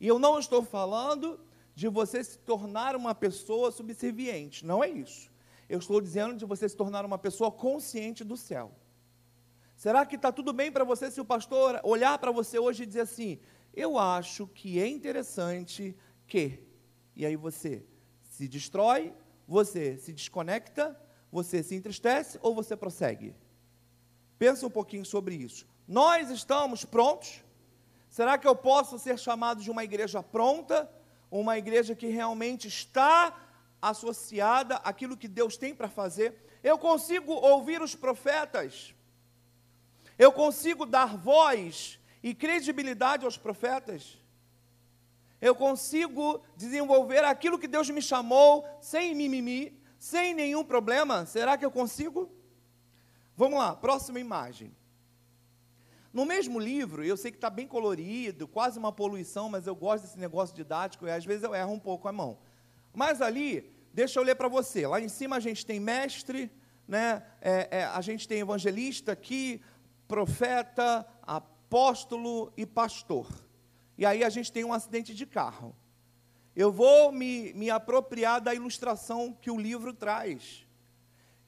E 0.00 0.08
eu 0.08 0.18
não 0.18 0.40
estou 0.40 0.64
falando 0.64 1.38
de 1.72 1.86
você 1.86 2.24
se 2.24 2.36
tornar 2.36 2.96
uma 2.96 3.14
pessoa 3.14 3.70
subserviente, 3.70 4.66
não 4.66 4.82
é 4.82 4.88
isso. 4.88 5.30
Eu 5.68 5.78
estou 5.78 6.00
dizendo 6.00 6.34
de 6.34 6.44
você 6.44 6.68
se 6.68 6.76
tornar 6.76 7.04
uma 7.04 7.16
pessoa 7.16 7.52
consciente 7.52 8.24
do 8.24 8.36
céu. 8.36 8.72
Será 9.76 10.04
que 10.04 10.16
está 10.16 10.32
tudo 10.32 10.52
bem 10.52 10.72
para 10.72 10.82
você 10.82 11.12
se 11.12 11.20
o 11.20 11.24
pastor 11.24 11.78
olhar 11.84 12.18
para 12.18 12.32
você 12.32 12.58
hoje 12.58 12.82
e 12.82 12.86
dizer 12.86 13.02
assim: 13.02 13.38
eu 13.74 13.98
acho 13.98 14.46
que 14.46 14.80
é 14.80 14.86
interessante 14.86 15.96
que. 16.26 16.62
E 17.14 17.26
aí 17.26 17.36
você, 17.36 17.84
se 18.22 18.48
destrói, 18.48 19.12
você 19.46 19.96
se 19.98 20.12
desconecta, 20.12 20.98
você 21.30 21.62
se 21.62 21.74
entristece 21.74 22.38
ou 22.42 22.54
você 22.54 22.76
prossegue? 22.76 23.34
Pensa 24.38 24.66
um 24.66 24.70
pouquinho 24.70 25.04
sobre 25.04 25.34
isso. 25.34 25.66
Nós 25.86 26.30
estamos 26.30 26.84
prontos? 26.84 27.42
Será 28.08 28.36
que 28.36 28.46
eu 28.46 28.54
posso 28.54 28.98
ser 28.98 29.18
chamado 29.18 29.62
de 29.62 29.70
uma 29.70 29.84
igreja 29.84 30.22
pronta? 30.22 30.90
Uma 31.30 31.56
igreja 31.56 31.94
que 31.94 32.08
realmente 32.08 32.68
está 32.68 33.34
associada 33.80 34.76
àquilo 34.76 35.16
que 35.16 35.28
Deus 35.28 35.56
tem 35.56 35.74
para 35.74 35.88
fazer? 35.88 36.36
Eu 36.62 36.78
consigo 36.78 37.32
ouvir 37.32 37.80
os 37.80 37.94
profetas? 37.94 38.94
Eu 40.18 40.30
consigo 40.30 40.84
dar 40.84 41.16
voz 41.16 41.98
e 42.22 42.34
credibilidade 42.34 43.24
aos 43.24 43.36
profetas? 43.36 44.22
eu 45.42 45.56
consigo 45.56 46.40
desenvolver 46.56 47.24
aquilo 47.24 47.58
que 47.58 47.66
Deus 47.66 47.90
me 47.90 48.00
chamou 48.00 48.64
sem 48.80 49.12
mimimi, 49.12 49.76
sem 49.98 50.32
nenhum 50.32 50.64
problema? 50.64 51.26
Será 51.26 51.58
que 51.58 51.64
eu 51.64 51.70
consigo? 51.70 52.32
Vamos 53.36 53.58
lá, 53.58 53.74
próxima 53.74 54.20
imagem. 54.20 54.72
No 56.12 56.24
mesmo 56.24 56.60
livro, 56.60 57.02
eu 57.02 57.16
sei 57.16 57.32
que 57.32 57.38
está 57.38 57.50
bem 57.50 57.66
colorido, 57.66 58.46
quase 58.46 58.78
uma 58.78 58.92
poluição, 58.92 59.48
mas 59.48 59.66
eu 59.66 59.74
gosto 59.74 60.04
desse 60.04 60.18
negócio 60.18 60.54
didático 60.54 61.08
e 61.08 61.10
às 61.10 61.24
vezes 61.24 61.42
eu 61.42 61.52
erro 61.56 61.72
um 61.72 61.80
pouco 61.80 62.06
a 62.06 62.12
mão. 62.12 62.38
Mas 62.94 63.20
ali, 63.20 63.68
deixa 63.92 64.20
eu 64.20 64.22
ler 64.22 64.36
para 64.36 64.46
você. 64.46 64.86
Lá 64.86 65.00
em 65.00 65.08
cima 65.08 65.36
a 65.36 65.40
gente 65.40 65.66
tem 65.66 65.80
mestre, 65.80 66.52
né? 66.86 67.20
É, 67.40 67.78
é, 67.78 67.84
a 67.84 68.00
gente 68.00 68.28
tem 68.28 68.38
evangelista 68.38 69.10
aqui, 69.10 69.60
profeta, 70.06 71.04
apóstolo 71.22 71.51
e 72.56 72.66
pastor 72.66 73.26
e 73.96 74.06
aí 74.06 74.24
a 74.24 74.30
gente 74.30 74.50
tem 74.50 74.64
um 74.64 74.72
acidente 74.72 75.14
de 75.14 75.26
carro. 75.26 75.76
Eu 76.54 76.72
vou 76.72 77.12
me, 77.12 77.52
me 77.54 77.70
apropriar 77.70 78.40
da 78.40 78.54
ilustração 78.54 79.32
que 79.40 79.50
o 79.50 79.56
livro 79.58 79.92
traz. 79.92 80.66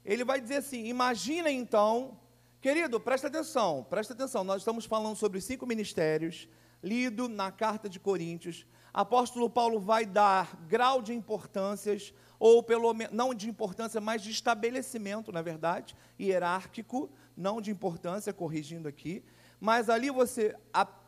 Ele 0.04 0.24
vai 0.24 0.40
dizer 0.40 0.56
assim: 0.56 0.86
imagina 0.86 1.50
então, 1.50 2.18
querido, 2.60 3.00
presta 3.00 3.26
atenção, 3.26 3.84
presta 3.88 4.12
atenção, 4.12 4.44
nós 4.44 4.62
estamos 4.62 4.84
falando 4.84 5.16
sobre 5.16 5.38
os 5.38 5.44
cinco 5.44 5.66
ministérios, 5.66 6.48
lido 6.82 7.28
na 7.28 7.50
carta 7.50 7.88
de 7.88 7.98
Coríntios. 7.98 8.66
Apóstolo 8.92 9.50
Paulo 9.50 9.80
vai 9.80 10.06
dar 10.06 10.56
grau 10.68 11.02
de 11.02 11.12
importâncias, 11.12 12.14
ou 12.38 12.62
pelo 12.62 12.94
menos, 12.94 13.12
não 13.12 13.34
de 13.34 13.48
importância, 13.48 14.00
mas 14.00 14.22
de 14.22 14.30
estabelecimento, 14.30 15.32
na 15.32 15.42
verdade, 15.42 15.96
hierárquico, 16.20 17.10
não 17.36 17.60
de 17.60 17.72
importância, 17.72 18.32
corrigindo 18.32 18.86
aqui. 18.86 19.24
Mas 19.64 19.88
ali 19.88 20.10
você 20.10 20.54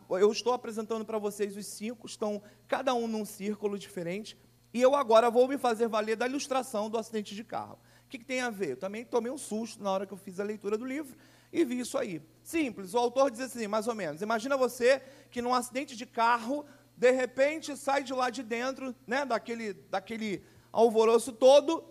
eu 0.08 0.32
estou 0.32 0.54
apresentando 0.54 1.04
para 1.04 1.18
vocês 1.18 1.54
os 1.58 1.66
cinco, 1.66 2.06
estão 2.06 2.40
cada 2.66 2.94
um 2.94 3.06
num 3.06 3.26
círculo 3.26 3.78
diferente, 3.78 4.34
e 4.72 4.80
eu 4.80 4.94
agora 4.94 5.30
vou 5.30 5.46
me 5.46 5.58
fazer 5.58 5.88
valer 5.88 6.16
da 6.16 6.26
ilustração 6.26 6.88
do 6.88 6.96
acidente 6.96 7.34
de 7.34 7.44
carro. 7.44 7.78
O 8.06 8.08
que, 8.08 8.16
que 8.16 8.24
tem 8.24 8.40
a 8.40 8.48
ver? 8.48 8.70
Eu 8.70 8.76
também 8.78 9.04
tomei 9.04 9.30
um 9.30 9.36
susto 9.36 9.82
na 9.82 9.90
hora 9.90 10.06
que 10.06 10.14
eu 10.14 10.16
fiz 10.16 10.40
a 10.40 10.42
leitura 10.42 10.78
do 10.78 10.86
livro. 10.86 11.14
e 11.52 11.66
vi 11.66 11.80
isso 11.80 11.98
aí. 11.98 12.22
Simples, 12.42 12.94
o 12.94 12.98
autor 12.98 13.30
diz 13.30 13.40
assim, 13.40 13.66
mais 13.66 13.88
ou 13.88 13.94
menos. 13.94 14.22
Imagina 14.22 14.56
você 14.56 15.02
que 15.30 15.42
num 15.42 15.52
acidente 15.52 15.94
de 15.94 16.06
carro, 16.06 16.64
de 16.96 17.10
repente 17.10 17.76
sai 17.76 18.02
de 18.04 18.14
lá 18.14 18.30
de 18.30 18.42
dentro, 18.42 18.96
né, 19.06 19.26
daquele, 19.26 19.74
daquele 19.74 20.42
alvoroço 20.72 21.30
todo, 21.30 21.84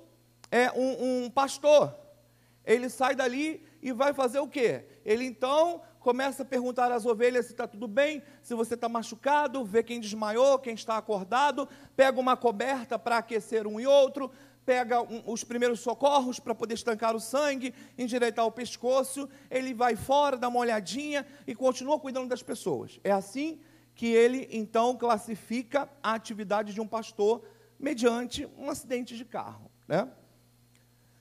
é 0.50 0.72
um, 0.72 1.26
um 1.26 1.30
pastor. 1.30 1.96
Ele 2.66 2.90
sai 2.90 3.16
dali 3.16 3.64
e 3.84 3.94
vai 3.94 4.16
fazer 4.16 4.40
o 4.40 4.48
quê? 4.48 4.86
Ele 5.06 5.26
então 5.26 5.84
começa 6.06 6.44
a 6.44 6.46
perguntar 6.46 6.92
às 6.92 7.04
ovelhas 7.04 7.48
se 7.48 7.54
está 7.54 7.68
tudo 7.68 7.88
bem, 7.88 8.22
se 8.44 8.54
você 8.54 8.76
está 8.76 8.88
machucado, 8.88 9.66
vê 9.66 9.82
quem 9.82 10.00
desmaiou, 10.00 10.60
quem 10.60 10.76
está 10.76 10.98
acordado, 10.98 11.68
pega 11.96 12.20
uma 12.20 12.38
coberta 12.38 13.00
para 13.00 13.18
aquecer 13.18 13.66
um 13.66 13.80
e 13.80 13.88
outro, 13.88 14.30
pega 14.64 15.02
um, 15.02 15.24
os 15.26 15.44
primeiros 15.44 15.80
socorros 15.80 16.40
para 16.40 16.54
poder 16.54 16.76
estancar 16.76 17.16
o 17.16 17.20
sangue, 17.20 17.74
endireitar 17.98 18.46
o 18.46 18.52
pescoço, 18.52 19.28
ele 19.50 19.74
vai 19.74 19.96
fora, 19.96 20.38
dá 20.38 20.48
uma 20.48 20.60
olhadinha 20.60 21.26
e 21.48 21.56
continua 21.56 22.00
cuidando 22.00 22.30
das 22.30 22.44
pessoas. 22.44 23.00
É 23.04 23.10
assim 23.10 23.60
que 23.96 24.06
ele 24.06 24.48
então 24.52 24.96
classifica 24.96 25.90
a 26.04 26.14
atividade 26.14 26.72
de 26.72 26.80
um 26.80 26.88
pastor 26.88 27.44
mediante 27.80 28.48
um 28.60 28.70
acidente 28.70 29.18
de 29.18 29.26
carro. 29.26 29.72
Né? 29.88 30.08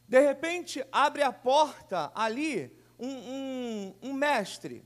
De 0.07 0.21
repente, 0.21 0.85
abre 0.93 1.23
a 1.23 1.33
porta 1.33 2.13
ali 2.15 2.84
um, 3.05 3.95
um, 4.03 4.11
um 4.11 4.13
mestre. 4.13 4.85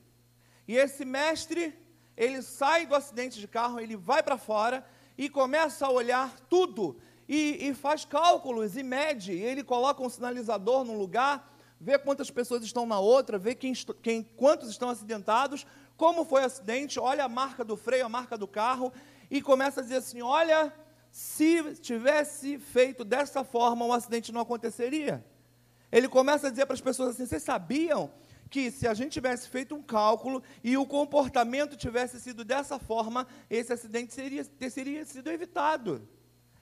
E 0.67 0.77
esse 0.77 1.05
mestre, 1.05 1.75
ele 2.17 2.43
sai 2.43 2.87
do 2.87 2.95
acidente 2.95 3.41
de 3.41 3.49
carro, 3.49 3.81
ele 3.81 3.97
vai 3.97 4.23
para 4.23 4.37
fora 4.37 4.85
e 5.17 5.29
começa 5.29 5.87
a 5.87 5.91
olhar 5.91 6.39
tudo. 6.49 6.99
E, 7.29 7.69
e, 7.69 7.75
faz 7.75 8.05
cálculos 8.05 8.77
e 8.77 8.83
mede. 8.83 9.33
E 9.33 9.43
ele 9.43 9.63
coloca 9.63 10.03
um 10.03 10.09
sinalizador 10.09 10.85
num 10.85 10.97
lugar, 10.97 11.55
vê 11.79 11.99
quantas 11.99 12.31
pessoas 12.31 12.63
estão 12.65 12.87
na 12.87 12.99
outra, 12.99 13.39
vê 13.39 13.55
quem, 13.55 13.73
quem, 14.03 14.23
quantos 14.23 14.71
estão 14.71 14.89
acidentados, 14.89 15.67
como 15.97 16.25
foi 16.25 16.43
o 16.43 16.47
acidente, 16.47 16.99
olha 16.99 17.25
a 17.25 17.29
marca 17.29 17.65
do 17.65 17.77
freio, 17.77 18.07
a 18.07 18.09
marca 18.09 18.39
do 18.39 18.49
carro, 18.49 18.93
e 19.31 19.43
começa 19.43 19.81
a 19.81 19.83
dizer 19.83 19.97
assim: 19.97 20.23
olha, 20.23 20.73
se 21.11 21.75
tivesse 21.77 22.59
feito 22.59 23.05
dessa 23.05 23.45
forma, 23.45 23.85
o 23.85 23.93
acidente 23.93 24.33
não 24.33 24.41
aconteceria. 24.41 25.25
Ele 25.91 26.09
começa 26.09 26.49
a 26.49 26.51
dizer 26.51 26.67
para 26.67 26.75
as 26.75 26.81
pessoas 26.81 27.11
assim: 27.11 27.27
vocês 27.27 27.43
sabiam 27.43 28.13
que 28.49 28.71
se 28.71 28.87
a 28.87 28.95
gente 28.95 29.13
tivesse 29.13 29.49
feito 29.49 29.75
um 29.75 29.83
cálculo 29.83 30.43
e 30.65 30.77
o 30.77 30.87
comportamento 30.87 31.77
tivesse 31.77 32.21
sido 32.21 32.45
dessa 32.45 32.79
forma, 32.79 33.27
esse 33.49 33.73
acidente 33.73 34.15
seria, 34.15 34.45
teria 34.45 35.05
sido 35.05 35.31
evitado. 35.31 36.09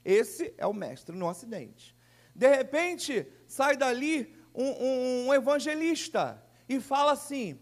Esse 0.04 0.54
é 0.56 0.66
o 0.66 0.72
mestre 0.72 1.16
no 1.16 1.28
acidente. 1.28 1.94
De 2.34 2.48
repente, 2.48 3.26
sai 3.46 3.76
dali 3.76 4.36
um, 4.54 4.64
um, 4.64 5.26
um 5.26 5.34
evangelista 5.34 6.42
e 6.68 6.80
fala 6.80 7.12
assim: 7.12 7.58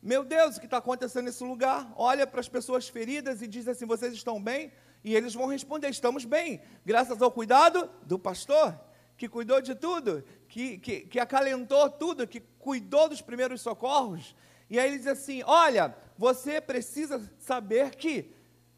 Meu 0.00 0.24
Deus, 0.24 0.56
o 0.56 0.60
que 0.60 0.66
está 0.66 0.78
acontecendo 0.78 1.26
nesse 1.26 1.44
lugar? 1.44 1.92
Olha 1.96 2.26
para 2.26 2.40
as 2.40 2.48
pessoas 2.48 2.88
feridas 2.88 3.42
e 3.42 3.46
diz 3.46 3.68
assim: 3.68 3.86
Vocês 3.86 4.12
estão 4.12 4.42
bem? 4.42 4.72
E 5.04 5.14
eles 5.14 5.34
vão 5.34 5.46
responder: 5.46 5.88
Estamos 5.88 6.24
bem, 6.24 6.60
graças 6.84 7.20
ao 7.20 7.30
cuidado 7.30 7.90
do 8.02 8.18
pastor, 8.18 8.78
que 9.16 9.28
cuidou 9.28 9.60
de 9.60 9.74
tudo, 9.74 10.24
que, 10.48 10.78
que, 10.78 11.00
que 11.02 11.20
acalentou 11.20 11.88
tudo, 11.90 12.26
que 12.26 12.40
cuidou 12.58 13.08
dos 13.08 13.20
primeiros 13.20 13.60
socorros. 13.60 14.34
E 14.68 14.78
aí 14.78 14.88
ele 14.88 14.98
diz 14.98 15.06
assim: 15.06 15.42
Olha, 15.44 15.94
você 16.16 16.60
precisa 16.60 17.20
saber 17.38 17.94
que 17.94 18.32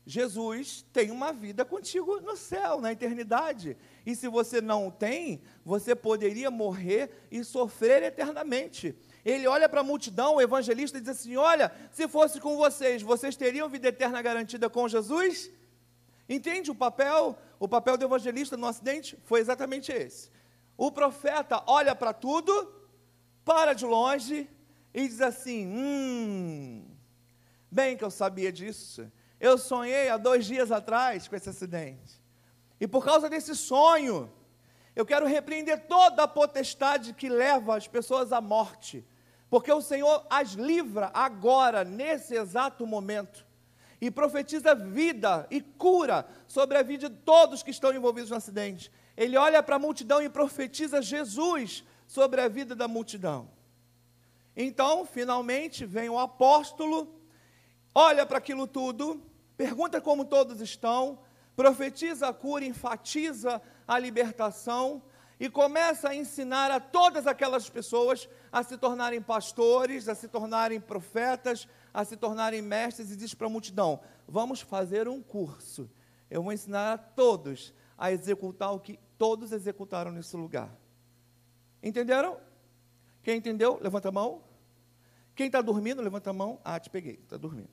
Jesus 0.07 0.85
tem 0.93 1.11
uma 1.11 1.33
vida 1.33 1.65
contigo 1.65 2.21
no 2.21 2.37
céu, 2.37 2.81
na 2.81 2.93
eternidade. 2.93 3.77
E 4.05 4.15
se 4.15 4.29
você 4.29 4.61
não 4.61 4.91
tem, 4.91 5.41
você 5.65 5.95
poderia 5.95 6.51
morrer 6.51 7.11
e 7.31 7.43
sofrer 7.43 8.03
eternamente. 8.03 8.95
Ele 9.25 9.47
olha 9.47 9.69
para 9.69 9.81
a 9.81 9.85
multidão, 9.85 10.35
o 10.35 10.41
evangelista, 10.43 10.99
e 10.99 11.01
diz 11.01 11.11
assim: 11.11 11.37
Olha, 11.37 11.73
se 11.91 12.07
fosse 12.07 12.39
com 12.39 12.57
vocês, 12.57 13.01
vocês 13.01 13.35
teriam 13.35 13.69
vida 13.69 13.89
eterna 13.89 14.21
garantida 14.21 14.69
com 14.69 14.87
Jesus? 14.87 15.51
Entende 16.29 16.71
o 16.71 16.75
papel? 16.75 17.37
O 17.59 17.69
papel 17.69 17.97
do 17.97 18.05
evangelista 18.05 18.57
no 18.57 18.67
acidente 18.67 19.19
foi 19.25 19.41
exatamente 19.41 19.93
esse. 19.93 20.31
O 20.77 20.91
profeta 20.91 21.63
olha 21.67 21.95
para 21.95 22.13
tudo, 22.13 22.73
para 23.45 23.75
de 23.75 23.85
longe 23.85 24.49
e 24.93 25.07
diz 25.07 25.21
assim: 25.21 25.67
Hum, 25.67 26.87
bem 27.71 27.97
que 27.97 28.05
eu 28.05 28.11
sabia 28.11 28.51
disso. 28.51 29.11
Eu 29.39 29.59
sonhei 29.59 30.09
há 30.09 30.17
dois 30.17 30.47
dias 30.47 30.73
atrás 30.73 31.29
com 31.29 31.37
esse 31.37 31.51
acidente. 31.51 32.23
E 32.81 32.87
por 32.87 33.05
causa 33.05 33.29
desse 33.29 33.55
sonho, 33.55 34.33
eu 34.97 35.05
quero 35.05 35.27
repreender 35.27 35.87
toda 35.87 36.23
a 36.23 36.29
potestade 36.29 37.13
que 37.13 37.29
leva 37.29 37.77
as 37.77 37.87
pessoas 37.87 38.33
à 38.33 38.41
morte, 38.41 39.05
porque 39.51 39.73
o 39.73 39.83
Senhor 39.83 40.27
as 40.31 40.53
livra 40.53 41.11
agora, 41.13 41.85
nesse 41.85 42.35
exato 42.35 42.87
momento, 42.87 43.47
e 44.01 44.11
profetiza 44.11 44.75
vida 44.75 45.47
e 45.51 45.61
cura 45.61 46.27
sobre 46.47 46.79
a 46.79 46.83
vida 46.83 47.09
de 47.09 47.17
todos 47.17 47.63
que 47.63 47.71
estão 47.71 47.93
envolvidos 47.93 48.31
no 48.31 48.37
acidente 48.37 48.91
ele 49.17 49.37
olha 49.37 49.63
para 49.63 49.77
a 49.77 49.79
multidão 49.79 50.21
e 50.21 50.29
profetiza 50.29 51.01
Jesus 51.01 51.85
sobre 52.07 52.41
a 52.41 52.49
vida 52.49 52.75
da 52.75 52.89
multidão. 52.89 53.51
Então, 54.57 55.05
finalmente, 55.05 55.85
vem 55.85 56.09
o 56.09 56.19
apóstolo, 56.19 57.21
olha 57.95 58.27
para 58.27 58.39
aquilo 58.39 58.67
tudo, 58.67 59.23
pergunta 59.57 60.01
como 60.01 60.25
todos 60.25 60.61
estão, 60.61 61.19
profetiza 61.57 62.29
a 62.29 62.35
cura, 62.35 62.65
enfatiza 62.65 63.63
a 63.87 63.99
libertação 63.99 65.03
e 65.39 65.49
começa 65.49 66.11
a 66.11 66.15
ensinar 66.15 66.71
a 66.71 66.81
todas 66.81 67.27
aquelas 67.27 67.69
pessoas 67.69 68.29
a 68.51 68.63
se 68.63 68.77
tornarem 68.77 69.21
pastores, 69.21 70.09
a 70.09 70.15
se 70.15 70.29
tornarem 70.29 70.81
profetas, 70.81 71.69
a 71.95 72.05
se 72.05 72.17
tornarem 72.17 72.61
mestres 72.61 73.13
e 73.13 73.17
diz 73.17 73.33
para 73.33 73.47
a 73.47 73.51
multidão: 73.51 74.01
Vamos 74.27 74.61
fazer 74.61 75.07
um 75.09 75.23
curso. 75.23 75.89
Eu 76.29 76.43
vou 76.43 76.53
ensinar 76.53 76.93
a 76.93 76.99
todos 76.99 77.73
a 77.97 78.11
executar 78.11 78.73
o 78.73 78.81
que 78.81 78.99
todos 79.17 79.53
executaram 79.53 80.11
nesse 80.11 80.37
lugar. 80.37 80.77
Entenderam? 81.81 82.37
Quem 83.23 83.39
entendeu, 83.39 83.79
levanta 83.81 84.09
a 84.09 84.13
mão. 84.13 84.43
Quem 85.37 85.47
está 85.47 85.63
dormindo, 85.63 86.03
levanta 86.03 86.31
a 86.31 86.33
mão. 86.33 86.61
Ah, 86.65 86.81
te 86.81 86.91
peguei, 86.91 87.21
está 87.23 87.37
dormindo. 87.37 87.71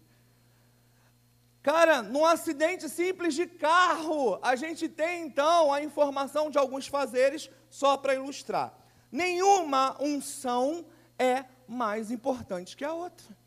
Cara, 1.63 2.01
num 2.01 2.25
acidente 2.25 2.89
simples 2.89 3.35
de 3.35 3.45
carro, 3.45 4.39
a 4.41 4.55
gente 4.55 4.87
tem 4.89 5.25
então 5.25 5.71
a 5.71 5.83
informação 5.83 6.49
de 6.49 6.57
alguns 6.57 6.87
fazeres, 6.87 7.49
só 7.69 7.97
para 7.97 8.15
ilustrar. 8.15 8.73
Nenhuma 9.11 9.95
unção 10.01 10.85
é 11.19 11.45
mais 11.67 12.09
importante 12.09 12.75
que 12.75 12.83
a 12.83 12.93
outra. 12.93 13.40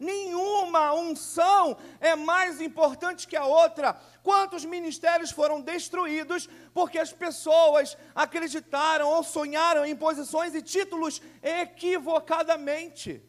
Nenhuma 0.00 0.94
unção 0.94 1.76
é 2.00 2.16
mais 2.16 2.58
importante 2.58 3.28
que 3.28 3.36
a 3.36 3.44
outra. 3.44 3.92
Quantos 4.22 4.64
ministérios 4.64 5.30
foram 5.30 5.60
destruídos 5.60 6.48
porque 6.72 6.98
as 6.98 7.12
pessoas 7.12 7.98
acreditaram 8.14 9.06
ou 9.08 9.22
sonharam 9.22 9.84
em 9.84 9.94
posições 9.94 10.54
e 10.54 10.62
títulos 10.62 11.20
equivocadamente? 11.42 13.22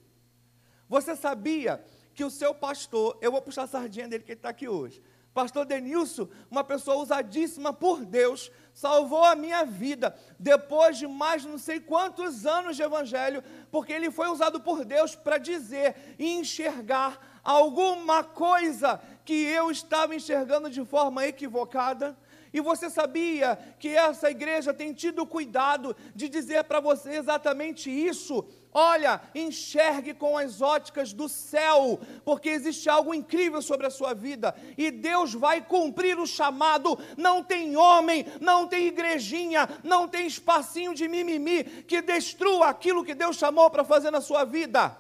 Você 0.88 1.13
sabia 1.13 1.84
que 2.13 2.23
o 2.23 2.31
seu 2.31 2.55
pastor, 2.55 3.17
eu 3.21 3.31
vou 3.31 3.41
puxar 3.41 3.63
a 3.63 3.67
sardinha 3.67 4.07
dele 4.07 4.23
que 4.23 4.31
ele 4.31 4.39
está 4.39 4.49
aqui 4.49 4.69
hoje. 4.69 5.03
Pastor 5.34 5.65
Denilson, 5.65 6.28
uma 6.50 6.63
pessoa 6.63 6.98
usadíssima 6.98 7.72
por 7.72 8.04
Deus, 8.04 8.52
salvou 8.74 9.24
a 9.24 9.36
minha 9.36 9.63
vida 9.63 10.15
depois 10.38 10.98
de 10.98 11.08
mais 11.08 11.46
não 11.46 11.58
sei 11.58 11.80
quantos 11.80 12.46
anos 12.46 12.76
de 12.76 12.84
evangelho, 12.84 13.41
porque 13.72 13.94
ele 13.94 14.12
foi 14.12 14.28
usado 14.28 14.60
por 14.60 14.84
Deus 14.84 15.15
para 15.15 15.38
dizer 15.38 15.96
e 16.20 16.32
enxergar 16.32 17.39
alguma 17.44 18.24
coisa 18.24 19.00
que 19.24 19.34
eu 19.34 19.72
estava 19.72 20.13
enxergando 20.13 20.70
de 20.70 20.84
forma 20.84 21.26
equivocada. 21.26 22.17
E 22.54 22.60
você 22.60 22.89
sabia 22.89 23.58
que 23.80 23.88
essa 23.88 24.30
igreja 24.30 24.74
tem 24.74 24.94
tido 24.94 25.26
cuidado 25.26 25.96
de 26.13 26.28
dizer 26.28 26.65
para 26.65 26.82
você 26.82 27.12
exatamente 27.12 27.89
isso? 27.89 28.46
Olha, 28.73 29.21
enxergue 29.36 30.13
com 30.13 30.38
as 30.38 30.62
óticas 30.62 31.12
do 31.12 31.27
céu, 31.27 31.99
porque 32.23 32.47
existe 32.47 32.89
algo 32.89 33.13
incrível 33.13 33.62
sobre 33.62 33.86
a 33.86 33.89
sua 33.89 34.13
vida 34.13 34.55
e 34.77 34.89
Deus 34.89 35.34
vai 35.34 35.60
cumprir 35.60 36.17
o 36.17 36.25
chamado. 36.25 36.97
Não 37.17 37.43
tem 37.43 37.75
homem, 37.75 38.25
não 38.39 38.65
tem 38.67 38.88
igrejinha, 38.88 39.67
não 39.84 40.07
tem 40.07 40.25
espacinho 40.25 40.93
de 40.93 41.05
mimimi 41.10 41.63
que 41.63 42.01
destrua 42.01 42.69
aquilo 42.69 43.03
que 43.03 43.13
Deus 43.13 43.36
chamou 43.36 43.69
para 43.69 43.84
fazer 43.84 44.10
na 44.10 44.21
sua 44.21 44.45
vida. 44.45 44.97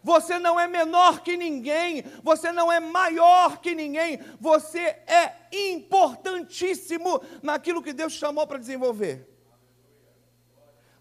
Você 0.00 0.38
não 0.38 0.58
é 0.58 0.68
menor 0.68 1.20
que 1.20 1.36
ninguém, 1.36 2.04
você 2.22 2.52
não 2.52 2.70
é 2.70 2.78
maior 2.78 3.58
que 3.58 3.74
ninguém, 3.74 4.20
você 4.38 4.78
é 4.78 5.34
importantíssimo 5.50 7.20
naquilo 7.42 7.82
que 7.82 7.92
Deus 7.92 8.12
chamou 8.12 8.46
para 8.46 8.58
desenvolver 8.58 9.37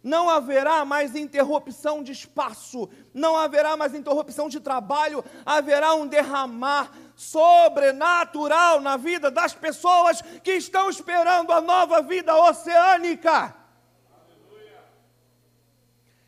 não 0.04 0.30
haverá 0.30 0.86
mais 0.86 1.16
interrupção 1.16 2.04
de 2.04 2.12
espaço, 2.12 2.90
não 3.14 3.36
haverá 3.36 3.76
mais 3.76 3.94
interrupção 3.94 4.48
de 4.48 4.60
trabalho, 4.60 5.24
haverá 5.46 5.94
um 5.96 6.08
derramar 6.08 6.92
sobrenatural 7.16 8.80
na 8.80 8.96
vida 8.96 9.32
das 9.32 9.54
pessoas 9.54 10.22
que 10.44 10.52
estão 10.54 10.90
esperando 10.90 11.52
a 11.52 11.60
nova 11.60 12.02
vida 12.02 12.36
oceânica. 12.36 13.56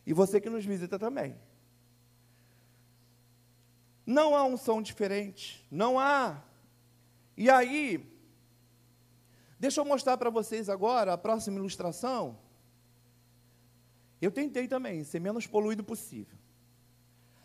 E 0.05 0.13
você 0.13 0.41
que 0.41 0.49
nos 0.49 0.65
visita 0.65 0.97
também. 0.97 1.39
Não 4.03 4.35
há 4.35 4.43
um 4.43 4.57
som 4.57 4.81
diferente, 4.81 5.63
não 5.69 5.99
há. 5.99 6.41
E 7.37 7.47
aí, 7.47 8.11
deixa 9.59 9.79
eu 9.79 9.85
mostrar 9.85 10.17
para 10.17 10.31
vocês 10.31 10.67
agora 10.67 11.13
a 11.13 11.17
próxima 11.17 11.59
ilustração. 11.59 12.39
Eu 14.21 14.31
tentei 14.31 14.67
também 14.67 15.03
ser 15.03 15.19
menos 15.19 15.47
poluído 15.47 15.83
possível. 15.83 16.37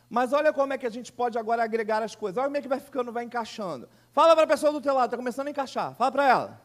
Mas 0.08 0.32
olha 0.32 0.52
como 0.52 0.72
é 0.72 0.78
que 0.78 0.86
a 0.86 0.90
gente 0.90 1.12
pode 1.12 1.38
agora 1.38 1.62
agregar 1.62 2.02
as 2.02 2.14
coisas. 2.14 2.36
Olha 2.36 2.46
como 2.46 2.56
é 2.56 2.62
que 2.62 2.68
vai 2.68 2.80
ficando, 2.80 3.12
vai 3.12 3.24
encaixando. 3.24 3.88
Fala 4.12 4.34
para 4.34 4.44
a 4.44 4.46
pessoa 4.46 4.72
do 4.72 4.80
teu 4.80 4.94
lado, 4.94 5.06
está 5.06 5.16
começando 5.16 5.48
a 5.48 5.50
encaixar. 5.50 5.94
Fala 5.94 6.12
para 6.12 6.28
ela. 6.28 6.62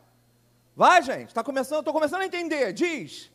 Vai, 0.76 1.02
gente, 1.02 1.28
está 1.28 1.44
começando, 1.44 1.80
estou 1.80 1.94
começando 1.94 2.22
a 2.22 2.26
entender. 2.26 2.74
Diz. 2.74 3.32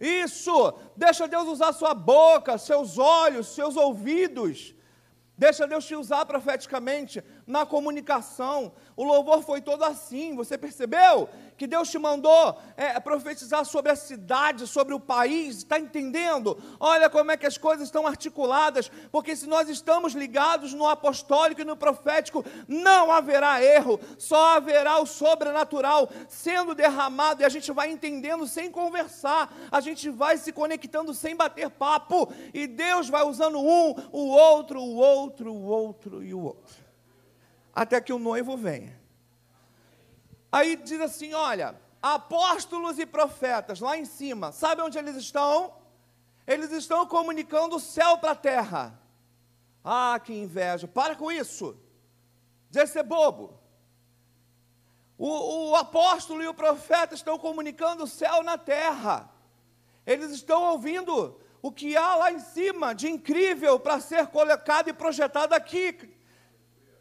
Isso. 0.00 0.74
Deixa 0.96 1.26
Deus 1.26 1.48
usar 1.48 1.72
sua 1.72 1.94
boca, 1.94 2.56
seus 2.56 2.98
olhos, 2.98 3.48
seus 3.48 3.76
ouvidos. 3.76 4.74
Deixa 5.38 5.68
Deus 5.68 5.84
te 5.84 5.94
usar 5.94 6.26
profeticamente 6.26 7.22
na 7.46 7.64
comunicação. 7.64 8.72
O 8.96 9.04
louvor 9.04 9.40
foi 9.44 9.60
todo 9.60 9.84
assim. 9.84 10.34
Você 10.34 10.58
percebeu 10.58 11.28
que 11.56 11.68
Deus 11.68 11.88
te 11.88 11.98
mandou 11.98 12.60
é, 12.76 12.98
profetizar 12.98 13.64
sobre 13.64 13.92
a 13.92 13.96
cidade, 13.96 14.66
sobre 14.66 14.94
o 14.94 14.98
país? 14.98 15.58
Está 15.58 15.78
entendendo? 15.78 16.60
Olha 16.80 17.08
como 17.08 17.30
é 17.30 17.36
que 17.36 17.46
as 17.46 17.56
coisas 17.56 17.86
estão 17.86 18.04
articuladas. 18.04 18.90
Porque 19.12 19.36
se 19.36 19.46
nós 19.46 19.68
estamos 19.68 20.12
ligados 20.12 20.74
no 20.74 20.88
apostólico 20.88 21.60
e 21.60 21.64
no 21.64 21.76
profético, 21.76 22.44
não 22.66 23.12
haverá 23.12 23.62
erro. 23.62 24.00
Só 24.18 24.56
haverá 24.56 24.98
o 24.98 25.06
sobrenatural 25.06 26.10
sendo 26.28 26.74
derramado 26.74 27.42
e 27.42 27.44
a 27.44 27.48
gente 27.48 27.70
vai 27.70 27.92
entendendo 27.92 28.44
sem 28.48 28.72
conversar. 28.72 29.56
A 29.70 29.80
gente 29.80 30.10
vai 30.10 30.36
se 30.36 30.50
conectando 30.50 31.14
sem 31.14 31.36
bater 31.36 31.70
papo. 31.70 32.32
E 32.52 32.66
Deus 32.66 33.08
vai 33.08 33.22
usando 33.22 33.60
um, 33.60 33.94
o 34.10 34.26
outro, 34.26 34.80
o 34.80 34.96
outro, 34.96 35.27
o 35.28 35.62
outro 35.62 36.22
e 36.22 36.32
o 36.34 36.40
outro 36.40 36.88
até 37.78 38.00
que 38.00 38.12
o 38.12 38.18
noivo 38.18 38.56
venha. 38.56 38.98
Aí 40.50 40.74
diz 40.74 41.00
assim: 41.00 41.32
olha, 41.32 41.80
apóstolos 42.02 42.98
e 42.98 43.06
profetas, 43.06 43.78
lá 43.78 43.96
em 43.96 44.04
cima, 44.04 44.50
sabe 44.50 44.82
onde 44.82 44.98
eles 44.98 45.14
estão? 45.14 45.72
Eles 46.44 46.72
estão 46.72 47.06
comunicando 47.06 47.76
o 47.76 47.80
céu 47.80 48.18
para 48.18 48.32
a 48.32 48.36
terra. 48.36 49.00
Ah, 49.84 50.18
que 50.22 50.32
inveja, 50.32 50.88
para 50.88 51.14
com 51.14 51.30
isso. 51.30 51.76
Deve 52.70 52.90
ser 52.90 53.04
bobo. 53.04 53.60
O, 55.16 55.70
o 55.70 55.76
apóstolo 55.76 56.42
e 56.42 56.48
o 56.48 56.54
profeta 56.54 57.14
estão 57.14 57.38
comunicando 57.38 58.04
o 58.04 58.08
céu 58.08 58.42
na 58.42 58.58
terra. 58.58 59.30
Eles 60.04 60.30
estão 60.30 60.62
ouvindo 60.72 61.40
o 61.60 61.72
que 61.72 61.96
há 61.96 62.14
lá 62.14 62.32
em 62.32 62.40
cima 62.40 62.94
de 62.94 63.08
incrível 63.08 63.78
para 63.78 64.00
ser 64.00 64.26
colocado 64.28 64.88
e 64.88 64.92
projetado 64.92 65.54
aqui. 65.54 66.16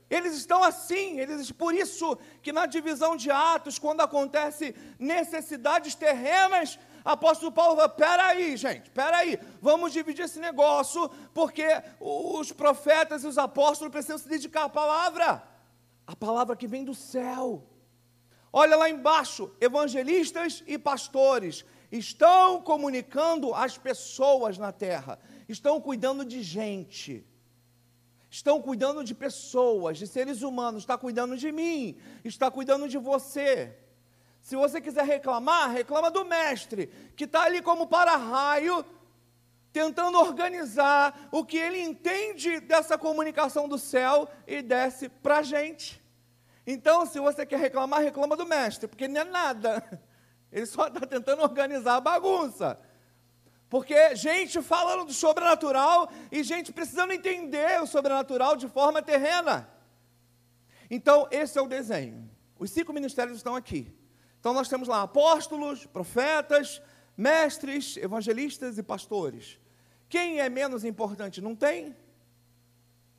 Eles 0.10 0.36
estão 0.36 0.63
assim, 0.63 1.20
eles 1.20 1.52
por 1.52 1.74
isso 1.74 2.17
que 2.41 2.54
na 2.54 2.65
divisão 2.65 3.17
de 3.17 3.30
Atos, 3.30 3.78
quando 3.78 4.02
acontece 4.02 4.74
necessidades 4.98 5.96
terrenas, 5.96 6.80
apóstolo 7.04 7.52
Paulo 7.52 7.76
fala: 7.76 7.89
peraí, 7.89 8.56
gente, 8.56 8.89
peraí, 8.91 9.38
vamos 9.62 9.91
dividir 9.91 10.24
esse 10.26 10.39
negócio, 10.39 11.10
porque 11.34 11.67
os 12.00 12.52
profetas 12.52 13.24
e 13.24 13.28
os 13.28 13.38
apóstolos 13.38 13.91
precisam 13.91 14.17
se 14.17 14.30
dedicar 14.30 14.63
à 14.63 14.70
palavra, 14.70 15.43
a 16.06 16.15
palavra 16.15 16.56
que 16.56 16.67
vem 16.67 16.86
do 16.86 16.96
céu. 16.96 17.63
Olha 18.52 18.78
lá 18.78 18.89
embaixo, 18.89 19.54
evangelistas 19.60 20.63
e 20.65 20.78
pastores 20.78 21.65
estão 21.91 22.62
comunicando 22.62 23.54
às 23.54 23.78
pessoas 23.78 24.58
na 24.58 24.71
terra, 24.71 25.19
estão 25.47 25.80
cuidando 25.80 26.26
de 26.26 26.41
gente 26.43 27.26
estão 28.30 28.62
cuidando 28.62 29.04
de 29.04 29.15
pessoas, 29.15 29.97
de 29.97 30.06
seres 30.06 30.41
humanos, 30.41 30.84
está 30.84 30.97
cuidando 30.97 31.38
de 31.38 31.52
mim, 31.52 31.97
está 32.23 32.52
cuidando 32.52 32.88
de 32.88 32.97
você. 32.97 33.76
Se 34.41 34.56
você 34.56 34.80
quiser 34.80 35.06
reclamar, 35.06 35.71
reclama 35.71 36.12
do 36.12 36.23
mestre, 36.26 36.88
que 37.15 37.23
está 37.23 37.43
ali 37.43 37.62
como 37.62 37.88
para-raio, 37.88 38.86
tentando 39.71 40.19
organizar 40.19 41.30
o 41.32 41.43
que 41.43 41.58
ele 41.58 41.82
entende 41.82 42.60
dessa 42.60 42.97
comunicação 42.97 43.67
do 43.67 43.78
céu 43.78 44.30
e 44.45 44.62
desce 44.62 45.10
para 45.10 45.39
a 45.39 45.43
gente. 45.43 46.02
Então, 46.65 47.06
se 47.06 47.19
você 47.19 47.45
quer 47.45 47.60
reclamar, 47.60 48.02
reclama 48.02 48.36
do 48.36 48.45
mestre, 48.45 48.88
porque 48.88 49.08
não 49.08 49.21
é 49.21 49.23
nada. 49.23 50.02
Ele 50.51 50.65
só 50.65 50.88
está 50.88 51.05
tentando 51.05 51.41
organizar 51.41 51.95
a 51.95 52.01
bagunça. 52.01 52.79
Porque 53.69 54.15
gente 54.15 54.62
falando 54.62 55.05
do 55.05 55.13
sobrenatural 55.13 56.10
e 56.31 56.41
gente 56.43 56.71
precisando 56.71 57.12
entender 57.12 57.81
o 57.81 57.88
sobrenatural 57.88 58.55
de 58.55 58.67
forma 58.67 59.01
terrena. 59.01 59.69
Então, 60.89 61.27
esse 61.31 61.57
é 61.57 61.62
o 61.62 61.67
desenho. 61.67 62.29
Os 62.57 62.71
cinco 62.71 62.93
ministérios 62.93 63.38
estão 63.38 63.55
aqui. 63.55 63.93
Então, 64.39 64.53
nós 64.53 64.69
temos 64.69 64.88
lá 64.88 65.01
apóstolos, 65.01 65.86
profetas, 65.86 66.81
mestres, 67.17 67.97
evangelistas 67.97 68.77
e 68.77 68.83
pastores. 68.83 69.60
Quem 70.07 70.39
é 70.39 70.47
menos 70.47 70.86
importante? 70.86 71.41
Não 71.41 71.53
tem? 71.53 71.93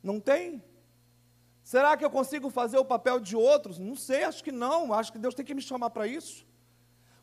Não 0.01 0.19
tem? 0.19 0.63
Será 1.61 1.95
que 1.95 2.03
eu 2.03 2.09
consigo 2.09 2.49
fazer 2.49 2.79
o 2.79 2.85
papel 2.85 3.19
de 3.19 3.35
outros? 3.35 3.77
Não 3.77 3.95
sei, 3.95 4.23
acho 4.23 4.43
que 4.43 4.51
não. 4.51 4.91
Acho 4.91 5.11
que 5.11 5.19
Deus 5.19 5.35
tem 5.35 5.45
que 5.45 5.53
me 5.53 5.61
chamar 5.61 5.91
para 5.91 6.07
isso. 6.07 6.48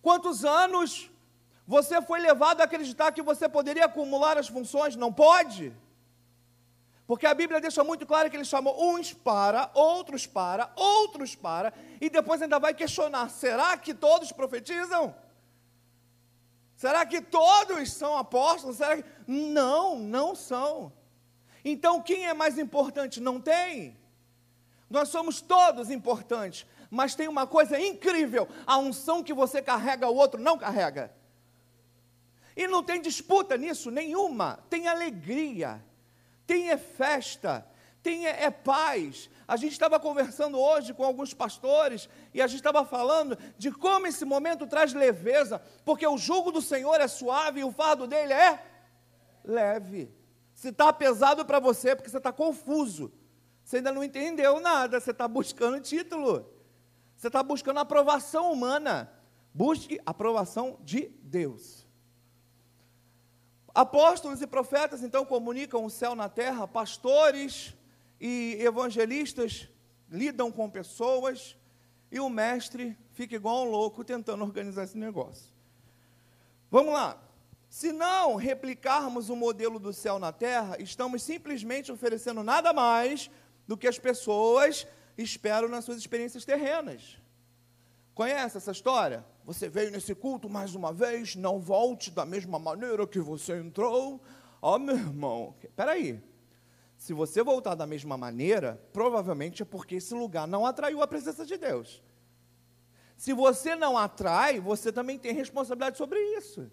Quantos 0.06 0.44
anos 0.44 1.10
você 1.66 2.00
foi 2.00 2.20
levado 2.20 2.60
a 2.60 2.64
acreditar 2.64 3.10
que 3.10 3.20
você 3.20 3.48
poderia 3.48 3.86
acumular 3.86 4.38
as 4.38 4.46
funções? 4.46 4.94
Não 4.94 5.12
pode. 5.12 5.74
Porque 7.08 7.26
a 7.26 7.34
Bíblia 7.34 7.60
deixa 7.60 7.82
muito 7.82 8.06
claro 8.06 8.30
que 8.30 8.36
ele 8.36 8.44
chamou 8.44 8.94
uns 8.94 9.12
para, 9.12 9.68
outros 9.74 10.24
para, 10.24 10.70
outros 10.76 11.34
para, 11.34 11.74
e 12.00 12.08
depois 12.08 12.40
ainda 12.40 12.60
vai 12.60 12.72
questionar: 12.72 13.28
será 13.30 13.76
que 13.76 13.92
todos 13.92 14.30
profetizam? 14.30 15.12
Será 16.76 17.04
que 17.04 17.20
todos 17.20 17.92
são 17.92 18.16
apóstolos? 18.16 18.76
Será 18.76 19.02
que... 19.02 19.04
Não, 19.26 19.98
não 19.98 20.36
são. 20.36 20.92
Então 21.64 22.00
quem 22.00 22.26
é 22.26 22.32
mais 22.32 22.58
importante? 22.60 23.20
Não 23.20 23.40
tem. 23.40 23.98
Nós 24.88 25.08
somos 25.08 25.40
todos 25.40 25.90
importantes, 25.90 26.64
mas 26.90 27.14
tem 27.14 27.28
uma 27.28 27.46
coisa 27.46 27.78
incrível: 27.78 28.48
a 28.66 28.78
unção 28.78 29.22
que 29.22 29.34
você 29.34 29.60
carrega, 29.62 30.08
o 30.08 30.14
outro 30.14 30.40
não 30.40 30.58
carrega. 30.58 31.12
E 32.56 32.66
não 32.66 32.82
tem 32.82 33.02
disputa 33.02 33.56
nisso 33.56 33.90
nenhuma. 33.90 34.58
Tem 34.70 34.88
alegria, 34.88 35.84
tem 36.46 36.70
é 36.70 36.78
festa, 36.78 37.66
tem 38.02 38.26
é, 38.26 38.44
é 38.44 38.50
paz. 38.50 39.28
A 39.46 39.56
gente 39.56 39.72
estava 39.72 40.00
conversando 40.00 40.58
hoje 40.58 40.94
com 40.94 41.04
alguns 41.04 41.34
pastores 41.34 42.08
e 42.32 42.40
a 42.40 42.46
gente 42.46 42.58
estava 42.58 42.84
falando 42.84 43.38
de 43.58 43.70
como 43.70 44.06
esse 44.06 44.24
momento 44.24 44.66
traz 44.66 44.92
leveza, 44.92 45.60
porque 45.84 46.06
o 46.06 46.16
jugo 46.16 46.50
do 46.50 46.62
Senhor 46.62 47.00
é 47.00 47.06
suave 47.06 47.60
e 47.60 47.64
o 47.64 47.70
fardo 47.70 48.06
dele 48.06 48.32
é 48.32 48.60
leve. 49.44 50.10
Se 50.54 50.68
está 50.68 50.92
pesado 50.92 51.44
para 51.44 51.60
você, 51.60 51.90
é 51.90 51.94
porque 51.94 52.10
você 52.10 52.16
está 52.16 52.32
confuso. 52.32 53.12
Você 53.62 53.76
ainda 53.76 53.92
não 53.92 54.02
entendeu 54.02 54.58
nada, 54.60 54.98
você 54.98 55.10
está 55.10 55.28
buscando 55.28 55.80
título. 55.80 56.55
Você 57.16 57.28
está 57.28 57.42
buscando 57.42 57.80
aprovação 57.80 58.52
humana. 58.52 59.10
Busque 59.52 59.98
aprovação 60.04 60.78
de 60.84 61.08
Deus. 61.22 61.86
Apóstolos 63.74 64.40
e 64.40 64.46
profetas 64.46 65.02
então 65.02 65.24
comunicam 65.24 65.84
o 65.84 65.90
céu 65.90 66.14
na 66.14 66.28
terra, 66.28 66.66
pastores 66.66 67.74
e 68.20 68.56
evangelistas 68.60 69.68
lidam 70.10 70.50
com 70.50 70.70
pessoas, 70.70 71.56
e 72.10 72.20
o 72.20 72.28
mestre 72.28 72.96
fica 73.12 73.34
igual 73.34 73.66
um 73.66 73.70
louco 73.70 74.04
tentando 74.04 74.44
organizar 74.44 74.84
esse 74.84 74.96
negócio. 74.96 75.52
Vamos 76.70 76.92
lá. 76.92 77.20
Se 77.68 77.92
não 77.92 78.36
replicarmos 78.36 79.28
o 79.28 79.36
modelo 79.36 79.78
do 79.78 79.92
céu 79.92 80.18
na 80.18 80.32
terra, 80.32 80.76
estamos 80.78 81.22
simplesmente 81.22 81.90
oferecendo 81.90 82.42
nada 82.42 82.72
mais 82.72 83.30
do 83.66 83.76
que 83.76 83.88
as 83.88 83.98
pessoas 83.98 84.86
esperam 85.16 85.68
nas 85.68 85.84
suas 85.84 85.98
experiências 85.98 86.44
terrenas. 86.44 87.18
Conhece 88.14 88.56
essa 88.56 88.70
história? 88.70 89.24
Você 89.44 89.68
veio 89.68 89.90
nesse 89.90 90.14
culto 90.14 90.48
mais 90.48 90.74
uma 90.74 90.92
vez, 90.92 91.36
não 91.36 91.60
volte 91.60 92.10
da 92.10 92.24
mesma 92.24 92.58
maneira 92.58 93.06
que 93.06 93.20
você 93.20 93.58
entrou. 93.58 94.22
Ó, 94.60 94.74
oh, 94.74 94.78
meu 94.78 94.96
irmão, 94.96 95.54
peraí. 95.76 96.22
Se 96.96 97.12
você 97.12 97.42
voltar 97.42 97.74
da 97.74 97.86
mesma 97.86 98.16
maneira, 98.16 98.82
provavelmente 98.92 99.62
é 99.62 99.64
porque 99.66 99.96
esse 99.96 100.14
lugar 100.14 100.48
não 100.48 100.64
atraiu 100.64 101.02
a 101.02 101.06
presença 101.06 101.44
de 101.44 101.58
Deus. 101.58 102.02
Se 103.16 103.32
você 103.32 103.76
não 103.76 103.96
atrai, 103.96 104.60
você 104.60 104.90
também 104.90 105.18
tem 105.18 105.32
responsabilidade 105.32 105.98
sobre 105.98 106.18
isso. 106.36 106.70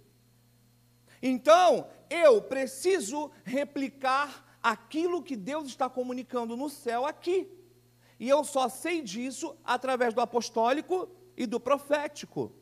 Então, 1.21 1.87
eu 2.09 2.41
preciso 2.41 3.31
replicar 3.43 4.57
aquilo 4.61 5.23
que 5.23 5.35
Deus 5.35 5.67
está 5.67 5.89
comunicando 5.89 6.57
no 6.57 6.69
céu 6.69 7.05
aqui. 7.05 7.49
E 8.23 8.29
eu 8.29 8.41
só 8.45 8.69
sei 8.69 9.01
disso 9.01 9.53
através 9.65 10.13
do 10.13 10.21
apostólico 10.21 11.09
e 11.35 11.45
do 11.45 11.59
profético. 11.59 12.53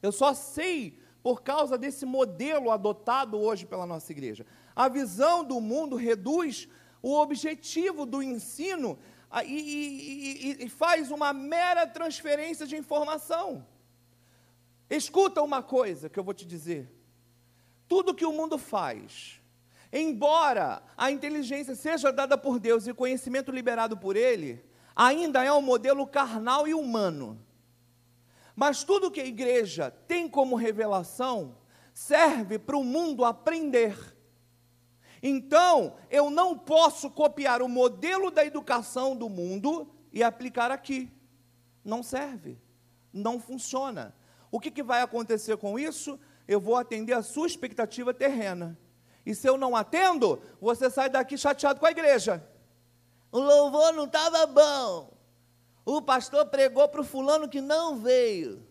Eu 0.00 0.12
só 0.12 0.32
sei 0.32 0.96
por 1.24 1.42
causa 1.42 1.76
desse 1.76 2.06
modelo 2.06 2.70
adotado 2.70 3.36
hoje 3.36 3.66
pela 3.66 3.84
nossa 3.84 4.12
igreja. 4.12 4.46
A 4.76 4.88
visão 4.88 5.42
do 5.42 5.60
mundo 5.60 5.96
reduz 5.96 6.68
o 7.02 7.18
objetivo 7.18 8.06
do 8.06 8.22
ensino 8.22 8.96
e, 9.44 10.60
e, 10.60 10.64
e, 10.66 10.68
faz 10.68 11.10
uma 11.10 11.32
mera 11.32 11.84
transferência 11.84 12.64
de 12.64 12.76
informação. 12.76 13.66
Escuta 14.88 15.42
uma 15.42 15.64
coisa 15.64 16.08
que 16.08 16.16
eu 16.20 16.22
vou 16.22 16.32
te 16.32 16.46
dizer. 16.46 16.88
Tudo 17.88 18.14
que 18.14 18.24
o 18.24 18.32
mundo 18.32 18.56
faz, 18.56 19.41
embora 19.92 20.82
a 20.96 21.10
inteligência 21.10 21.74
seja 21.74 22.12
dada 22.12 22.38
por 22.38 22.58
Deus 22.58 22.86
e 22.86 22.94
conhecimento 22.94 23.52
liberado 23.52 23.96
por 23.96 24.16
Ele, 24.16 24.64
ainda 24.96 25.44
é 25.44 25.52
um 25.52 25.62
modelo 25.62 26.06
carnal 26.06 26.66
e 26.66 26.74
humano. 26.74 27.38
Mas 28.54 28.84
tudo 28.84 29.10
que 29.10 29.20
a 29.20 29.26
igreja 29.26 29.90
tem 30.06 30.28
como 30.28 30.56
revelação 30.56 31.56
serve 31.92 32.58
para 32.58 32.76
o 32.76 32.84
mundo 32.84 33.24
aprender. 33.24 33.96
Então, 35.22 35.96
eu 36.10 36.30
não 36.30 36.58
posso 36.58 37.10
copiar 37.10 37.62
o 37.62 37.68
modelo 37.68 38.30
da 38.30 38.44
educação 38.44 39.14
do 39.14 39.28
mundo 39.28 39.88
e 40.12 40.22
aplicar 40.22 40.70
aqui. 40.70 41.10
Não 41.84 42.02
serve, 42.02 42.58
não 43.12 43.38
funciona. 43.38 44.14
O 44.50 44.58
que, 44.58 44.70
que 44.70 44.82
vai 44.82 45.00
acontecer 45.00 45.56
com 45.56 45.78
isso? 45.78 46.18
Eu 46.46 46.60
vou 46.60 46.76
atender 46.76 47.12
a 47.12 47.22
sua 47.22 47.46
expectativa 47.46 48.12
terrena. 48.12 48.78
E 49.24 49.34
se 49.34 49.48
eu 49.48 49.56
não 49.56 49.76
atendo, 49.76 50.42
você 50.60 50.90
sai 50.90 51.08
daqui 51.08 51.38
chateado 51.38 51.78
com 51.78 51.86
a 51.86 51.90
igreja. 51.90 52.44
O 53.30 53.38
louvor 53.38 53.92
não 53.92 54.04
estava 54.04 54.46
bom. 54.46 55.12
O 55.84 56.02
pastor 56.02 56.46
pregou 56.46 56.88
para 56.88 57.00
o 57.00 57.04
fulano 57.04 57.48
que 57.48 57.60
não 57.60 57.96
veio. 57.96 58.66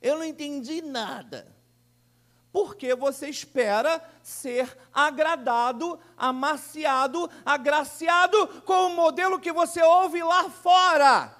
Eu 0.00 0.18
não 0.18 0.24
entendi 0.24 0.82
nada. 0.82 1.52
Porque 2.52 2.94
você 2.94 3.28
espera 3.28 4.02
ser 4.22 4.78
agradado, 4.92 5.98
amaciado, 6.16 7.28
agraciado 7.44 8.46
com 8.62 8.86
o 8.86 8.94
modelo 8.94 9.40
que 9.40 9.52
você 9.52 9.82
ouve 9.82 10.22
lá 10.22 10.48
fora. 10.48 11.34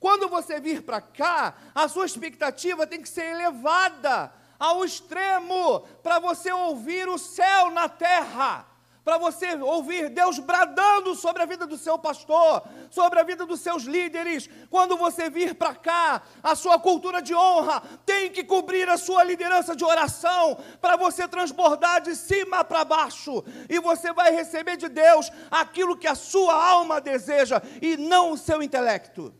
Quando 0.00 0.28
você 0.28 0.58
vir 0.58 0.82
para 0.82 1.00
cá, 1.00 1.54
a 1.72 1.86
sua 1.86 2.06
expectativa 2.06 2.86
tem 2.86 3.00
que 3.00 3.08
ser 3.08 3.26
elevada 3.26 4.32
ao 4.62 4.84
extremo 4.84 5.80
para 6.04 6.20
você 6.20 6.52
ouvir 6.52 7.08
o 7.08 7.18
céu 7.18 7.68
na 7.72 7.88
terra 7.88 8.64
para 9.04 9.18
você 9.18 9.56
ouvir 9.56 10.08
Deus 10.08 10.38
bradando 10.38 11.16
sobre 11.16 11.42
a 11.42 11.44
vida 11.44 11.66
do 11.66 11.76
seu 11.76 11.98
pastor, 11.98 12.62
sobre 12.88 13.18
a 13.18 13.24
vida 13.24 13.44
dos 13.44 13.60
seus 13.60 13.82
líderes. 13.82 14.48
Quando 14.70 14.96
você 14.96 15.28
vir 15.28 15.56
para 15.56 15.74
cá, 15.74 16.22
a 16.40 16.54
sua 16.54 16.78
cultura 16.78 17.20
de 17.20 17.34
honra 17.34 17.82
tem 18.06 18.30
que 18.30 18.44
cobrir 18.44 18.88
a 18.88 18.96
sua 18.96 19.24
liderança 19.24 19.74
de 19.74 19.84
oração, 19.84 20.56
para 20.80 20.94
você 20.96 21.26
transbordar 21.26 22.00
de 22.00 22.14
cima 22.14 22.62
para 22.62 22.84
baixo, 22.84 23.44
e 23.68 23.80
você 23.80 24.12
vai 24.12 24.30
receber 24.30 24.76
de 24.76 24.88
Deus 24.88 25.32
aquilo 25.50 25.96
que 25.96 26.06
a 26.06 26.14
sua 26.14 26.54
alma 26.54 27.00
deseja 27.00 27.60
e 27.80 27.96
não 27.96 28.30
o 28.30 28.38
seu 28.38 28.62
intelecto. 28.62 29.34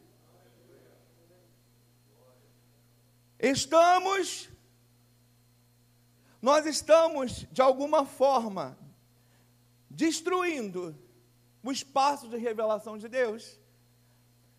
Estamos 3.39 4.52
nós 6.43 6.67
estamos, 6.67 7.47
de 7.53 7.63
alguma 7.63 8.05
forma, 8.05 8.77
destruindo 9.89 10.99
o 11.63 11.71
espaço 11.71 12.29
de 12.29 12.37
revelação 12.37 12.99
de 12.99 13.07
Deus. 13.07 13.61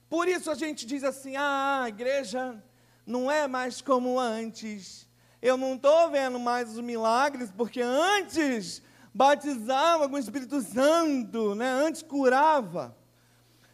Por 0.09 0.29
isso 0.29 0.49
a 0.49 0.55
gente 0.55 0.85
diz 0.85 1.03
assim: 1.03 1.35
ah, 1.35 1.81
a 1.83 1.89
igreja 1.89 2.63
não 3.05 3.29
é 3.29 3.49
mais 3.49 3.81
como 3.81 4.17
antes. 4.17 5.09
Eu 5.41 5.57
não 5.57 5.75
estou 5.75 6.09
vendo 6.09 6.39
mais 6.39 6.69
os 6.69 6.79
milagres, 6.79 7.51
porque 7.51 7.81
antes 7.81 8.81
batizava 9.13 10.07
com 10.07 10.15
o 10.15 10.19
Espírito 10.19 10.61
Santo, 10.61 11.53
né? 11.53 11.69
antes 11.69 12.01
curava. 12.01 12.95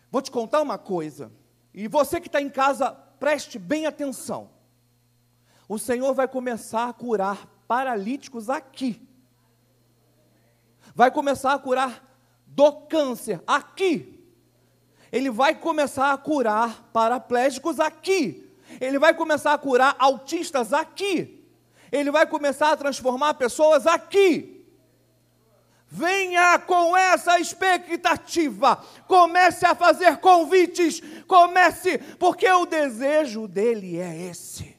Vou 0.10 0.19
te 0.19 0.32
contar 0.32 0.63
uma 0.63 0.80
coisa, 0.80 1.32
e 1.72 1.88
você 1.88 2.19
que 2.19 2.26
está 2.28 2.41
em 2.41 2.50
casa, 2.50 2.91
preste 2.91 3.60
bem 3.60 3.86
atenção. 3.86 4.50
O 5.67 5.78
Senhor 5.78 6.15
vai 6.15 6.28
começar 6.28 6.89
a 6.89 6.93
curar 6.93 7.59
paralíticos 7.70 8.50
aqui 8.50 9.08
vai 11.00 11.12
começar 11.12 11.54
a 11.54 11.60
curar 11.60 12.04
do 12.46 12.74
câncer 12.74 13.42
aqui. 13.48 14.20
Ele 15.12 15.30
vai 15.30 15.56
começar 15.56 16.12
a 16.12 16.18
curar 16.18 16.90
paraplégicos 16.92 17.80
aqui. 17.80 18.52
Ele 18.82 19.00
vai 19.00 19.14
começar 19.14 19.54
a 19.54 19.58
curar 19.58 19.96
autistas 19.98 20.74
aqui. 20.74 21.48
Ele 21.90 22.12
vai 22.12 22.28
começar 22.28 22.74
a 22.74 22.76
transformar 22.76 23.36
pessoas 23.36 23.88
aqui. 23.88 24.68
Venha 25.88 26.60
com 26.60 26.98
essa 26.98 27.40
expectativa. 27.40 28.84
Comece 29.08 29.66
a 29.66 29.74
fazer 29.74 30.18
convites. 30.18 31.02
Comece, 31.26 31.98
porque 32.20 32.52
o 32.52 32.66
desejo 32.66 33.48
dele 33.48 33.98
é 33.98 34.30
esse. 34.30 34.79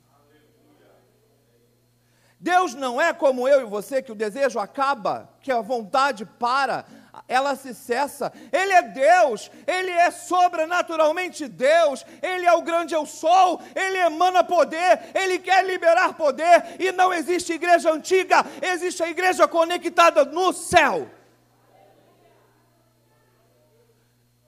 Deus 2.41 2.73
não 2.73 2.99
é 2.99 3.13
como 3.13 3.47
eu 3.47 3.61
e 3.61 3.65
você, 3.67 4.01
que 4.01 4.11
o 4.11 4.15
desejo 4.15 4.59
acaba, 4.59 5.29
que 5.43 5.53
a 5.53 5.61
vontade 5.61 6.25
para, 6.25 6.87
ela 7.29 7.55
se 7.55 7.75
cessa. 7.75 8.33
Ele 8.51 8.73
é 8.73 8.81
Deus, 8.81 9.51
Ele 9.67 9.91
é 9.91 10.11
sobrenaturalmente 10.11 11.47
Deus, 11.47 12.05
Ele 12.23 12.47
é 12.47 12.53
o 12.55 12.63
grande 12.63 12.95
eu 12.95 13.05
sou, 13.05 13.61
Ele 13.77 13.99
emana 13.99 14.43
poder, 14.43 15.11
Ele 15.15 15.39
quer 15.39 15.67
liberar 15.67 16.15
poder, 16.15 16.77
e 16.81 16.91
não 16.93 17.13
existe 17.13 17.53
igreja 17.53 17.93
antiga, 17.93 18.43
existe 18.63 19.03
a 19.03 19.11
igreja 19.11 19.47
conectada 19.47 20.25
no 20.25 20.51
céu. 20.55 21.11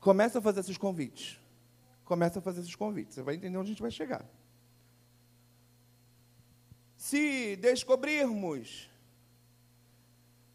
Começa 0.00 0.38
a 0.38 0.42
fazer 0.42 0.60
esses 0.60 0.78
convites. 0.78 1.38
Começa 2.06 2.38
a 2.38 2.42
fazer 2.42 2.60
esses 2.60 2.74
convites. 2.74 3.14
Você 3.14 3.22
vai 3.22 3.34
entender 3.34 3.58
onde 3.58 3.66
a 3.66 3.72
gente 3.72 3.82
vai 3.82 3.90
chegar. 3.90 4.24
Se 7.02 7.56
descobrirmos, 7.56 8.88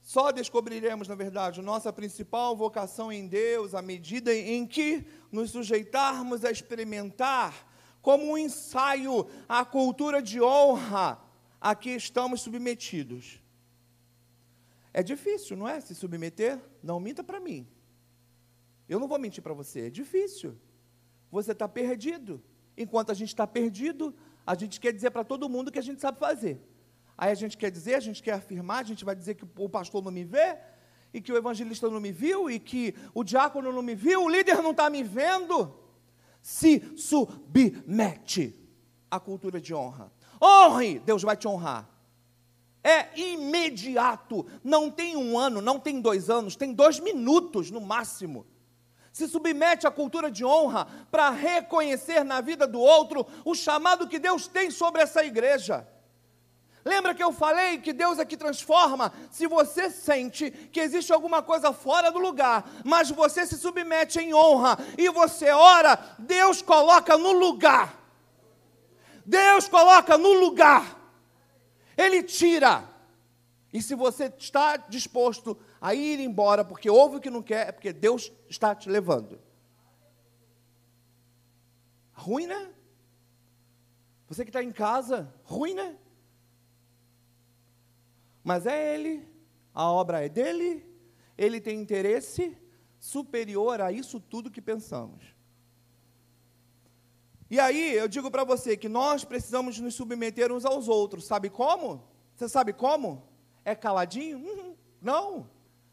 só 0.02 0.32
descobriremos, 0.32 1.06
na 1.06 1.14
verdade, 1.14 1.62
nossa 1.62 1.92
principal 1.92 2.56
vocação 2.56 3.12
em 3.12 3.28
Deus 3.28 3.76
à 3.76 3.82
medida 3.82 4.34
em 4.34 4.66
que 4.66 5.06
nos 5.30 5.52
sujeitarmos 5.52 6.46
a 6.46 6.50
experimentar, 6.50 7.68
como 8.02 8.32
um 8.32 8.38
ensaio, 8.38 9.28
a 9.46 9.66
cultura 9.66 10.22
de 10.22 10.42
honra 10.42 11.22
a 11.60 11.76
que 11.76 11.90
estamos 11.90 12.40
submetidos. 12.40 13.42
É 14.94 15.04
difícil, 15.04 15.58
não 15.58 15.68
é? 15.68 15.82
Se 15.82 15.94
submeter? 15.94 16.62
Não 16.82 16.98
minta 16.98 17.26
para 17.26 17.42
mim. 17.42 17.68
Eu 18.88 19.02
não 19.02 19.08
vou 19.10 19.20
mentir 19.20 19.44
para 19.44 19.54
você, 19.54 19.88
é 19.88 19.90
difícil. 19.90 20.58
Você 21.30 21.52
está 21.52 21.68
perdido. 21.68 22.42
Enquanto 22.78 23.12
a 23.12 23.14
gente 23.14 23.30
está 23.30 23.46
perdido, 23.46 24.16
a 24.48 24.56
gente 24.56 24.80
quer 24.80 24.94
dizer 24.94 25.12
para 25.12 25.26
todo 25.26 25.50
mundo 25.50 25.70
que 25.70 25.78
a 25.78 25.84
gente 25.84 26.00
sabe 26.00 26.18
fazer. 26.18 26.58
Aí 27.18 27.32
a 27.32 27.36
gente 27.36 27.58
quer 27.58 27.70
dizer, 27.70 27.96
a 27.96 28.00
gente 28.00 28.24
quer 28.24 28.32
afirmar, 28.32 28.80
a 28.80 28.84
gente 28.84 29.04
vai 29.04 29.14
dizer 29.14 29.36
que 29.36 29.46
o 29.58 29.68
pastor 29.68 30.02
não 30.02 30.12
me 30.12 30.24
vê, 30.24 30.58
e 31.14 31.20
que 31.20 31.34
o 31.34 31.38
evangelista 31.38 31.90
não 31.90 32.00
me 32.00 32.14
viu, 32.14 32.50
e 32.50 32.58
que 32.58 32.96
o 33.14 33.26
diácono 33.26 33.74
não 33.74 33.82
me 33.82 33.94
viu, 33.94 34.24
o 34.24 34.30
líder 34.30 34.62
não 34.62 34.72
está 34.72 34.90
me 34.90 35.04
vendo. 35.04 35.76
Se 36.42 36.82
submete 36.96 38.56
à 39.12 39.20
cultura 39.20 39.60
de 39.60 39.74
honra. 39.74 40.14
Honre, 40.42 41.00
Deus 41.00 41.24
vai 41.24 41.36
te 41.36 41.46
honrar. 41.46 41.90
É 42.82 43.20
imediato. 43.20 44.46
Não 44.64 44.90
tem 44.90 45.18
um 45.18 45.38
ano, 45.38 45.62
não 45.62 45.78
tem 45.78 46.00
dois 46.00 46.30
anos, 46.30 46.56
tem 46.56 46.72
dois 46.72 47.02
minutos 47.02 47.70
no 47.70 47.82
máximo 47.82 48.46
se 49.18 49.28
submete 49.28 49.88
à 49.88 49.90
cultura 49.90 50.30
de 50.30 50.46
honra 50.46 50.88
para 51.10 51.32
reconhecer 51.32 52.24
na 52.24 52.40
vida 52.40 52.68
do 52.68 52.80
outro 52.80 53.26
o 53.44 53.56
chamado 53.56 54.08
que 54.08 54.20
Deus 54.20 54.48
tem 54.48 54.70
sobre 54.70 55.02
essa 55.02 55.26
igreja. 55.26 55.88
Lembra 56.86 57.16
que 57.16 57.24
eu 57.24 57.34
falei 57.34 57.80
que 57.80 57.92
Deus 57.92 58.20
é 58.20 58.26
que 58.26 58.38
transforma? 58.38 59.12
Se 59.32 59.48
você 59.48 59.90
sente 59.90 60.52
que 60.52 60.80
existe 60.80 61.12
alguma 61.12 61.42
coisa 61.42 61.74
fora 61.74 62.12
do 62.12 62.20
lugar, 62.20 62.70
mas 62.86 63.10
você 63.10 63.44
se 63.48 63.58
submete 63.58 64.20
em 64.20 64.36
honra 64.36 64.78
e 64.96 65.10
você 65.10 65.50
ora, 65.50 65.98
Deus 66.20 66.62
coloca 66.62 67.18
no 67.18 67.32
lugar. 67.32 68.00
Deus 69.26 69.68
coloca 69.68 70.16
no 70.16 70.32
lugar. 70.34 70.96
Ele 71.98 72.22
tira. 72.22 72.88
E 73.74 73.82
se 73.82 73.96
você 73.96 74.32
está 74.38 74.78
disposto 74.78 75.58
a 75.80 75.94
ir 75.94 76.20
embora 76.20 76.66
porque 76.66 76.90
ouve 76.90 77.18
o 77.18 77.20
que 77.20 77.30
não 77.30 77.42
quer, 77.42 77.70
é 77.70 77.72
porque 77.72 77.94
Deus 77.94 78.32
está 78.50 78.74
te 78.74 78.90
levando. 78.90 79.40
Ruim, 82.14 82.48
né? 82.48 82.72
Você 84.28 84.44
que 84.44 84.50
está 84.50 84.64
em 84.64 84.72
casa, 84.72 85.34
ruim, 85.44 85.74
né? 85.74 85.98
Mas 88.44 88.66
é 88.66 88.96
Ele, 88.96 89.28
a 89.74 89.90
obra 89.90 90.26
é 90.26 90.30
dele, 90.30 90.86
Ele 91.38 91.62
tem 91.62 91.80
interesse 91.80 92.58
superior 93.00 93.82
a 93.82 93.92
isso 93.92 94.20
tudo 94.20 94.52
que 94.52 94.62
pensamos. 94.62 95.38
E 97.50 97.60
aí 97.60 97.94
eu 97.94 98.08
digo 98.08 98.30
para 98.30 98.44
você 98.44 98.76
que 98.76 98.90
nós 98.90 99.24
precisamos 99.24 99.80
nos 99.80 99.96
submeter 99.96 100.52
uns 100.52 100.66
aos 100.66 100.90
outros. 100.90 101.26
Sabe 101.26 101.50
como? 101.50 102.04
Você 102.36 102.50
sabe 102.50 102.74
como? 102.74 103.24
É 103.64 103.74
caladinho? 103.74 104.38
Uhum. 104.38 104.76
Não. 105.02 105.50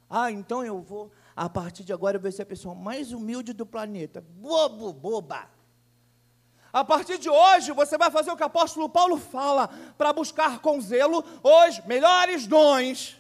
Ah, 0.08 0.30
então 0.30 0.64
eu 0.64 0.80
vou, 0.80 1.10
a 1.34 1.48
partir 1.48 1.84
de 1.84 1.92
agora, 1.92 2.16
eu 2.16 2.20
vou 2.20 2.30
ser 2.30 2.42
a 2.42 2.46
pessoa 2.46 2.74
mais 2.74 3.12
humilde 3.12 3.52
do 3.52 3.66
planeta. 3.66 4.20
Bobo, 4.20 4.92
boba. 4.92 5.48
A 6.72 6.84
partir 6.84 7.18
de 7.18 7.30
hoje, 7.30 7.72
você 7.72 7.96
vai 7.96 8.10
fazer 8.10 8.30
o 8.30 8.36
que 8.36 8.42
o 8.42 8.46
apóstolo 8.46 8.88
Paulo 8.88 9.16
fala, 9.16 9.68
para 9.96 10.12
buscar 10.12 10.58
com 10.58 10.80
zelo 10.80 11.24
os 11.42 11.84
melhores 11.86 12.46
dons 12.46 13.16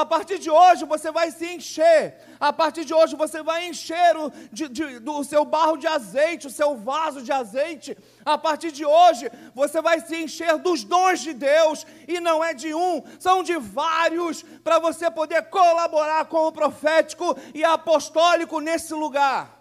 a 0.00 0.04
partir 0.04 0.38
de 0.38 0.50
hoje 0.50 0.84
você 0.84 1.10
vai 1.10 1.30
se 1.30 1.46
encher. 1.54 2.18
A 2.38 2.52
partir 2.52 2.84
de 2.84 2.92
hoje 2.92 3.16
você 3.16 3.42
vai 3.42 3.66
encher 3.66 4.14
o, 4.14 4.30
de, 4.52 4.68
de, 4.68 4.98
do 4.98 5.24
seu 5.24 5.42
barro 5.42 5.78
de 5.78 5.86
azeite, 5.86 6.46
o 6.46 6.50
seu 6.50 6.76
vaso 6.76 7.22
de 7.22 7.32
azeite. 7.32 7.96
A 8.22 8.36
partir 8.36 8.72
de 8.72 8.84
hoje 8.84 9.30
você 9.54 9.80
vai 9.80 10.00
se 10.00 10.14
encher 10.14 10.58
dos 10.58 10.84
dons 10.84 11.20
de 11.20 11.32
Deus. 11.32 11.86
E 12.06 12.20
não 12.20 12.44
é 12.44 12.52
de 12.52 12.74
um, 12.74 13.02
são 13.18 13.42
de 13.42 13.56
vários, 13.56 14.42
para 14.62 14.78
você 14.78 15.10
poder 15.10 15.44
colaborar 15.44 16.26
com 16.26 16.46
o 16.46 16.52
profético 16.52 17.34
e 17.54 17.64
apostólico 17.64 18.60
nesse 18.60 18.92
lugar. 18.92 19.55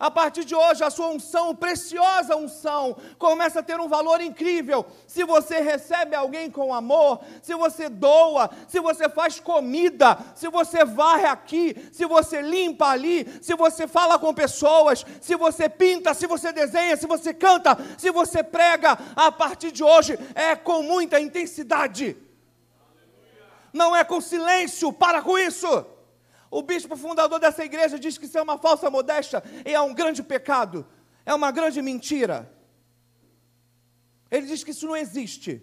A 0.00 0.10
partir 0.10 0.46
de 0.46 0.54
hoje, 0.54 0.82
a 0.82 0.88
sua 0.88 1.08
unção, 1.08 1.54
preciosa 1.54 2.34
unção, 2.34 2.96
começa 3.18 3.60
a 3.60 3.62
ter 3.62 3.78
um 3.78 3.86
valor 3.86 4.22
incrível. 4.22 4.86
Se 5.06 5.24
você 5.24 5.60
recebe 5.60 6.16
alguém 6.16 6.50
com 6.50 6.72
amor, 6.72 7.20
se 7.42 7.54
você 7.54 7.90
doa, 7.90 8.48
se 8.66 8.80
você 8.80 9.10
faz 9.10 9.38
comida, 9.38 10.16
se 10.34 10.48
você 10.48 10.86
varre 10.86 11.26
aqui, 11.26 11.76
se 11.92 12.06
você 12.06 12.40
limpa 12.40 12.86
ali, 12.86 13.28
se 13.42 13.54
você 13.54 13.86
fala 13.86 14.18
com 14.18 14.32
pessoas, 14.32 15.04
se 15.20 15.36
você 15.36 15.68
pinta, 15.68 16.14
se 16.14 16.26
você 16.26 16.50
desenha, 16.50 16.96
se 16.96 17.06
você 17.06 17.34
canta, 17.34 17.76
se 17.98 18.10
você 18.10 18.42
prega, 18.42 18.98
a 19.14 19.30
partir 19.30 19.70
de 19.70 19.84
hoje 19.84 20.18
é 20.34 20.56
com 20.56 20.82
muita 20.82 21.20
intensidade. 21.20 22.16
Não 23.70 23.94
é 23.94 24.02
com 24.02 24.18
silêncio, 24.18 24.94
para 24.94 25.20
com 25.20 25.38
isso. 25.38 25.99
O 26.50 26.62
bispo 26.62 26.96
fundador 26.96 27.38
dessa 27.38 27.64
igreja 27.64 27.98
diz 27.98 28.18
que 28.18 28.26
isso 28.26 28.36
é 28.36 28.42
uma 28.42 28.58
falsa 28.58 28.90
modéstia 28.90 29.42
e 29.64 29.72
é 29.72 29.80
um 29.80 29.94
grande 29.94 30.22
pecado, 30.22 30.86
é 31.24 31.32
uma 31.32 31.52
grande 31.52 31.80
mentira. 31.80 32.52
Ele 34.30 34.46
diz 34.46 34.64
que 34.64 34.72
isso 34.72 34.86
não 34.86 34.96
existe. 34.96 35.62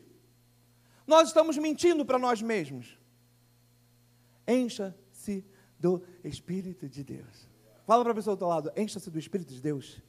Nós 1.06 1.30
estamos 1.30 1.58
mentindo 1.58 2.06
para 2.06 2.18
nós 2.18 2.42
mesmos. 2.42 2.98
Encha-se 4.48 5.46
do 5.78 6.04
Espírito 6.24 6.88
de 6.88 7.04
Deus. 7.04 7.48
Fala 7.86 8.04
para 8.04 8.12
a 8.12 8.16
pessoa 8.16 8.36
do 8.36 8.40
teu 8.40 8.48
lado, 8.48 8.72
encha-se 8.76 9.10
do 9.10 9.20
Espírito 9.20 9.54
de 9.54 9.62
Deus. 9.62 10.02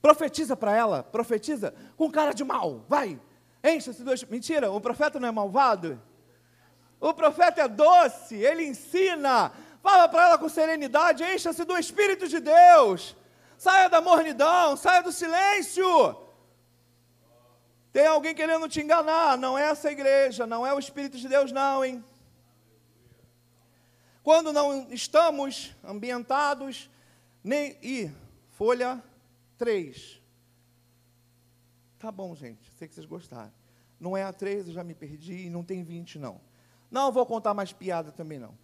Profetiza 0.00 0.56
para 0.56 0.74
ela, 0.74 1.02
profetiza 1.02 1.74
com 1.96 2.10
cara 2.10 2.32
de 2.32 2.42
mal, 2.42 2.84
vai. 2.88 3.20
Encha-se 3.62 4.02
do 4.02 4.12
Espírito. 4.12 4.32
Mentira, 4.32 4.70
o 4.70 4.80
profeta 4.80 5.20
não 5.20 5.28
é 5.28 5.32
malvado. 5.32 6.00
O 7.00 7.12
profeta 7.12 7.62
é 7.62 7.68
doce, 7.68 8.36
ele 8.36 8.64
ensina, 8.64 9.52
Fala 9.82 10.08
para 10.08 10.26
ela 10.26 10.38
com 10.38 10.48
serenidade, 10.48 11.24
encha-se 11.24 11.64
do 11.64 11.76
Espírito 11.76 12.28
de 12.28 12.38
Deus. 12.38 13.16
Saia 13.58 13.88
da 13.88 14.00
mornidão, 14.00 14.76
saia 14.76 15.02
do 15.02 15.10
silêncio. 15.10 16.16
Tem 17.92 18.06
alguém 18.06 18.34
querendo 18.34 18.68
te 18.68 18.80
enganar, 18.80 19.36
não 19.36 19.58
é 19.58 19.64
essa 19.64 19.90
igreja, 19.90 20.46
não 20.46 20.64
é 20.64 20.72
o 20.72 20.78
Espírito 20.78 21.18
de 21.18 21.28
Deus, 21.28 21.50
não, 21.50 21.84
hein? 21.84 22.02
Quando 24.22 24.52
não 24.52 24.88
estamos 24.92 25.74
ambientados, 25.82 26.88
nem. 27.42 27.76
E, 27.82 28.10
folha 28.52 29.02
3. 29.58 30.22
Tá 31.98 32.10
bom, 32.10 32.34
gente, 32.36 32.70
sei 32.78 32.86
que 32.86 32.94
vocês 32.94 33.06
gostaram. 33.06 33.52
Não 33.98 34.16
é 34.16 34.22
a 34.22 34.32
3, 34.32 34.68
eu 34.68 34.74
já 34.74 34.84
me 34.84 34.94
perdi, 34.94 35.50
não 35.50 35.64
tem 35.64 35.82
20, 35.82 36.18
não. 36.20 36.40
Não 36.90 37.10
vou 37.10 37.26
contar 37.26 37.52
mais 37.52 37.72
piada 37.72 38.12
também, 38.12 38.38
não. 38.38 38.56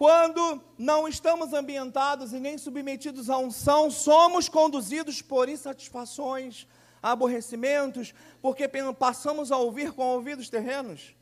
Quando 0.00 0.64
não 0.78 1.06
estamos 1.06 1.52
ambientados 1.52 2.32
e 2.32 2.40
nem 2.40 2.56
submetidos 2.56 3.28
à 3.28 3.36
unção, 3.36 3.90
somos 3.90 4.48
conduzidos 4.48 5.20
por 5.20 5.46
insatisfações, 5.46 6.66
aborrecimentos, 7.02 8.14
porque 8.40 8.66
passamos 8.98 9.52
a 9.52 9.58
ouvir 9.58 9.92
com 9.92 10.06
ouvidos 10.06 10.48
terrenos. 10.48 11.14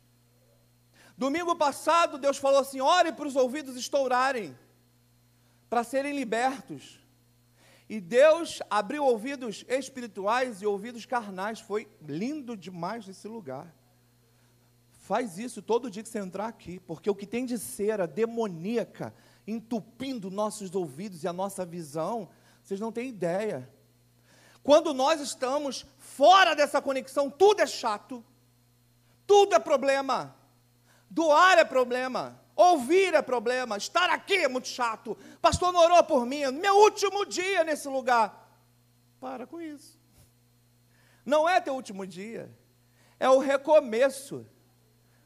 Domingo 1.17 1.57
passado, 1.57 2.17
Deus 2.17 2.37
falou 2.37 2.61
assim: 2.61 2.79
ore 2.79 3.11
para 3.11 3.27
os 3.27 3.35
ouvidos 3.35 3.75
estourarem, 3.75 4.57
para 5.69 5.83
serem 5.83 6.15
libertos. 6.15 7.01
E 7.89 7.99
Deus 7.99 8.61
abriu 8.69 9.03
ouvidos 9.03 9.65
espirituais 9.67 10.61
e 10.61 10.65
ouvidos 10.65 11.05
carnais. 11.05 11.59
Foi 11.59 11.85
lindo 12.01 12.55
demais 12.55 13.05
esse 13.09 13.27
lugar. 13.27 13.75
Faz 15.09 15.39
isso 15.39 15.59
todo 15.59 15.89
dia 15.89 16.03
que 16.03 16.09
você 16.09 16.19
entrar 16.19 16.45
aqui, 16.45 16.79
porque 16.81 17.09
o 17.09 17.15
que 17.15 17.25
tem 17.25 17.43
de 17.43 17.57
cera 17.57 18.05
demoníaca 18.05 19.11
entupindo 19.47 20.29
nossos 20.29 20.75
ouvidos 20.75 21.23
e 21.23 21.27
a 21.27 21.33
nossa 21.33 21.65
visão, 21.65 22.29
vocês 22.61 22.79
não 22.79 22.91
têm 22.91 23.09
ideia. 23.09 23.67
Quando 24.61 24.93
nós 24.93 25.19
estamos 25.19 25.83
fora 25.97 26.55
dessa 26.55 26.79
conexão, 26.79 27.27
tudo 27.27 27.59
é 27.59 27.65
chato, 27.65 28.23
tudo 29.25 29.55
é 29.55 29.57
problema. 29.57 30.35
Doar 31.09 31.57
é 31.57 31.65
problema, 31.65 32.39
ouvir 32.55 33.15
é 33.15 33.21
problema, 33.23 33.77
estar 33.77 34.11
aqui 34.11 34.35
é 34.35 34.47
muito 34.47 34.67
chato. 34.67 35.17
Pastor 35.41 35.73
não 35.73 35.81
orou 35.81 36.03
por 36.03 36.23
mim, 36.23 36.45
meu 36.51 36.75
último 36.75 37.25
dia 37.25 37.63
nesse 37.63 37.87
lugar. 37.87 38.47
Para 39.19 39.47
com 39.47 39.59
isso. 39.59 39.99
Não 41.25 41.49
é 41.49 41.59
teu 41.59 41.73
último 41.73 42.05
dia, 42.05 42.55
é 43.19 43.27
o 43.27 43.39
recomeço 43.39 44.45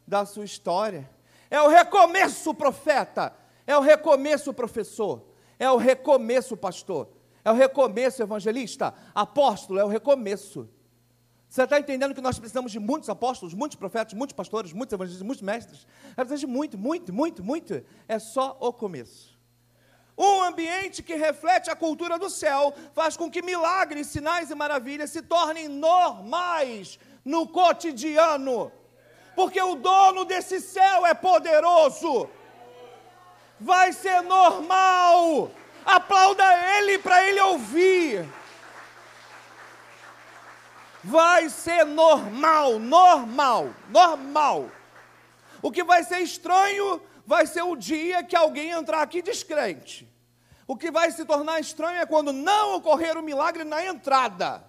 da 0.07 0.25
sua 0.25 0.45
história. 0.45 1.09
É 1.49 1.61
o 1.61 1.67
recomeço, 1.67 2.53
profeta. 2.53 3.35
É 3.65 3.77
o 3.77 3.81
recomeço, 3.81 4.53
professor. 4.53 5.23
É 5.59 5.69
o 5.69 5.77
recomeço, 5.77 6.57
pastor. 6.57 7.09
É 7.45 7.51
o 7.51 7.55
recomeço, 7.55 8.21
evangelista. 8.21 8.93
Apóstolo, 9.13 9.79
é 9.79 9.85
o 9.85 9.87
recomeço. 9.87 10.69
Você 11.47 11.61
está 11.61 11.79
entendendo 11.79 12.15
que 12.15 12.21
nós 12.21 12.39
precisamos 12.39 12.71
de 12.71 12.79
muitos 12.79 13.09
apóstolos, 13.09 13.53
muitos 13.53 13.77
profetas, 13.77 14.13
muitos 14.13 14.35
pastores, 14.35 14.73
muitos 14.73 14.93
evangelistas, 14.93 15.25
muitos 15.25 15.43
mestres? 15.43 15.85
Precisamos 16.15 16.39
de 16.39 16.47
muito, 16.47 16.77
muito, 16.77 17.13
muito, 17.13 17.43
muito. 17.43 17.83
É 18.07 18.17
só 18.17 18.57
o 18.59 18.73
começo. 18.73 19.37
Um 20.17 20.43
ambiente 20.43 21.03
que 21.03 21.15
reflete 21.15 21.69
a 21.69 21.75
cultura 21.75 22.17
do 22.17 22.29
céu 22.29 22.73
faz 22.93 23.15
com 23.15 23.29
que 23.29 23.41
milagres, 23.41 24.07
sinais 24.07 24.49
e 24.49 24.55
maravilhas 24.55 25.11
se 25.11 25.21
tornem 25.21 25.67
normais 25.67 26.99
no 27.23 27.47
cotidiano 27.47 28.71
porque 29.35 29.61
o 29.61 29.75
dono 29.75 30.25
desse 30.25 30.59
céu 30.59 31.05
é 31.05 31.13
poderoso. 31.13 32.29
Vai 33.59 33.93
ser 33.93 34.21
normal. 34.21 35.51
Aplauda 35.85 36.43
ele 36.77 36.97
para 36.99 37.27
ele 37.27 37.39
ouvir. 37.41 38.25
Vai 41.03 41.49
ser 41.49 41.85
normal, 41.85 42.79
normal, 42.79 43.69
normal. 43.89 44.69
O 45.61 45.71
que 45.71 45.83
vai 45.83 46.03
ser 46.03 46.19
estranho 46.19 47.01
vai 47.25 47.45
ser 47.45 47.63
o 47.63 47.75
dia 47.75 48.23
que 48.23 48.35
alguém 48.35 48.69
entrar 48.69 49.01
aqui 49.01 49.21
descrente. 49.21 50.09
O 50.65 50.77
que 50.77 50.91
vai 50.91 51.11
se 51.11 51.25
tornar 51.25 51.59
estranho 51.59 51.99
é 51.99 52.05
quando 52.05 52.31
não 52.31 52.75
ocorrer 52.75 53.17
o 53.17 53.23
milagre 53.23 53.63
na 53.63 53.85
entrada. 53.85 54.63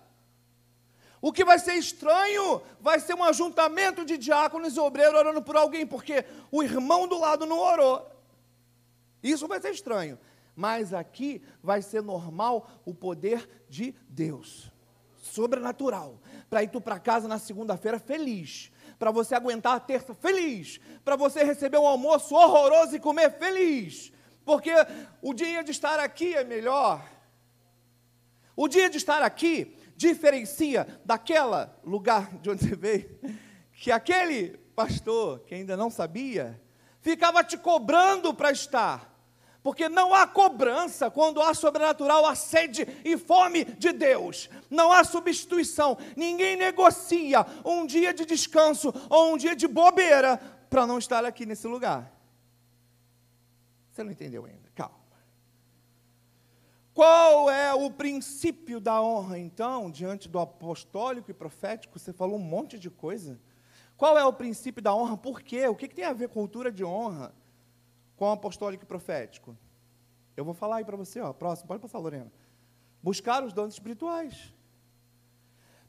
O 1.24 1.32
que 1.32 1.42
vai 1.42 1.58
ser 1.58 1.72
estranho 1.76 2.60
vai 2.78 3.00
ser 3.00 3.14
um 3.14 3.24
ajuntamento 3.24 4.04
de 4.04 4.18
diáconos 4.18 4.76
e 4.76 4.78
obreiros 4.78 5.18
orando 5.18 5.40
por 5.40 5.56
alguém, 5.56 5.86
porque 5.86 6.22
o 6.52 6.62
irmão 6.62 7.08
do 7.08 7.18
lado 7.18 7.46
não 7.46 7.58
orou. 7.58 8.06
Isso 9.22 9.48
vai 9.48 9.58
ser 9.58 9.70
estranho. 9.70 10.18
Mas 10.54 10.92
aqui 10.92 11.42
vai 11.62 11.80
ser 11.80 12.02
normal 12.02 12.68
o 12.84 12.92
poder 12.92 13.48
de 13.70 13.94
Deus, 14.06 14.70
sobrenatural, 15.16 16.20
para 16.50 16.62
ir 16.62 16.68
tu 16.68 16.78
para 16.78 17.00
casa 17.00 17.26
na 17.26 17.38
segunda-feira 17.38 17.98
feliz, 17.98 18.70
para 18.98 19.10
você 19.10 19.34
aguentar 19.34 19.76
a 19.76 19.80
terça 19.80 20.14
feliz, 20.14 20.78
para 21.02 21.16
você 21.16 21.42
receber 21.42 21.78
um 21.78 21.86
almoço 21.86 22.34
horroroso 22.34 22.96
e 22.96 23.00
comer 23.00 23.32
feliz, 23.38 24.12
porque 24.44 24.72
o 25.22 25.32
dia 25.32 25.64
de 25.64 25.70
estar 25.70 25.98
aqui 25.98 26.34
é 26.34 26.44
melhor. 26.44 27.02
O 28.54 28.68
dia 28.68 28.90
de 28.90 28.98
estar 28.98 29.22
aqui 29.22 29.74
diferencia 29.96 30.86
daquela 31.04 31.78
lugar 31.84 32.34
de 32.38 32.50
onde 32.50 32.66
você 32.66 32.76
veio, 32.76 33.18
que 33.72 33.90
aquele 33.90 34.58
pastor 34.74 35.40
que 35.40 35.54
ainda 35.54 35.76
não 35.76 35.90
sabia, 35.90 36.60
ficava 37.00 37.44
te 37.44 37.56
cobrando 37.56 38.32
para 38.34 38.50
estar. 38.50 39.12
Porque 39.62 39.88
não 39.88 40.12
há 40.12 40.26
cobrança 40.26 41.10
quando 41.10 41.40
há 41.40 41.54
sobrenatural, 41.54 42.26
há 42.26 42.34
sede 42.34 42.86
e 43.02 43.16
fome 43.16 43.64
de 43.64 43.92
Deus. 43.92 44.50
Não 44.68 44.92
há 44.92 45.02
substituição. 45.04 45.96
Ninguém 46.14 46.54
negocia 46.54 47.46
um 47.64 47.86
dia 47.86 48.12
de 48.12 48.26
descanso 48.26 48.92
ou 49.08 49.32
um 49.32 49.38
dia 49.38 49.56
de 49.56 49.66
bobeira 49.66 50.36
para 50.68 50.86
não 50.86 50.98
estar 50.98 51.24
aqui 51.24 51.46
nesse 51.46 51.66
lugar. 51.66 52.12
Você 53.90 54.04
não 54.04 54.12
entendeu 54.12 54.44
ainda? 54.44 54.63
Qual 56.94 57.50
é 57.50 57.74
o 57.74 57.90
princípio 57.90 58.78
da 58.78 59.02
honra, 59.02 59.36
então, 59.36 59.90
diante 59.90 60.28
do 60.28 60.38
apostólico 60.38 61.28
e 61.28 61.34
profético? 61.34 61.98
Você 61.98 62.12
falou 62.12 62.36
um 62.36 62.42
monte 62.42 62.78
de 62.78 62.88
coisa. 62.88 63.40
Qual 63.96 64.16
é 64.16 64.24
o 64.24 64.32
princípio 64.32 64.80
da 64.80 64.94
honra? 64.94 65.16
Por 65.16 65.42
quê? 65.42 65.66
O 65.66 65.74
que, 65.74 65.88
que 65.88 65.94
tem 65.94 66.04
a 66.04 66.12
ver 66.12 66.28
cultura 66.28 66.70
de 66.70 66.84
honra 66.84 67.34
com 68.14 68.30
apostólico 68.30 68.84
e 68.84 68.86
profético? 68.86 69.58
Eu 70.36 70.44
vou 70.44 70.54
falar 70.54 70.76
aí 70.76 70.84
para 70.84 70.96
você, 70.96 71.20
ó, 71.20 71.32
próximo, 71.32 71.66
pode 71.66 71.82
passar, 71.82 71.98
Lorena. 71.98 72.32
Buscar 73.02 73.42
os 73.42 73.52
dons 73.52 73.72
espirituais. 73.72 74.54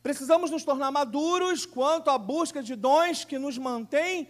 Precisamos 0.01 0.49
nos 0.49 0.63
tornar 0.63 0.89
maduros 0.89 1.67
quanto 1.67 2.09
à 2.09 2.17
busca 2.17 2.63
de 2.63 2.75
dons 2.75 3.23
que 3.23 3.37
nos 3.37 3.59
mantêm 3.59 4.27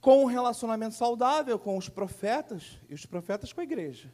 com 0.00 0.22
um 0.22 0.26
relacionamento 0.26 0.94
saudável 0.94 1.58
com 1.58 1.76
os 1.76 1.90
profetas 1.90 2.78
e 2.88 2.94
os 2.94 3.04
profetas 3.04 3.52
com 3.52 3.60
a 3.60 3.64
igreja. 3.64 4.10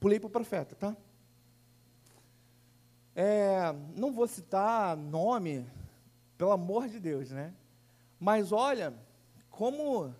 Pulei 0.00 0.20
para 0.20 0.28
o 0.28 0.30
profeta, 0.30 0.74
tá? 0.74 0.96
É, 3.14 3.72
não 3.96 4.12
vou 4.12 4.28
citar 4.28 4.96
nome, 4.96 5.66
pelo 6.36 6.52
amor 6.52 6.88
de 6.88 7.00
Deus, 7.00 7.30
né? 7.30 7.52
Mas 8.18 8.52
olha, 8.52 8.94
como 9.50 10.14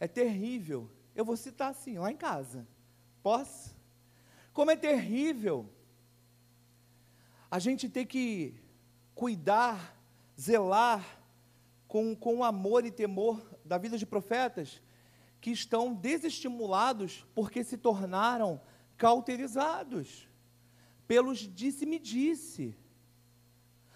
é 0.00 0.08
terrível. 0.08 0.90
Eu 1.14 1.24
vou 1.24 1.36
citar 1.36 1.70
assim, 1.70 1.98
lá 1.98 2.10
em 2.10 2.16
casa. 2.16 2.66
Posso? 3.22 3.74
Como 4.52 4.70
é 4.70 4.76
terrível 4.76 5.68
a 7.50 7.58
gente 7.58 7.88
ter 7.88 8.06
que 8.06 8.54
cuidar, 9.14 9.96
zelar 10.38 11.04
com, 11.86 12.14
com 12.14 12.42
amor 12.42 12.84
e 12.84 12.90
temor 12.90 13.42
da 13.64 13.78
vida 13.78 13.96
de 13.96 14.06
profetas 14.06 14.80
que 15.40 15.50
estão 15.50 15.94
desestimulados 15.94 17.26
porque 17.34 17.62
se 17.62 17.76
tornaram 17.76 18.60
cauterizados 18.96 20.28
pelos 21.06 21.38
disse-me-disse. 21.38 22.76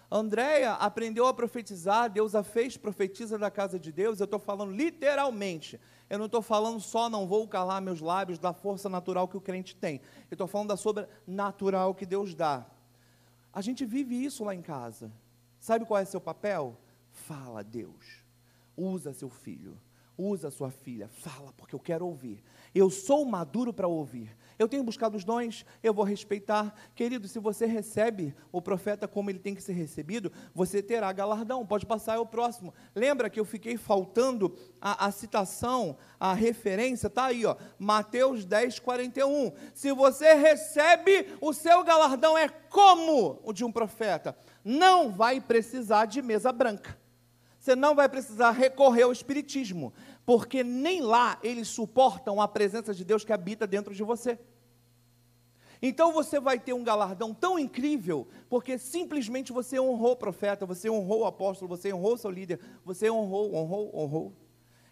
Andréia 0.09 0.73
aprendeu 0.73 1.25
a 1.25 1.33
profetizar, 1.33 2.09
Deus 2.09 2.35
a 2.35 2.43
fez 2.43 2.75
profetiza 2.75 3.37
da 3.37 3.49
casa 3.49 3.79
de 3.79 3.93
Deus, 3.93 4.19
eu 4.19 4.25
estou 4.25 4.39
falando 4.39 4.73
literalmente, 4.73 5.79
eu 6.09 6.19
não 6.19 6.25
estou 6.25 6.41
falando 6.41 6.81
só 6.81 7.09
não 7.09 7.25
vou 7.25 7.47
calar 7.47 7.81
meus 7.81 8.01
lábios 8.01 8.37
da 8.37 8.51
força 8.51 8.89
natural 8.89 9.25
que 9.25 9.37
o 9.37 9.41
crente 9.41 9.73
tem, 9.73 10.01
eu 10.29 10.35
estou 10.35 10.47
falando 10.47 10.67
da 10.67 10.77
sobrenatural 10.77 11.95
que 11.95 12.05
Deus 12.05 12.35
dá. 12.35 12.65
A 13.53 13.61
gente 13.61 13.85
vive 13.85 14.21
isso 14.21 14.43
lá 14.43 14.53
em 14.53 14.61
casa, 14.61 15.09
sabe 15.59 15.85
qual 15.85 15.97
é 15.97 16.03
seu 16.03 16.19
papel? 16.19 16.77
Fala, 17.09 17.63
Deus, 17.63 18.25
usa 18.75 19.13
seu 19.13 19.29
filho, 19.29 19.79
usa 20.17 20.51
sua 20.51 20.71
filha, 20.71 21.07
fala, 21.07 21.53
porque 21.53 21.73
eu 21.73 21.79
quero 21.79 22.05
ouvir. 22.05 22.43
Eu 22.75 22.89
sou 22.89 23.23
maduro 23.23 23.73
para 23.73 23.87
ouvir. 23.87 24.35
Eu 24.61 24.69
tenho 24.69 24.83
buscado 24.83 25.17
os 25.17 25.23
dons, 25.23 25.65
eu 25.81 25.91
vou 25.91 26.05
respeitar. 26.05 26.71
Querido, 26.93 27.27
se 27.27 27.39
você 27.39 27.65
recebe 27.65 28.35
o 28.51 28.61
profeta 28.61 29.07
como 29.07 29.31
ele 29.31 29.39
tem 29.39 29.55
que 29.55 29.63
ser 29.63 29.73
recebido, 29.73 30.31
você 30.53 30.83
terá 30.83 31.11
galardão. 31.11 31.65
Pode 31.65 31.83
passar 31.83 32.17
ao 32.17 32.27
próximo. 32.27 32.71
Lembra 32.93 33.27
que 33.27 33.39
eu 33.39 33.43
fiquei 33.43 33.75
faltando 33.75 34.55
a, 34.79 35.07
a 35.07 35.11
citação, 35.11 35.97
a 36.19 36.35
referência? 36.35 37.07
Está 37.07 37.25
aí, 37.25 37.43
ó, 37.43 37.55
Mateus 37.79 38.45
10, 38.45 38.77
41. 38.77 39.51
Se 39.73 39.91
você 39.93 40.35
recebe, 40.35 41.25
o 41.41 41.53
seu 41.53 41.83
galardão 41.83 42.37
é 42.37 42.47
como 42.47 43.41
o 43.43 43.51
de 43.51 43.65
um 43.65 43.71
profeta. 43.71 44.37
Não 44.63 45.11
vai 45.11 45.41
precisar 45.41 46.05
de 46.05 46.21
mesa 46.21 46.51
branca. 46.51 47.01
Você 47.61 47.75
não 47.75 47.93
vai 47.93 48.09
precisar 48.09 48.49
recorrer 48.49 49.03
ao 49.03 49.11
espiritismo, 49.11 49.93
porque 50.25 50.63
nem 50.63 51.01
lá 51.01 51.39
eles 51.43 51.67
suportam 51.67 52.41
a 52.41 52.47
presença 52.47 52.93
de 52.93 53.03
Deus 53.03 53.23
que 53.23 53.33
habita 53.33 53.65
dentro 53.65 53.93
de 53.93 54.03
você. 54.03 54.39
Então 55.81 56.13
você 56.13 56.39
vai 56.39 56.59
ter 56.59 56.73
um 56.73 56.83
galardão 56.83 57.33
tão 57.33 57.57
incrível, 57.57 58.27
porque 58.47 58.77
simplesmente 58.77 59.51
você 59.51 59.79
honrou 59.79 60.11
o 60.11 60.15
profeta, 60.15 60.65
você 60.65 60.89
honrou 60.89 61.21
o 61.21 61.25
apóstolo, 61.25 61.75
você 61.75 61.91
honrou 61.91 62.13
o 62.13 62.17
seu 62.17 62.29
líder, 62.29 62.59
você 62.85 63.09
honrou, 63.09 63.55
honrou, 63.55 63.91
honrou. 63.95 64.33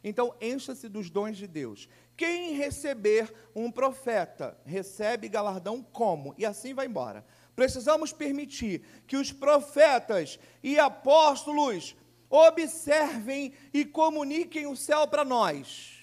Então 0.04 0.34
encha-se 0.42 0.90
dos 0.90 1.10
dons 1.10 1.38
de 1.38 1.46
Deus. 1.46 1.88
Quem 2.18 2.56
receber 2.56 3.32
um 3.56 3.70
profeta, 3.70 4.58
recebe 4.66 5.30
galardão 5.30 5.84
como? 5.84 6.34
E 6.38 6.46
assim 6.46 6.74
vai 6.74 6.88
embora. 6.88 7.24
Precisamos 7.56 8.12
permitir 8.12 8.82
que 9.06 9.18
os 9.18 9.32
profetas 9.32 10.40
e 10.64 10.80
apóstolos 10.80 11.96
observem 12.30 13.54
e 13.74 13.84
comuniquem 13.84 14.68
o 14.68 14.76
céu 14.76 15.08
para 15.08 15.26
nós. 15.26 15.98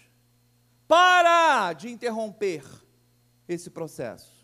Para 0.89 1.73
de 1.73 1.89
interromper 1.89 2.65
esse 3.49 3.71
processo. 3.71 4.35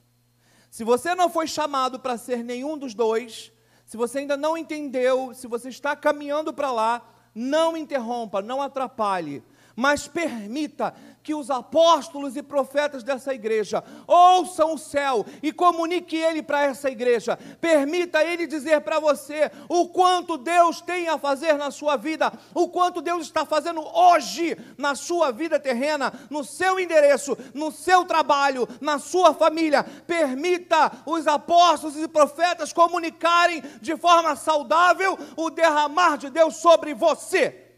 Se 0.70 0.84
você 0.84 1.14
não 1.14 1.28
foi 1.28 1.46
chamado 1.46 2.00
para 2.00 2.16
ser 2.16 2.42
nenhum 2.42 2.78
dos 2.78 2.94
dois, 2.94 3.52
se 3.84 3.96
você 3.96 4.20
ainda 4.20 4.36
não 4.36 4.56
entendeu, 4.56 5.34
se 5.34 5.46
você 5.46 5.68
está 5.68 5.94
caminhando 5.94 6.52
para 6.54 6.72
lá, 6.72 7.06
não 7.34 7.76
interrompa, 7.76 8.40
não 8.40 8.62
atrapalhe, 8.62 9.42
mas 9.76 10.06
permita 10.06 10.94
que 11.22 11.34
os 11.34 11.50
apóstolos 11.50 12.36
e 12.36 12.42
profetas 12.42 13.02
dessa 13.02 13.32
igreja 13.32 13.82
ouçam 14.06 14.74
o 14.74 14.78
céu 14.78 15.24
e 15.42 15.52
comunique 15.52 16.16
ele 16.16 16.42
para 16.42 16.62
essa 16.62 16.90
igreja. 16.90 17.38
Permita 17.60 18.24
ele 18.24 18.46
dizer 18.46 18.80
para 18.80 18.98
você 18.98 19.50
o 19.68 19.88
quanto 19.88 20.36
Deus 20.36 20.80
tem 20.80 21.08
a 21.08 21.18
fazer 21.18 21.54
na 21.54 21.70
sua 21.70 21.96
vida, 21.96 22.32
o 22.52 22.68
quanto 22.68 23.00
Deus 23.00 23.26
está 23.26 23.46
fazendo 23.46 23.80
hoje 23.96 24.56
na 24.76 24.94
sua 24.94 25.30
vida 25.30 25.60
terrena, 25.60 26.12
no 26.28 26.42
seu 26.42 26.80
endereço, 26.80 27.36
no 27.54 27.70
seu 27.70 28.04
trabalho, 28.04 28.68
na 28.80 28.98
sua 28.98 29.32
família. 29.32 29.84
Permita 30.06 30.90
os 31.06 31.26
apóstolos 31.26 31.96
e 31.96 32.08
profetas 32.08 32.72
comunicarem 32.72 33.62
de 33.80 33.96
forma 33.96 34.34
saudável 34.34 35.16
o 35.36 35.50
derramar 35.50 36.16
de 36.18 36.30
Deus 36.30 36.56
sobre 36.56 36.94
você. 36.94 37.71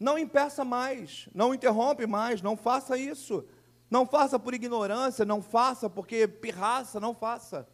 Não 0.00 0.18
impeça 0.18 0.64
mais, 0.64 1.28
não 1.34 1.52
interrompe 1.52 2.06
mais, 2.06 2.40
não 2.40 2.56
faça 2.56 2.96
isso. 2.96 3.46
Não 3.90 4.06
faça 4.06 4.38
por 4.38 4.54
ignorância, 4.54 5.24
não 5.26 5.42
faça 5.42 5.90
porque 5.90 6.26
pirraça, 6.26 6.98
não 6.98 7.12
faça. 7.12 7.68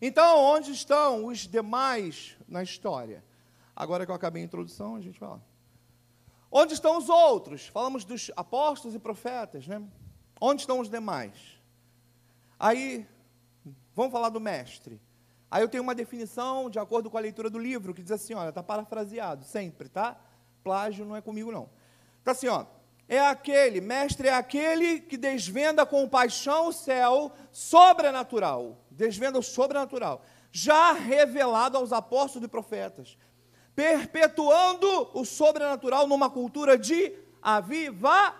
Então, 0.00 0.38
onde 0.38 0.70
estão 0.70 1.26
os 1.26 1.40
demais 1.40 2.36
na 2.46 2.62
história? 2.62 3.24
Agora 3.74 4.04
que 4.04 4.12
eu 4.12 4.14
acabei 4.14 4.42
a 4.42 4.44
introdução, 4.44 4.94
a 4.94 5.00
gente 5.00 5.18
vai 5.18 5.30
lá. 5.30 5.40
Onde 6.52 6.74
estão 6.74 6.98
os 6.98 7.08
outros? 7.08 7.66
Falamos 7.66 8.04
dos 8.04 8.30
apóstolos 8.36 8.94
e 8.94 8.98
profetas, 8.98 9.66
né? 9.66 9.82
Onde 10.40 10.62
estão 10.62 10.78
os 10.78 10.88
demais? 10.88 11.58
Aí, 12.58 13.08
vamos 13.94 14.12
falar 14.12 14.28
do 14.28 14.40
mestre. 14.40 15.00
Aí 15.50 15.62
eu 15.62 15.68
tenho 15.68 15.82
uma 15.82 15.94
definição 15.94 16.70
de 16.70 16.78
acordo 16.78 17.10
com 17.10 17.16
a 17.16 17.20
leitura 17.20 17.50
do 17.50 17.58
livro 17.58 17.92
que 17.92 18.02
diz 18.02 18.12
assim, 18.12 18.34
olha, 18.34 18.50
está 18.50 18.62
parafraseado 18.62 19.44
sempre, 19.44 19.88
tá? 19.88 20.20
Plágio 20.62 21.04
não 21.04 21.16
é 21.16 21.20
comigo, 21.20 21.50
não. 21.50 21.68
Está 22.18 22.32
assim, 22.32 22.48
ó. 22.48 22.64
É 23.08 23.18
aquele, 23.18 23.80
mestre 23.80 24.28
é 24.28 24.34
aquele 24.34 25.00
que 25.00 25.16
desvenda 25.16 25.84
com 25.84 26.08
paixão 26.08 26.68
o 26.68 26.72
céu 26.72 27.32
sobrenatural. 27.50 28.78
Desvenda 28.88 29.36
o 29.38 29.42
sobrenatural. 29.42 30.24
Já 30.52 30.92
revelado 30.92 31.76
aos 31.76 31.92
apóstolos 31.92 32.46
e 32.46 32.48
profetas. 32.48 33.18
Perpetuando 33.74 35.10
o 35.12 35.24
sobrenatural 35.24 36.06
numa 36.06 36.30
cultura 36.30 36.78
de 36.78 37.12
aviva. 37.42 38.34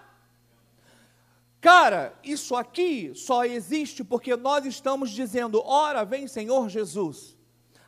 Cara, 1.61 2.15
isso 2.23 2.55
aqui 2.55 3.13
só 3.15 3.45
existe 3.45 4.05
porque 4.05 4.37
nós 4.37 4.65
estamos 4.65 5.11
dizendo: 5.11 5.61
ora, 5.67 6.05
vem 6.05 6.29
Senhor 6.29 6.69
Jesus, 6.69 7.37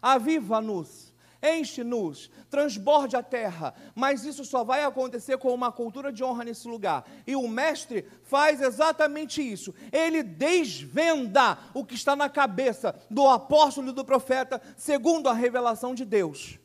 aviva-nos 0.01 1.12
enche-nos, 1.43 2.31
transborde 2.49 3.17
a 3.17 3.23
terra. 3.23 3.75
Mas 3.95 4.25
isso 4.25 4.45
só 4.45 4.63
vai 4.63 4.85
acontecer 4.85 5.39
com 5.39 5.53
uma 5.53 5.73
cultura 5.73 6.13
de 6.13 6.23
honra 6.23 6.45
nesse 6.45 6.69
lugar. 6.69 7.05
E 7.27 7.35
o 7.35 7.49
mestre 7.49 8.07
faz 8.23 8.61
exatamente 8.61 9.43
isso. 9.43 9.75
Ele 9.91 10.23
desvenda 10.23 11.59
o 11.75 11.85
que 11.85 11.95
está 11.95 12.15
na 12.15 12.29
cabeça 12.29 12.95
do 13.11 13.27
apóstolo 13.27 13.91
e 13.91 13.93
do 13.93 14.05
profeta, 14.05 14.61
segundo 14.77 15.29
a 15.29 15.35
revelação 15.35 15.95
de 15.95 16.05
Deus. 16.05 16.59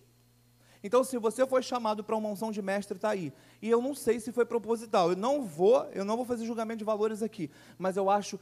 Então, 0.84 1.04
se 1.04 1.18
você 1.18 1.46
foi 1.46 1.62
chamado 1.64 2.04
para 2.04 2.16
uma 2.16 2.30
unção 2.30 2.52
de 2.52 2.62
mestre, 2.62 2.98
está 2.98 3.10
aí. 3.10 3.34
E 3.62 3.70
eu 3.70 3.82
não 3.82 3.96
sei 3.96 4.20
se 4.20 4.32
foi 4.32 4.46
proposital. 4.46 5.10
Eu 5.10 5.18
não 5.18 5.44
vou, 5.44 5.86
eu 5.94 6.06
não 6.06 6.16
vou 6.16 6.26
fazer 6.26 6.46
julgamento 6.46 6.80
de 6.80 6.86
valores 6.86 7.22
aqui, 7.24 7.50
mas 7.78 7.98
eu 7.98 8.10
acho 8.10 8.40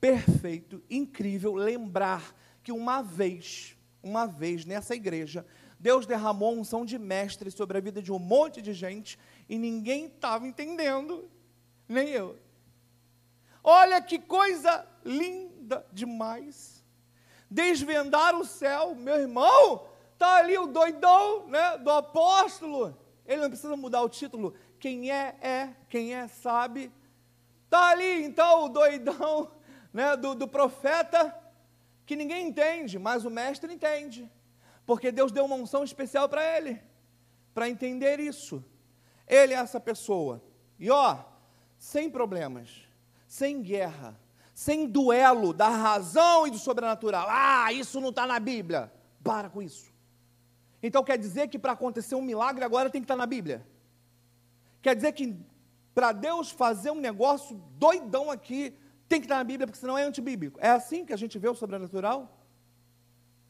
perfeito, 0.00 0.82
incrível 0.88 1.54
lembrar 1.54 2.34
que 2.62 2.72
uma 2.72 3.02
vez, 3.02 3.76
uma 4.02 4.26
vez 4.26 4.64
nessa 4.64 4.94
igreja, 4.94 5.46
Deus 5.78 6.06
derramou 6.06 6.54
unção 6.54 6.84
de 6.84 6.98
mestre 6.98 7.50
sobre 7.50 7.78
a 7.78 7.80
vida 7.80 8.02
de 8.02 8.10
um 8.10 8.18
monte 8.18 8.60
de 8.60 8.72
gente 8.72 9.18
e 9.48 9.56
ninguém 9.56 10.06
estava 10.06 10.46
entendendo, 10.46 11.30
nem 11.88 12.08
eu. 12.08 12.36
Olha 13.62 14.00
que 14.00 14.18
coisa 14.18 14.86
linda 15.04 15.86
demais. 15.92 16.84
Desvendar 17.50 18.34
o 18.34 18.44
céu, 18.44 18.94
meu 18.94 19.16
irmão, 19.16 19.86
está 20.12 20.36
ali 20.36 20.58
o 20.58 20.66
doidão 20.66 21.46
né, 21.46 21.78
do 21.78 21.90
apóstolo. 21.90 22.98
Ele 23.26 23.42
não 23.42 23.48
precisa 23.48 23.76
mudar 23.76 24.02
o 24.02 24.08
título. 24.08 24.54
Quem 24.80 25.10
é, 25.10 25.36
é. 25.40 25.74
Quem 25.88 26.14
é, 26.14 26.26
sabe. 26.28 26.92
Está 27.64 27.90
ali 27.90 28.24
então 28.24 28.64
o 28.64 28.68
doidão 28.68 29.50
né, 29.92 30.16
do, 30.16 30.34
do 30.34 30.48
profeta, 30.48 31.34
que 32.04 32.16
ninguém 32.16 32.48
entende, 32.48 32.98
mas 32.98 33.24
o 33.24 33.30
mestre 33.30 33.72
entende, 33.72 34.30
porque 34.88 35.12
Deus 35.12 35.30
deu 35.30 35.44
uma 35.44 35.54
unção 35.54 35.84
especial 35.84 36.30
para 36.30 36.42
ele, 36.56 36.80
para 37.52 37.68
entender 37.68 38.18
isso. 38.18 38.64
Ele 39.26 39.52
é 39.52 39.58
essa 39.58 39.78
pessoa. 39.78 40.42
E 40.78 40.90
ó, 40.90 41.18
sem 41.76 42.08
problemas, 42.08 42.88
sem 43.26 43.60
guerra, 43.60 44.18
sem 44.54 44.86
duelo 44.86 45.52
da 45.52 45.68
razão 45.68 46.46
e 46.46 46.50
do 46.50 46.56
sobrenatural. 46.56 47.26
Ah, 47.28 47.70
isso 47.70 48.00
não 48.00 48.08
está 48.08 48.26
na 48.26 48.40
Bíblia. 48.40 48.90
Para 49.22 49.50
com 49.50 49.60
isso. 49.60 49.92
Então 50.82 51.04
quer 51.04 51.18
dizer 51.18 51.48
que 51.48 51.58
para 51.58 51.72
acontecer 51.72 52.14
um 52.14 52.22
milagre 52.22 52.64
agora 52.64 52.88
tem 52.88 53.02
que 53.02 53.04
estar 53.04 53.12
tá 53.12 53.18
na 53.18 53.26
Bíblia. 53.26 53.66
Quer 54.80 54.96
dizer 54.96 55.12
que 55.12 55.36
para 55.94 56.12
Deus 56.12 56.50
fazer 56.50 56.92
um 56.92 56.98
negócio 56.98 57.62
doidão 57.76 58.30
aqui, 58.30 58.74
tem 59.06 59.20
que 59.20 59.26
estar 59.26 59.34
tá 59.34 59.40
na 59.40 59.44
Bíblia, 59.44 59.66
porque 59.66 59.80
senão 59.80 59.98
é 59.98 60.04
antibíblico. 60.04 60.58
É 60.62 60.70
assim 60.70 61.04
que 61.04 61.12
a 61.12 61.18
gente 61.18 61.38
vê 61.38 61.46
o 61.46 61.54
sobrenatural? 61.54 62.37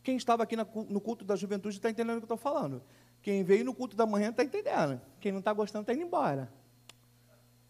Quem 0.09 0.17
estava 0.17 0.43
aqui 0.43 0.57
no 0.57 1.03
culto 1.03 1.23
da 1.23 1.37
juventude 1.37 1.77
está 1.77 1.91
entendendo 1.91 2.17
o 2.17 2.21
que 2.21 2.25
eu 2.25 2.35
estou 2.35 2.39
falando. 2.39 2.83
Quem 3.21 3.45
veio 3.45 3.63
no 3.63 3.75
culto 3.75 3.95
da 3.95 4.07
manhã 4.07 4.31
está 4.31 4.43
entendendo. 4.43 4.99
Quem 5.21 5.31
não 5.31 5.41
está 5.41 5.53
gostando 5.53 5.83
está 5.83 5.93
indo 5.93 6.05
embora. 6.05 6.51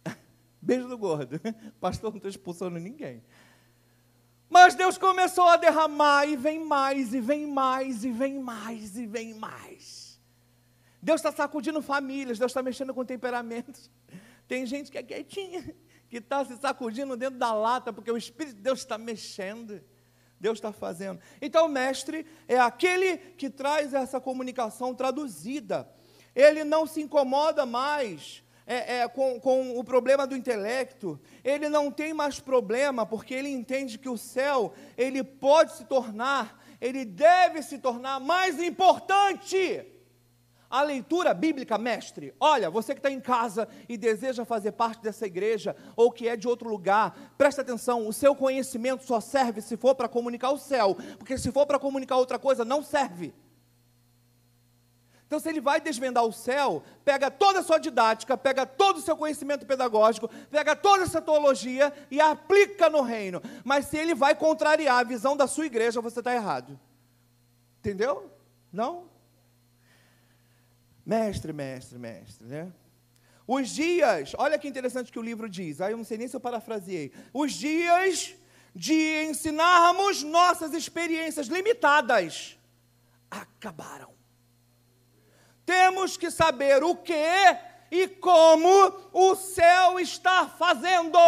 Beijo 0.63 0.87
do 0.87 0.97
gordo. 0.97 1.41
Pastor, 1.81 2.11
não 2.11 2.19
estou 2.19 2.31
expulsando 2.31 2.79
ninguém. 2.79 3.25
Mas 4.49 4.77
Deus 4.77 4.97
começou 4.97 5.49
a 5.49 5.57
derramar 5.57 6.27
e 6.27 6.37
vem 6.37 6.65
mais, 6.65 7.13
e 7.13 7.21
vem 7.21 7.45
mais, 7.45 8.05
e 8.05 8.13
vem 8.13 8.39
mais, 8.39 8.97
e 8.97 9.05
vem 9.05 9.35
mais. 9.35 10.21
Deus 11.03 11.19
está 11.21 11.33
sacudindo 11.33 11.83
famílias, 11.83 12.39
Deus 12.39 12.53
está 12.53 12.63
mexendo 12.63 12.95
com 12.95 13.05
temperamentos. 13.05 13.91
Tem 14.47 14.65
gente 14.65 14.93
que 14.93 14.99
é 14.99 15.03
quietinha, 15.03 15.75
que 16.09 16.19
está 16.19 16.45
se 16.45 16.57
sacudindo 16.59 17.17
dentro 17.17 17.37
da 17.37 17.53
lata, 17.53 17.93
porque 17.93 18.13
o 18.13 18.17
Espírito 18.17 18.55
de 18.55 18.63
Deus 18.63 18.79
está 18.79 18.97
mexendo. 18.97 19.83
Deus 20.41 20.59
está 20.59 20.73
fazendo. 20.73 21.21
Então, 21.41 21.67
o 21.67 21.69
mestre 21.69 22.27
é 22.47 22.59
aquele 22.59 23.17
que 23.17 23.51
traz 23.51 23.95
essa 23.95 24.21
comunicação 24.21 24.95
traduzida. 24.95 25.89
Ele 26.35 26.65
não 26.65 26.87
se 26.87 27.01
incomoda 27.01 27.67
mais 27.67 28.43
é, 28.69 28.99
é, 28.99 29.09
com, 29.09 29.41
com 29.41 29.79
o 29.79 29.83
problema 29.83 30.27
do 30.27 30.37
intelecto, 30.37 31.19
ele 31.43 31.71
não 31.71 31.91
tem 31.91 32.13
mais 32.13 32.39
problema, 32.39 33.07
porque 33.07 33.33
ele 33.33 33.49
entende 33.49 33.97
que 33.97 34.11
o 34.11 34.19
céu, 34.19 34.75
ele 34.95 35.25
pode 35.25 35.75
se 35.75 35.87
tornar, 35.87 36.63
ele 36.79 37.07
deve 37.07 37.63
se 37.63 37.79
tornar 37.79 38.21
mais 38.21 38.63
importante. 38.63 39.87
A 40.71 40.83
leitura 40.83 41.33
bíblica, 41.33 41.79
mestre, 41.79 42.35
olha, 42.39 42.69
você 42.69 42.93
que 42.93 42.99
está 42.99 43.11
em 43.11 43.21
casa 43.21 43.67
e 43.89 43.97
deseja 43.97 44.45
fazer 44.45 44.73
parte 44.73 45.03
dessa 45.03 45.27
igreja, 45.27 45.75
ou 45.97 46.13
que 46.13 46.29
é 46.29 46.37
de 46.37 46.47
outro 46.47 46.69
lugar, 46.69 47.33
presta 47.39 47.63
atenção: 47.63 48.07
o 48.07 48.13
seu 48.13 48.35
conhecimento 48.35 49.03
só 49.05 49.19
serve 49.19 49.63
se 49.63 49.79
for 49.79 49.95
para 49.95 50.09
comunicar 50.09 50.51
o 50.51 50.59
céu, 50.59 50.95
porque 51.17 51.39
se 51.39 51.51
for 51.51 51.65
para 51.65 51.79
comunicar 51.79 52.17
outra 52.17 52.39
coisa, 52.39 52.67
não 52.67 52.83
serve. 52.83 53.35
Então, 55.27 55.39
se 55.39 55.49
ele 55.49 55.61
vai 55.61 55.79
desvendar 55.79 56.25
o 56.25 56.33
céu, 56.33 56.83
pega 57.05 57.31
toda 57.31 57.61
a 57.61 57.63
sua 57.63 57.79
didática, 57.79 58.37
pega 58.37 58.65
todo 58.65 58.97
o 58.97 59.03
seu 59.03 59.15
conhecimento 59.15 59.67
pedagógico, 59.67 60.29
pega 60.51 60.75
toda 60.75 61.03
essa 61.03 61.21
teologia 61.21 61.93
e 62.11 62.19
aplica 62.19 62.89
no 62.89 63.03
reino. 63.03 63.43
Mas 63.63 63.87
se 63.87 63.99
ele 63.99 64.15
vai 64.15 64.35
contrariar 64.35 64.99
a 64.99 65.03
visão 65.03 65.37
da 65.37 65.47
sua 65.47 65.67
igreja, 65.67 66.01
você 66.01 66.21
está 66.21 66.35
errado. 66.35 66.81
Entendeu? 67.79 68.31
Não? 68.73 69.18
Mestre, 71.09 71.55
mestre, 71.55 71.99
mestre, 71.99 72.47
né? 72.47 72.71
Os 73.47 73.71
dias, 73.71 74.35
olha 74.37 74.59
que 74.59 74.69
interessante 74.69 75.11
que 75.11 75.19
o 75.19 75.23
livro 75.23 75.49
diz, 75.49 75.81
aí 75.81 75.93
eu 75.93 75.97
não 75.97 76.05
sei 76.05 76.19
nem 76.19 76.29
se 76.29 76.37
eu 76.37 76.41
parafraseei. 76.41 77.11
Os 77.33 77.53
dias 77.55 78.35
de 78.75 79.25
ensinarmos 79.25 80.23
nossas 80.23 80.75
experiências 80.75 81.47
limitadas 81.47 82.59
acabaram. 83.31 84.13
Temos 85.65 86.19
que 86.19 86.31
saber 86.31 86.85
o 86.85 86.95
que 86.95 87.15
e 87.91 88.07
como 88.07 88.69
o 89.11 89.35
céu 89.35 89.99
está 89.99 90.47
fazendo. 90.47 91.19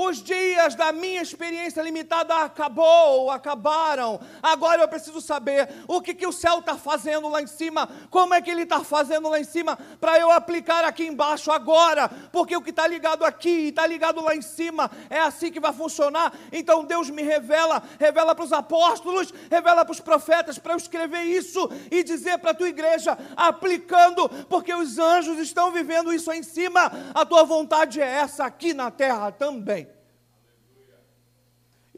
Os 0.00 0.22
dias 0.22 0.76
da 0.76 0.92
minha 0.92 1.20
experiência 1.20 1.82
limitada 1.82 2.32
acabou, 2.36 3.32
acabaram. 3.32 4.20
Agora 4.40 4.80
eu 4.80 4.86
preciso 4.86 5.20
saber 5.20 5.68
o 5.88 6.00
que, 6.00 6.14
que 6.14 6.24
o 6.24 6.30
céu 6.30 6.60
está 6.60 6.76
fazendo 6.76 7.28
lá 7.28 7.42
em 7.42 7.48
cima, 7.48 7.90
como 8.08 8.32
é 8.32 8.40
que 8.40 8.48
ele 8.48 8.62
está 8.62 8.78
fazendo 8.84 9.28
lá 9.28 9.40
em 9.40 9.44
cima, 9.44 9.76
para 9.98 10.16
eu 10.16 10.30
aplicar 10.30 10.84
aqui 10.84 11.04
embaixo 11.04 11.50
agora, 11.50 12.08
porque 12.30 12.56
o 12.56 12.62
que 12.62 12.70
está 12.70 12.86
ligado 12.86 13.24
aqui 13.24 13.48
e 13.48 13.68
está 13.70 13.84
ligado 13.88 14.22
lá 14.22 14.36
em 14.36 14.40
cima 14.40 14.88
é 15.10 15.18
assim 15.18 15.50
que 15.50 15.58
vai 15.58 15.72
funcionar. 15.72 16.32
Então 16.52 16.84
Deus 16.84 17.10
me 17.10 17.24
revela, 17.24 17.82
revela 17.98 18.36
para 18.36 18.44
os 18.44 18.52
apóstolos, 18.52 19.34
revela 19.50 19.84
para 19.84 19.92
os 19.92 19.98
profetas, 19.98 20.60
para 20.60 20.74
eu 20.74 20.76
escrever 20.76 21.24
isso 21.24 21.68
e 21.90 22.04
dizer 22.04 22.38
para 22.38 22.52
a 22.52 22.54
tua 22.54 22.68
igreja, 22.68 23.18
aplicando, 23.36 24.28
porque 24.48 24.72
os 24.72 24.96
anjos 24.96 25.40
estão 25.40 25.72
vivendo 25.72 26.12
isso 26.12 26.30
aí 26.30 26.38
em 26.38 26.44
cima. 26.44 26.88
A 27.12 27.26
tua 27.26 27.42
vontade 27.42 28.00
é 28.00 28.06
essa 28.06 28.44
aqui 28.44 28.72
na 28.72 28.92
terra 28.92 29.32
também. 29.32 29.87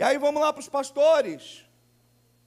E 0.01 0.03
aí 0.03 0.17
vamos 0.17 0.41
lá 0.41 0.51
para 0.51 0.61
os 0.61 0.69
pastores. 0.69 1.63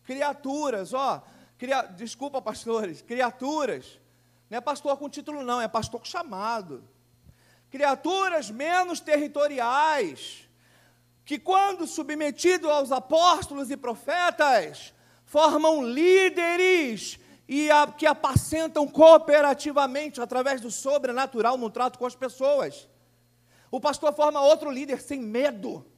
Criaturas, 0.05 0.91
ó. 0.91 1.21
Cria... 1.55 1.83
Desculpa, 1.83 2.41
pastores. 2.41 3.03
Criaturas. 3.03 3.99
Não 4.49 4.57
é 4.57 4.61
pastor 4.61 4.97
com 4.97 5.07
título, 5.07 5.43
não, 5.43 5.61
é 5.61 5.67
pastor 5.67 6.03
chamado. 6.03 6.83
Criaturas 7.69 8.49
menos 8.49 8.99
territoriais, 8.99 10.49
que, 11.23 11.37
quando 11.37 11.85
submetido 11.85 12.71
aos 12.71 12.91
apóstolos 12.91 13.69
e 13.69 13.77
profetas, 13.77 14.91
formam 15.23 15.83
líderes 15.83 17.19
e 17.47 17.69
a, 17.69 17.85
que 17.85 18.07
apacentam 18.07 18.87
cooperativamente 18.87 20.19
através 20.19 20.59
do 20.59 20.71
sobrenatural 20.71 21.55
no 21.55 21.69
trato 21.69 21.99
com 21.99 22.07
as 22.07 22.15
pessoas. 22.15 22.89
O 23.69 23.79
pastor 23.79 24.11
forma 24.11 24.41
outro 24.41 24.71
líder 24.71 24.99
sem 24.99 25.21
medo 25.21 25.92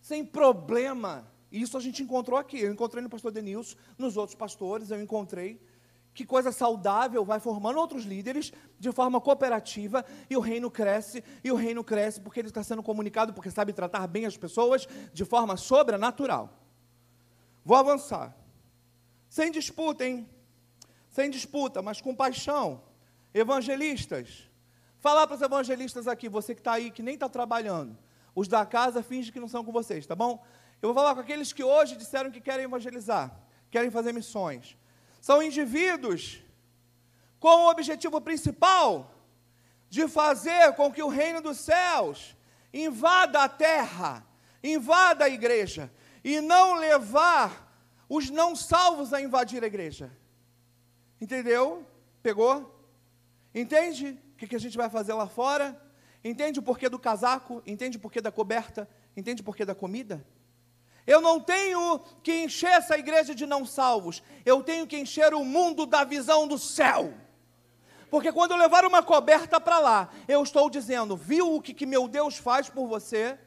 sem 0.00 0.24
problema. 0.24 1.30
Isso 1.50 1.76
a 1.76 1.80
gente 1.80 2.02
encontrou 2.02 2.38
aqui. 2.38 2.60
Eu 2.60 2.72
encontrei 2.72 3.02
no 3.02 3.08
pastor 3.08 3.32
Denilson, 3.32 3.76
nos 3.96 4.16
outros 4.16 4.36
pastores, 4.36 4.90
eu 4.90 5.00
encontrei. 5.00 5.60
Que 6.14 6.26
coisa 6.26 6.50
saudável, 6.50 7.24
vai 7.24 7.38
formando 7.38 7.78
outros 7.78 8.04
líderes 8.04 8.52
de 8.78 8.90
forma 8.90 9.20
cooperativa 9.20 10.04
e 10.28 10.36
o 10.36 10.40
reino 10.40 10.68
cresce, 10.70 11.22
e 11.44 11.52
o 11.52 11.54
reino 11.54 11.84
cresce 11.84 12.20
porque 12.20 12.40
ele 12.40 12.48
está 12.48 12.62
sendo 12.62 12.82
comunicado, 12.82 13.32
porque 13.32 13.50
sabe 13.50 13.72
tratar 13.72 14.06
bem 14.08 14.26
as 14.26 14.36
pessoas 14.36 14.88
de 15.12 15.24
forma 15.24 15.56
sobrenatural. 15.56 16.58
Vou 17.64 17.76
avançar. 17.76 18.36
Sem 19.28 19.52
disputa, 19.52 20.04
hein? 20.04 20.28
Sem 21.08 21.30
disputa, 21.30 21.82
mas 21.82 22.00
com 22.00 22.14
paixão. 22.14 22.82
Evangelistas. 23.32 24.48
Falar 24.98 25.26
para 25.26 25.36
os 25.36 25.42
evangelistas 25.42 26.08
aqui, 26.08 26.28
você 26.28 26.54
que 26.54 26.60
está 26.60 26.72
aí, 26.72 26.90
que 26.90 27.02
nem 27.02 27.14
está 27.14 27.28
trabalhando. 27.28 27.96
Os 28.40 28.46
da 28.46 28.64
casa 28.64 29.02
fingem 29.02 29.32
que 29.32 29.40
não 29.40 29.48
são 29.48 29.64
com 29.64 29.72
vocês, 29.72 30.06
tá 30.06 30.14
bom? 30.14 30.40
Eu 30.80 30.90
vou 30.90 30.94
falar 30.94 31.12
com 31.12 31.20
aqueles 31.20 31.52
que 31.52 31.64
hoje 31.64 31.96
disseram 31.96 32.30
que 32.30 32.40
querem 32.40 32.66
evangelizar, 32.66 33.36
querem 33.68 33.90
fazer 33.90 34.12
missões. 34.12 34.78
São 35.20 35.42
indivíduos 35.42 36.40
com 37.40 37.48
o 37.48 37.68
objetivo 37.68 38.20
principal 38.20 39.12
de 39.90 40.06
fazer 40.06 40.72
com 40.74 40.92
que 40.92 41.02
o 41.02 41.08
reino 41.08 41.40
dos 41.40 41.58
céus 41.58 42.36
invada 42.72 43.42
a 43.42 43.48
terra, 43.48 44.24
invada 44.62 45.24
a 45.24 45.28
igreja, 45.28 45.90
e 46.22 46.40
não 46.40 46.74
levar 46.74 47.50
os 48.08 48.30
não 48.30 48.54
salvos 48.54 49.12
a 49.12 49.20
invadir 49.20 49.64
a 49.64 49.66
igreja. 49.66 50.16
Entendeu? 51.20 51.84
Pegou? 52.22 52.54
Entende 53.52 54.16
o 54.34 54.46
que 54.46 54.54
a 54.54 54.60
gente 54.60 54.76
vai 54.76 54.88
fazer 54.88 55.14
lá 55.14 55.26
fora? 55.26 55.87
Entende 56.24 56.58
o 56.58 56.62
porquê 56.62 56.88
do 56.88 56.98
casaco? 56.98 57.62
Entende 57.66 57.96
o 57.96 58.00
porquê 58.00 58.20
da 58.20 58.32
coberta? 58.32 58.88
Entende 59.16 59.42
o 59.42 59.44
porquê 59.44 59.64
da 59.64 59.74
comida? 59.74 60.24
Eu 61.06 61.20
não 61.20 61.40
tenho 61.40 62.00
que 62.22 62.44
encher 62.44 62.70
essa 62.70 62.98
igreja 62.98 63.34
de 63.34 63.46
não 63.46 63.64
salvos, 63.64 64.22
eu 64.44 64.62
tenho 64.62 64.86
que 64.86 64.98
encher 64.98 65.32
o 65.32 65.42
mundo 65.42 65.86
da 65.86 66.04
visão 66.04 66.46
do 66.46 66.58
céu. 66.58 67.14
Porque 68.10 68.30
quando 68.30 68.50
eu 68.50 68.56
levar 68.58 68.84
uma 68.84 69.02
coberta 69.02 69.60
para 69.60 69.78
lá, 69.78 70.10
eu 70.26 70.42
estou 70.42 70.68
dizendo: 70.68 71.16
viu 71.16 71.54
o 71.54 71.62
que, 71.62 71.72
que 71.72 71.86
meu 71.86 72.06
Deus 72.06 72.36
faz 72.36 72.68
por 72.68 72.86
você? 72.86 73.38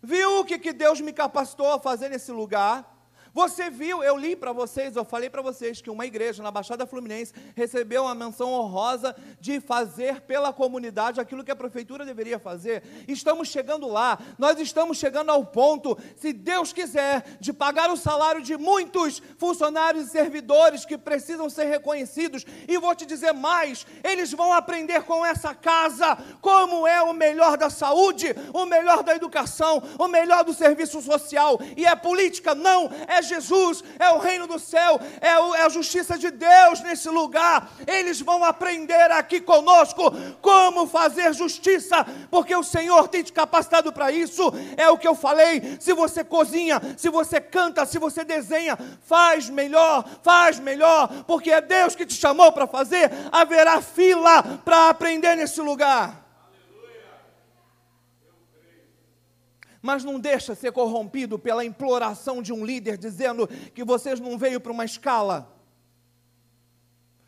Viu 0.00 0.40
o 0.40 0.44
que, 0.44 0.58
que 0.58 0.72
Deus 0.72 1.00
me 1.00 1.12
capacitou 1.12 1.72
a 1.72 1.80
fazer 1.80 2.10
nesse 2.10 2.30
lugar? 2.30 2.93
Você 3.34 3.68
viu, 3.68 4.00
eu 4.00 4.16
li 4.16 4.36
para 4.36 4.52
vocês, 4.52 4.94
eu 4.94 5.04
falei 5.04 5.28
para 5.28 5.42
vocês 5.42 5.82
que 5.82 5.90
uma 5.90 6.06
igreja 6.06 6.40
na 6.40 6.52
Baixada 6.52 6.86
Fluminense 6.86 7.32
recebeu 7.56 8.04
uma 8.04 8.14
menção 8.14 8.52
honrosa 8.52 9.14
de 9.40 9.58
fazer 9.58 10.20
pela 10.20 10.52
comunidade 10.52 11.20
aquilo 11.20 11.42
que 11.42 11.50
a 11.50 11.56
prefeitura 11.56 12.04
deveria 12.04 12.38
fazer. 12.38 12.84
Estamos 13.08 13.48
chegando 13.48 13.88
lá, 13.88 14.20
nós 14.38 14.60
estamos 14.60 14.98
chegando 14.98 15.30
ao 15.30 15.44
ponto, 15.44 15.98
se 16.14 16.32
Deus 16.32 16.72
quiser, 16.72 17.24
de 17.40 17.52
pagar 17.52 17.90
o 17.90 17.96
salário 17.96 18.40
de 18.40 18.56
muitos 18.56 19.20
funcionários 19.36 20.06
e 20.06 20.10
servidores 20.10 20.84
que 20.84 20.96
precisam 20.96 21.50
ser 21.50 21.64
reconhecidos. 21.64 22.46
E 22.68 22.78
vou 22.78 22.94
te 22.94 23.04
dizer 23.04 23.32
mais: 23.32 23.84
eles 24.04 24.30
vão 24.32 24.52
aprender 24.52 25.02
com 25.02 25.26
essa 25.26 25.52
casa 25.52 26.16
como 26.40 26.86
é 26.86 27.02
o 27.02 27.12
melhor 27.12 27.56
da 27.56 27.68
saúde, 27.68 28.32
o 28.52 28.64
melhor 28.64 29.02
da 29.02 29.16
educação, 29.16 29.82
o 29.98 30.06
melhor 30.06 30.44
do 30.44 30.54
serviço 30.54 31.02
social. 31.02 31.58
E 31.76 31.84
é 31.84 31.96
política? 31.96 32.54
Não, 32.54 32.88
é 33.08 33.23
Jesus, 33.24 33.82
é 33.98 34.10
o 34.10 34.18
reino 34.18 34.46
do 34.46 34.58
céu, 34.58 35.00
é, 35.20 35.38
o, 35.38 35.54
é 35.54 35.62
a 35.62 35.68
justiça 35.68 36.16
de 36.18 36.30
Deus 36.30 36.80
nesse 36.80 37.08
lugar. 37.08 37.70
Eles 37.86 38.20
vão 38.20 38.44
aprender 38.44 39.10
aqui 39.10 39.40
conosco 39.40 40.12
como 40.40 40.86
fazer 40.86 41.32
justiça, 41.34 42.06
porque 42.30 42.54
o 42.54 42.62
Senhor 42.62 43.08
tem 43.08 43.22
te 43.22 43.32
capacitado 43.32 43.92
para 43.92 44.10
isso. 44.10 44.52
É 44.76 44.88
o 44.88 44.98
que 44.98 45.08
eu 45.08 45.14
falei. 45.14 45.76
Se 45.80 45.92
você 45.92 46.24
cozinha, 46.24 46.80
se 46.96 47.08
você 47.08 47.40
canta, 47.40 47.86
se 47.86 47.98
você 47.98 48.24
desenha, 48.24 48.78
faz 49.02 49.48
melhor, 49.48 50.04
faz 50.22 50.58
melhor, 50.58 51.08
porque 51.26 51.50
é 51.50 51.60
Deus 51.60 51.94
que 51.94 52.06
te 52.06 52.14
chamou 52.14 52.52
para 52.52 52.66
fazer. 52.66 53.10
Haverá 53.30 53.80
fila 53.80 54.42
para 54.64 54.88
aprender 54.88 55.36
nesse 55.36 55.60
lugar. 55.60 56.23
Mas 59.84 60.02
não 60.02 60.18
deixa 60.18 60.54
ser 60.54 60.72
corrompido 60.72 61.38
pela 61.38 61.62
imploração 61.62 62.40
de 62.40 62.54
um 62.54 62.64
líder 62.64 62.96
dizendo 62.96 63.46
que 63.74 63.84
vocês 63.84 64.18
não 64.18 64.38
veio 64.38 64.58
para 64.58 64.72
uma 64.72 64.86
escala. 64.86 65.54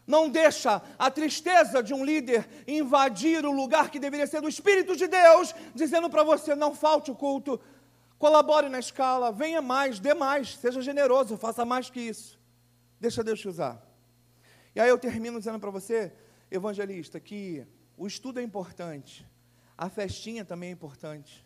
Não 0.07 0.31
deixa 0.31 0.81
a 0.99 1.11
tristeza 1.11 1.83
de 1.83 1.93
um 1.93 2.03
líder 2.03 2.49
invadir 2.67 3.45
o 3.45 3.53
lugar 3.53 3.91
que 3.91 4.01
deveria 4.01 4.27
ser 4.27 4.41
do 4.41 4.49
Espírito 4.49 4.97
de 4.97 5.07
Deus, 5.07 5.55
dizendo 5.75 6.09
para 6.09 6.25
você: 6.25 6.55
não 6.55 6.75
falte 6.75 7.11
o 7.11 7.15
culto, 7.15 7.61
colabore 8.19 8.71
na 8.71 8.79
escala, 8.79 9.31
venha 9.31 9.61
mais, 9.61 10.01
dê 10.01 10.15
mais, 10.15 10.57
seja 10.57 10.81
generoso, 10.81 11.37
faça 11.37 11.63
mais 11.63 11.91
que 11.91 12.01
isso. 12.01 12.41
Deixa 12.99 13.23
Deus 13.23 13.39
te 13.39 13.49
usar. 13.49 13.87
E 14.75 14.81
aí 14.81 14.89
eu 14.89 14.97
termino 14.97 15.39
dizendo 15.39 15.61
para 15.61 15.71
você, 15.71 16.11
evangelista, 16.51 17.21
que 17.21 17.67
o 17.99 18.07
estudo 18.07 18.41
é 18.41 18.43
importante, 18.43 19.29
a 19.77 19.91
festinha 19.91 20.43
também 20.43 20.71
é 20.71 20.73
importante. 20.73 21.46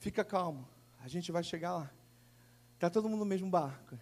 Fica 0.00 0.24
calmo, 0.24 0.66
a 0.98 1.08
gente 1.08 1.30
vai 1.30 1.44
chegar 1.44 1.74
lá. 1.76 1.90
Está 2.72 2.88
todo 2.88 3.06
mundo 3.06 3.20
no 3.20 3.26
mesmo 3.26 3.50
barco. 3.50 3.98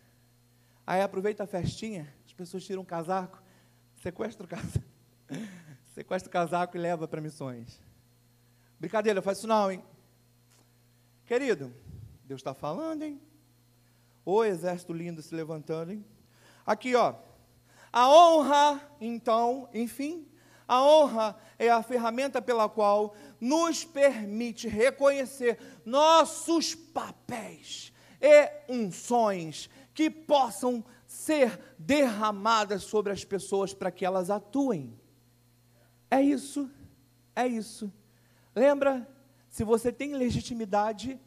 Aí 0.86 1.02
aproveita 1.02 1.42
a 1.42 1.46
festinha, 1.46 2.14
as 2.24 2.32
pessoas 2.32 2.64
tiram 2.64 2.82
o 2.82 2.86
casaco, 2.86 3.42
sequestra 3.96 4.46
o 4.46 4.48
casaco, 4.48 4.86
sequestra 5.92 6.28
o 6.28 6.32
casaco 6.32 6.76
e 6.76 6.80
leva 6.80 7.08
para 7.08 7.20
missões. 7.20 7.82
Brincadeira, 8.78 9.20
faz 9.20 9.38
isso 9.38 9.48
não, 9.48 9.72
hein? 9.72 9.84
Querido, 11.26 11.74
Deus 12.24 12.38
está 12.40 12.54
falando, 12.54 13.02
hein? 13.02 13.20
O 14.24 14.44
exército 14.44 14.92
lindo 14.92 15.20
se 15.20 15.34
levantando, 15.34 15.90
hein? 15.90 16.06
Aqui, 16.64 16.94
ó. 16.94 17.16
A 17.92 18.08
honra, 18.08 18.88
então, 19.00 19.68
enfim, 19.74 20.27
a 20.68 20.84
honra 20.84 21.34
é 21.58 21.70
a 21.70 21.82
ferramenta 21.82 22.42
pela 22.42 22.68
qual 22.68 23.14
nos 23.40 23.84
permite 23.84 24.68
reconhecer 24.68 25.58
nossos 25.82 26.74
papéis 26.74 27.90
e 28.20 28.50
unções 28.68 29.70
que 29.94 30.10
possam 30.10 30.84
ser 31.06 31.58
derramadas 31.78 32.82
sobre 32.82 33.12
as 33.12 33.24
pessoas 33.24 33.72
para 33.72 33.90
que 33.90 34.04
elas 34.04 34.28
atuem. 34.28 34.94
É 36.10 36.20
isso, 36.20 36.70
é 37.34 37.46
isso. 37.46 37.90
Lembra? 38.54 39.08
Se 39.48 39.64
você 39.64 39.90
tem 39.90 40.14
legitimidade, 40.14 41.18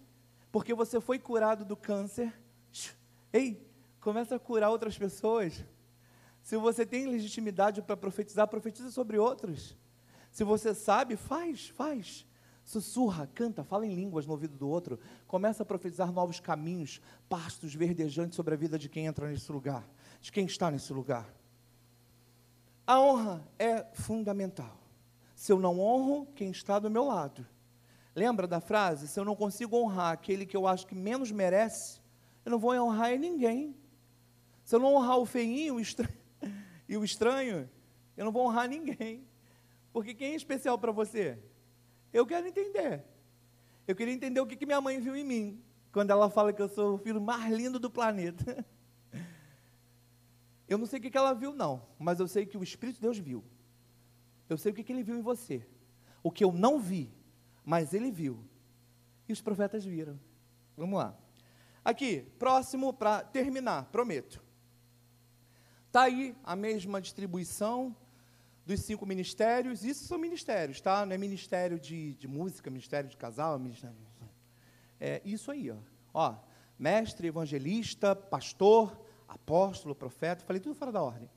porque 0.52 0.74
você 0.74 1.02
foi 1.02 1.18
curado 1.18 1.66
do 1.66 1.76
câncer, 1.76 2.32
ei, 3.34 3.68
começa 4.00 4.36
a 4.36 4.40
curar 4.40 4.70
outras 4.70 4.98
pessoas. 4.98 5.66
Se 6.42 6.58
você 6.58 6.86
tem 6.86 7.08
legitimidade 7.08 7.82
para 7.82 7.96
profetizar, 7.96 8.48
profetiza 8.48 8.92
sobre 8.92 9.18
outros. 9.18 9.78
Se 10.32 10.44
você 10.44 10.74
sabe, 10.74 11.16
faz, 11.16 11.70
faz. 11.70 12.26
Sussurra, 12.64 13.28
canta, 13.34 13.64
fala 13.64 13.86
em 13.86 13.94
línguas 13.94 14.26
no 14.26 14.32
ouvido 14.32 14.58
do 14.58 14.68
outro. 14.70 15.00
Começa 15.28 15.64
a 15.64 15.66
profetizar 15.66 16.12
novos 16.12 16.40
caminhos, 16.40 17.02
pastos 17.28 17.74
verdejantes 17.74 18.36
sobre 18.36 18.54
a 18.54 18.58
vida 18.58 18.78
de 18.78 18.88
quem 18.88 19.06
entra 19.06 19.30
nesse 19.30 19.52
lugar, 19.52 19.88
de 20.22 20.32
quem 20.32 20.46
está 20.46 20.72
nesse 20.72 20.94
lugar. 20.94 21.34
A 22.86 23.00
honra 23.00 23.48
é 23.60 23.84
fundamental. 23.94 24.78
Se 25.36 25.52
eu 25.52 25.60
não 25.60 25.80
honro 25.80 26.28
quem 26.36 26.52
está 26.52 26.78
do 26.78 26.90
meu 26.90 27.06
lado, 27.06 27.46
lembra 28.16 28.48
da 28.48 28.60
frase? 28.60 29.08
Se 29.08 29.20
eu 29.20 29.26
não 29.26 29.36
consigo 29.36 29.78
honrar 29.78 30.14
aquele 30.14 30.46
que 30.46 30.56
eu 30.56 30.68
acho 30.68 30.86
que 30.86 30.96
menos 30.96 31.32
merece, 31.32 32.00
eu 32.46 32.52
não 32.52 32.60
vou 32.60 32.74
honrar 32.74 33.18
ninguém. 33.18 33.76
Se 34.64 34.76
eu 34.76 34.80
não 34.80 34.96
honrar 34.96 35.18
o 35.18 35.26
feinho, 35.26 35.76
o 35.76 35.80
estranho, 35.80 36.21
e 36.92 36.98
o 36.98 37.06
estranho, 37.06 37.70
eu 38.18 38.26
não 38.26 38.34
vou 38.34 38.46
honrar 38.46 38.68
ninguém. 38.68 39.26
Porque 39.94 40.14
quem 40.14 40.34
é 40.34 40.36
especial 40.36 40.78
para 40.78 40.92
você? 40.92 41.40
Eu 42.12 42.26
quero 42.26 42.46
entender. 42.46 43.02
Eu 43.88 43.96
queria 43.96 44.14
entender 44.14 44.42
o 44.42 44.46
que, 44.46 44.58
que 44.58 44.66
minha 44.66 44.82
mãe 44.82 45.00
viu 45.00 45.16
em 45.16 45.24
mim, 45.24 45.64
quando 45.94 46.12
ela 46.12 46.30
fala 46.30 46.52
que 46.52 46.62
eu 46.62 46.68
sou 46.68 46.96
o 46.96 46.98
filho 46.98 47.22
mais 47.22 47.50
lindo 47.56 47.80
do 47.80 47.90
planeta. 47.90 48.66
Eu 50.68 50.78
não 50.78 50.86
sei 50.86 51.00
o 51.00 51.02
que, 51.02 51.10
que 51.10 51.18
ela 51.18 51.34
viu, 51.34 51.54
não, 51.54 51.86
mas 52.00 52.22
eu 52.22 52.28
sei 52.30 52.46
que 52.46 52.58
o 52.58 52.64
Espírito 52.64 52.96
de 52.96 53.02
Deus 53.02 53.18
viu. 53.18 53.44
Eu 54.48 54.58
sei 54.58 54.72
o 54.72 54.76
que, 54.76 54.86
que 54.86 54.94
ele 54.94 55.04
viu 55.04 55.18
em 55.18 55.22
você. 55.22 55.68
O 56.24 56.32
que 56.32 56.46
eu 56.46 56.54
não 56.54 56.80
vi, 56.80 57.12
mas 57.66 57.94
ele 57.94 58.10
viu. 58.10 58.42
E 59.28 59.34
os 59.34 59.42
profetas 59.42 59.84
viram. 59.84 60.18
Vamos 60.78 60.98
lá. 60.98 61.14
Aqui, 61.84 62.22
próximo 62.40 62.94
para 62.94 63.22
terminar, 63.22 63.92
prometo. 63.92 64.42
Está 65.92 66.04
aí 66.04 66.34
a 66.46 66.56
mesma 66.56 67.02
distribuição 67.02 67.94
dos 68.66 68.80
cinco 68.80 69.06
ministérios. 69.06 69.84
Isso 69.84 70.06
são 70.06 70.18
ministérios, 70.18 70.80
tá? 70.80 71.06
Não 71.06 71.14
é 71.14 71.18
ministério 71.18 71.78
de, 71.78 72.14
de 72.14 72.30
música, 72.30 72.72
ministério 72.72 73.10
de 73.10 73.18
casal, 73.18 73.60
ministério. 73.60 73.98
É 75.02 75.22
isso 75.26 75.52
aí, 75.52 75.70
ó. 75.70 75.76
ó. 76.14 76.36
Mestre, 76.80 77.28
evangelista, 77.28 78.16
pastor, 78.16 78.98
apóstolo, 79.28 79.94
profeta. 79.94 80.46
Falei 80.46 80.62
tudo 80.62 80.76
fora 80.76 80.94
da 80.94 81.04
ordem. 81.04 81.30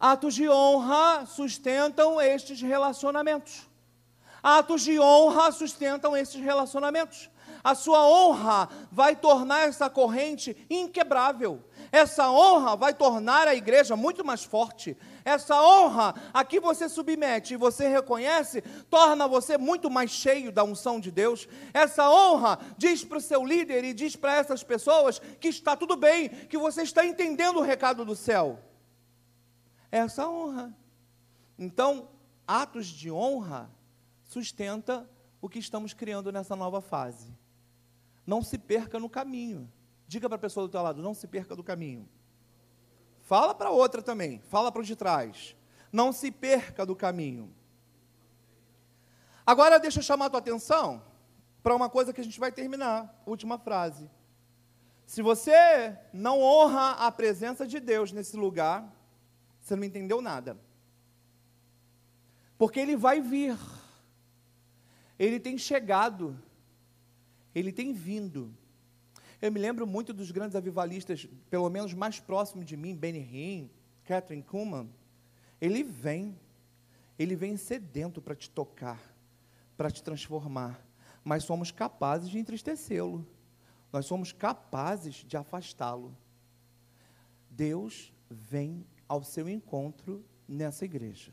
Atos 0.00 0.34
de 0.34 0.48
honra 0.48 1.26
sustentam 1.26 2.18
estes 2.22 2.62
relacionamentos. 2.62 3.68
Atos 4.42 4.80
de 4.80 4.98
honra 4.98 5.52
sustentam 5.52 6.16
estes 6.16 6.40
relacionamentos. 6.40 7.30
A 7.62 7.74
sua 7.74 8.08
honra 8.08 8.68
vai 8.90 9.14
tornar 9.14 9.68
essa 9.68 9.88
corrente 9.88 10.56
inquebrável. 10.68 11.62
Essa 11.92 12.30
honra 12.30 12.74
vai 12.74 12.94
tornar 12.94 13.46
a 13.46 13.54
igreja 13.54 13.94
muito 13.94 14.24
mais 14.24 14.42
forte. 14.42 14.96
Essa 15.22 15.62
honra 15.62 16.14
a 16.32 16.42
que 16.42 16.58
você 16.58 16.88
submete 16.88 17.52
e 17.52 17.58
você 17.58 17.86
reconhece, 17.86 18.62
torna 18.88 19.28
você 19.28 19.58
muito 19.58 19.90
mais 19.90 20.10
cheio 20.10 20.50
da 20.50 20.64
unção 20.64 20.98
de 20.98 21.10
Deus. 21.10 21.46
Essa 21.74 22.10
honra 22.10 22.58
diz 22.78 23.04
para 23.04 23.18
o 23.18 23.20
seu 23.20 23.44
líder 23.44 23.84
e 23.84 23.92
diz 23.92 24.16
para 24.16 24.36
essas 24.36 24.64
pessoas 24.64 25.18
que 25.38 25.48
está 25.48 25.76
tudo 25.76 25.94
bem, 25.94 26.30
que 26.30 26.56
você 26.56 26.80
está 26.80 27.04
entendendo 27.04 27.58
o 27.58 27.62
recado 27.62 28.06
do 28.06 28.16
céu. 28.16 28.58
Essa 29.90 30.26
honra. 30.26 30.74
Então, 31.58 32.08
atos 32.48 32.86
de 32.86 33.10
honra 33.10 33.70
sustenta 34.22 35.06
o 35.42 35.48
que 35.48 35.58
estamos 35.58 35.92
criando 35.92 36.32
nessa 36.32 36.56
nova 36.56 36.80
fase. 36.80 37.36
Não 38.26 38.42
se 38.42 38.56
perca 38.56 38.98
no 38.98 39.10
caminho. 39.10 39.70
Diga 40.12 40.28
para 40.28 40.36
a 40.36 40.38
pessoa 40.38 40.66
do 40.66 40.70
teu 40.70 40.82
lado, 40.82 41.00
não 41.00 41.14
se 41.14 41.26
perca 41.26 41.56
do 41.56 41.64
caminho. 41.64 42.06
Fala 43.22 43.54
para 43.54 43.70
outra 43.70 44.02
também, 44.02 44.40
fala 44.40 44.70
para 44.70 44.82
o 44.82 44.84
de 44.84 44.94
trás. 44.94 45.56
Não 45.90 46.12
se 46.12 46.30
perca 46.30 46.84
do 46.84 46.94
caminho. 46.94 47.50
Agora 49.46 49.80
deixa 49.80 50.00
eu 50.00 50.02
chamar 50.02 50.26
a 50.26 50.30
tua 50.30 50.40
atenção 50.40 51.02
para 51.62 51.74
uma 51.74 51.88
coisa 51.88 52.12
que 52.12 52.20
a 52.20 52.24
gente 52.24 52.38
vai 52.38 52.52
terminar, 52.52 53.22
última 53.24 53.58
frase. 53.58 54.10
Se 55.06 55.22
você 55.22 55.96
não 56.12 56.42
honra 56.42 56.90
a 56.90 57.10
presença 57.10 57.66
de 57.66 57.80
Deus 57.80 58.12
nesse 58.12 58.36
lugar, 58.36 58.94
você 59.62 59.74
não 59.74 59.82
entendeu 59.82 60.20
nada. 60.20 60.60
Porque 62.58 62.78
ele 62.78 62.96
vai 62.96 63.18
vir. 63.18 63.56
Ele 65.18 65.40
tem 65.40 65.56
chegado. 65.56 66.38
Ele 67.54 67.72
tem 67.72 67.94
vindo. 67.94 68.54
Eu 69.42 69.50
me 69.50 69.58
lembro 69.58 69.88
muito 69.88 70.12
dos 70.12 70.30
grandes 70.30 70.54
avivalistas, 70.54 71.26
pelo 71.50 71.68
menos 71.68 71.92
mais 71.92 72.20
próximo 72.20 72.64
de 72.64 72.76
mim, 72.76 72.94
Benny 72.94 73.18
Hinn, 73.18 73.70
Catherine 74.04 74.44
Kuhlman. 74.44 74.88
Ele 75.60 75.82
vem, 75.82 76.38
ele 77.18 77.34
vem 77.34 77.56
sedento 77.56 78.22
para 78.22 78.36
te 78.36 78.48
tocar, 78.48 79.02
para 79.76 79.90
te 79.90 80.00
transformar, 80.00 80.86
mas 81.24 81.42
somos 81.42 81.72
capazes 81.72 82.30
de 82.30 82.38
entristecê-lo. 82.38 83.26
nós 83.92 84.06
somos 84.06 84.30
capazes 84.30 85.16
de 85.16 85.36
afastá-lo. 85.36 86.16
Deus 87.50 88.12
vem 88.30 88.86
ao 89.08 89.24
seu 89.24 89.48
encontro 89.48 90.24
nessa 90.46 90.84
igreja. 90.84 91.32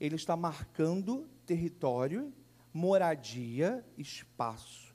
Ele 0.00 0.16
está 0.16 0.34
marcando 0.34 1.28
território, 1.44 2.32
moradia, 2.72 3.84
espaço. 3.98 4.87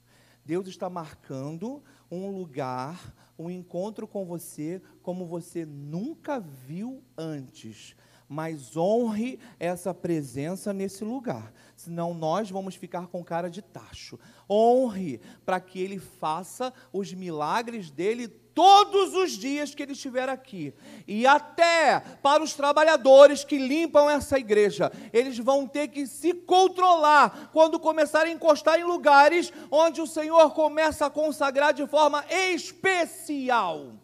Deus 0.44 0.68
está 0.68 0.90
marcando 0.90 1.82
um 2.10 2.30
lugar, 2.30 3.14
um 3.38 3.50
encontro 3.50 4.06
com 4.06 4.24
você 4.24 4.80
como 5.02 5.26
você 5.26 5.64
nunca 5.64 6.38
viu 6.38 7.02
antes 7.16 7.96
mas 8.34 8.76
honre 8.76 9.38
essa 9.60 9.94
presença 9.94 10.72
nesse 10.72 11.04
lugar, 11.04 11.52
senão 11.76 12.12
nós 12.12 12.50
vamos 12.50 12.74
ficar 12.74 13.06
com 13.06 13.22
cara 13.22 13.48
de 13.48 13.62
tacho. 13.62 14.18
Honre 14.50 15.20
para 15.46 15.60
que 15.60 15.80
ele 15.80 16.00
faça 16.00 16.74
os 16.92 17.14
milagres 17.14 17.92
dele 17.92 18.26
todos 18.26 19.14
os 19.14 19.32
dias 19.38 19.72
que 19.72 19.84
ele 19.84 19.92
estiver 19.92 20.28
aqui. 20.28 20.74
E 21.06 21.28
até 21.28 22.00
para 22.20 22.42
os 22.42 22.54
trabalhadores 22.54 23.44
que 23.44 23.56
limpam 23.56 24.10
essa 24.10 24.36
igreja, 24.36 24.90
eles 25.12 25.38
vão 25.38 25.64
ter 25.64 25.86
que 25.86 26.04
se 26.04 26.34
controlar 26.34 27.50
quando 27.52 27.78
começarem 27.78 28.32
a 28.32 28.34
encostar 28.34 28.80
em 28.80 28.84
lugares 28.84 29.52
onde 29.70 30.00
o 30.00 30.08
Senhor 30.08 30.50
começa 30.54 31.06
a 31.06 31.10
consagrar 31.10 31.72
de 31.72 31.86
forma 31.86 32.24
especial. 32.28 34.03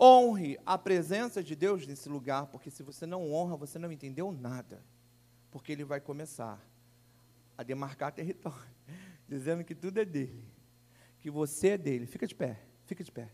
Honre 0.00 0.58
a 0.64 0.78
presença 0.78 1.42
de 1.42 1.56
Deus 1.56 1.86
nesse 1.86 2.08
lugar, 2.08 2.46
porque 2.46 2.70
se 2.70 2.82
você 2.82 3.04
não 3.04 3.32
honra, 3.32 3.56
você 3.56 3.78
não 3.78 3.90
entendeu 3.90 4.30
nada. 4.30 4.82
Porque 5.50 5.72
ele 5.72 5.84
vai 5.84 6.00
começar 6.00 6.64
a 7.56 7.62
demarcar 7.64 8.12
território, 8.12 8.70
dizendo 9.26 9.64
que 9.64 9.74
tudo 9.74 9.98
é 9.98 10.04
dele, 10.04 10.44
que 11.18 11.30
você 11.30 11.70
é 11.70 11.78
dele. 11.78 12.06
Fica 12.06 12.26
de 12.26 12.34
pé, 12.34 12.60
fica 12.86 13.02
de 13.02 13.10
pé. 13.10 13.32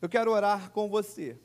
Eu 0.00 0.08
quero 0.08 0.30
orar 0.30 0.70
com 0.70 0.88
você. 0.88 1.36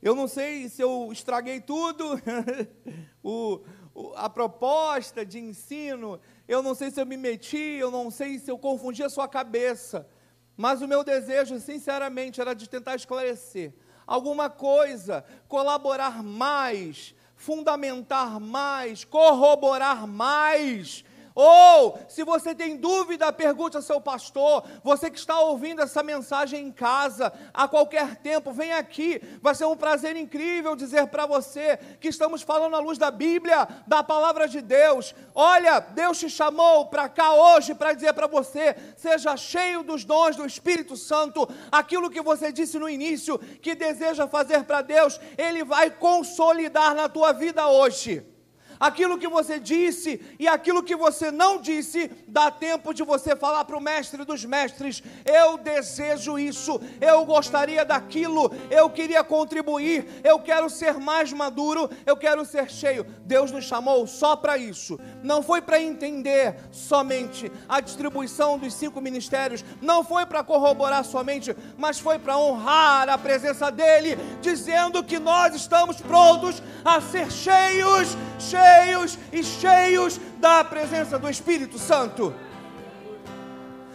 Eu 0.00 0.14
não 0.14 0.28
sei 0.28 0.68
se 0.68 0.80
eu 0.80 1.10
estraguei 1.10 1.60
tudo, 1.60 2.20
o, 3.24 3.60
o, 3.92 4.12
a 4.14 4.30
proposta 4.30 5.26
de 5.26 5.40
ensino, 5.40 6.20
eu 6.46 6.62
não 6.62 6.76
sei 6.76 6.92
se 6.92 7.00
eu 7.00 7.06
me 7.06 7.16
meti, 7.16 7.56
eu 7.56 7.90
não 7.90 8.08
sei 8.08 8.38
se 8.38 8.48
eu 8.48 8.56
confundi 8.56 9.02
a 9.02 9.08
sua 9.08 9.26
cabeça. 9.26 10.08
Mas 10.56 10.80
o 10.80 10.88
meu 10.88 11.04
desejo, 11.04 11.58
sinceramente, 11.60 12.40
era 12.40 12.54
de 12.54 12.68
tentar 12.68 12.96
esclarecer. 12.96 13.72
Alguma 14.06 14.48
coisa, 14.48 15.24
colaborar 15.48 16.22
mais, 16.22 17.14
fundamentar 17.34 18.40
mais, 18.40 19.04
corroborar 19.04 20.06
mais 20.06 21.04
ou, 21.36 21.98
se 22.08 22.24
você 22.24 22.54
tem 22.54 22.78
dúvida, 22.78 23.30
pergunte 23.30 23.76
ao 23.76 23.82
seu 23.82 24.00
pastor. 24.00 24.64
Você 24.82 25.10
que 25.10 25.18
está 25.18 25.38
ouvindo 25.38 25.82
essa 25.82 26.02
mensagem 26.02 26.66
em 26.66 26.72
casa, 26.72 27.30
a 27.52 27.68
qualquer 27.68 28.16
tempo, 28.16 28.52
vem 28.52 28.72
aqui. 28.72 29.20
Vai 29.42 29.54
ser 29.54 29.66
um 29.66 29.76
prazer 29.76 30.16
incrível 30.16 30.74
dizer 30.74 31.08
para 31.08 31.26
você 31.26 31.78
que 32.00 32.08
estamos 32.08 32.40
falando 32.40 32.74
à 32.74 32.78
luz 32.78 32.96
da 32.96 33.10
Bíblia, 33.10 33.68
da 33.86 34.02
palavra 34.02 34.48
de 34.48 34.62
Deus. 34.62 35.14
Olha, 35.34 35.78
Deus 35.78 36.18
te 36.18 36.30
chamou 36.30 36.86
para 36.86 37.06
cá 37.06 37.34
hoje 37.34 37.74
para 37.74 37.92
dizer 37.92 38.14
para 38.14 38.26
você: 38.26 38.74
seja 38.96 39.36
cheio 39.36 39.82
dos 39.82 40.06
dons 40.06 40.36
do 40.36 40.46
Espírito 40.46 40.96
Santo. 40.96 41.46
Aquilo 41.70 42.08
que 42.08 42.22
você 42.22 42.50
disse 42.50 42.78
no 42.78 42.88
início, 42.88 43.38
que 43.60 43.74
deseja 43.74 44.26
fazer 44.26 44.64
para 44.64 44.80
Deus, 44.80 45.20
Ele 45.36 45.62
vai 45.64 45.90
consolidar 45.90 46.94
na 46.94 47.10
tua 47.10 47.32
vida 47.32 47.68
hoje 47.68 48.35
aquilo 48.78 49.18
que 49.18 49.28
você 49.28 49.58
disse 49.58 50.20
e 50.38 50.46
aquilo 50.46 50.82
que 50.82 50.96
você 50.96 51.30
não 51.30 51.60
disse, 51.60 52.10
dá 52.26 52.50
tempo 52.50 52.92
de 52.92 53.02
você 53.02 53.34
falar 53.34 53.64
para 53.64 53.76
o 53.76 53.80
mestre 53.80 54.24
dos 54.24 54.44
mestres: 54.44 55.02
eu 55.24 55.58
desejo 55.58 56.38
isso, 56.38 56.80
eu 57.00 57.24
gostaria 57.24 57.84
daquilo, 57.84 58.52
eu 58.70 58.88
queria 58.90 59.24
contribuir, 59.24 60.06
eu 60.22 60.38
quero 60.38 60.68
ser 60.68 60.94
mais 60.94 61.32
maduro, 61.32 61.90
eu 62.04 62.16
quero 62.16 62.44
ser 62.44 62.70
cheio. 62.70 63.04
Deus 63.24 63.50
nos 63.50 63.64
chamou 63.64 64.06
só 64.06 64.36
para 64.36 64.56
isso, 64.56 64.98
não 65.22 65.42
foi 65.42 65.60
para 65.60 65.80
entender 65.80 66.56
somente 66.70 67.50
a 67.68 67.80
distribuição 67.80 68.58
dos 68.58 68.74
cinco 68.74 69.00
ministérios, 69.00 69.64
não 69.80 70.04
foi 70.04 70.26
para 70.26 70.44
corroborar 70.44 71.04
somente, 71.04 71.56
mas 71.76 71.98
foi 71.98 72.18
para 72.18 72.38
honrar 72.38 73.08
a 73.08 73.18
presença 73.18 73.70
dEle, 73.70 74.16
dizendo 74.40 75.02
que 75.02 75.18
nós 75.18 75.54
estamos 75.54 76.00
prontos 76.00 76.62
a 76.84 77.00
ser 77.00 77.30
cheios, 77.30 78.16
cheios 78.38 78.65
cheios 78.66 79.18
e 79.32 79.42
cheios 79.44 80.20
da 80.38 80.64
presença 80.64 81.18
do 81.18 81.28
Espírito 81.28 81.78
Santo. 81.78 82.34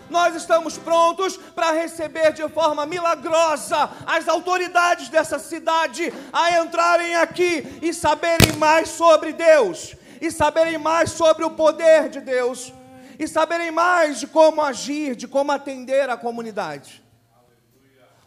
Nós 0.10 0.36
estamos 0.36 0.78
prontos 0.78 1.38
para 1.38 1.72
receber 1.72 2.34
de 2.34 2.48
forma 2.50 2.86
milagrosa 2.86 3.90
as 4.06 4.28
autoridades 4.28 5.10
dessa 5.10 5.40
cidade 5.40 6.12
a 6.34 6.60
entrarem 6.60 7.16
aqui 7.16 7.80
e 7.82 7.94
saberem 7.94 8.54
mais 8.58 8.90
sobre 8.90 9.32
Deus, 9.32 9.96
e 10.20 10.30
saberem 10.30 10.78
mais 10.78 11.12
sobre 11.12 11.46
o 11.46 11.52
poder 11.52 12.10
de 12.10 12.20
Deus, 12.20 12.74
e 13.18 13.28
saberem 13.28 13.72
mais 13.72 14.20
de 14.20 14.28
como 14.28 14.62
agir, 14.62 15.16
de 15.16 15.28
como 15.28 15.52
atender 15.52 16.10
a 16.10 16.18
comunidade. 16.18 17.02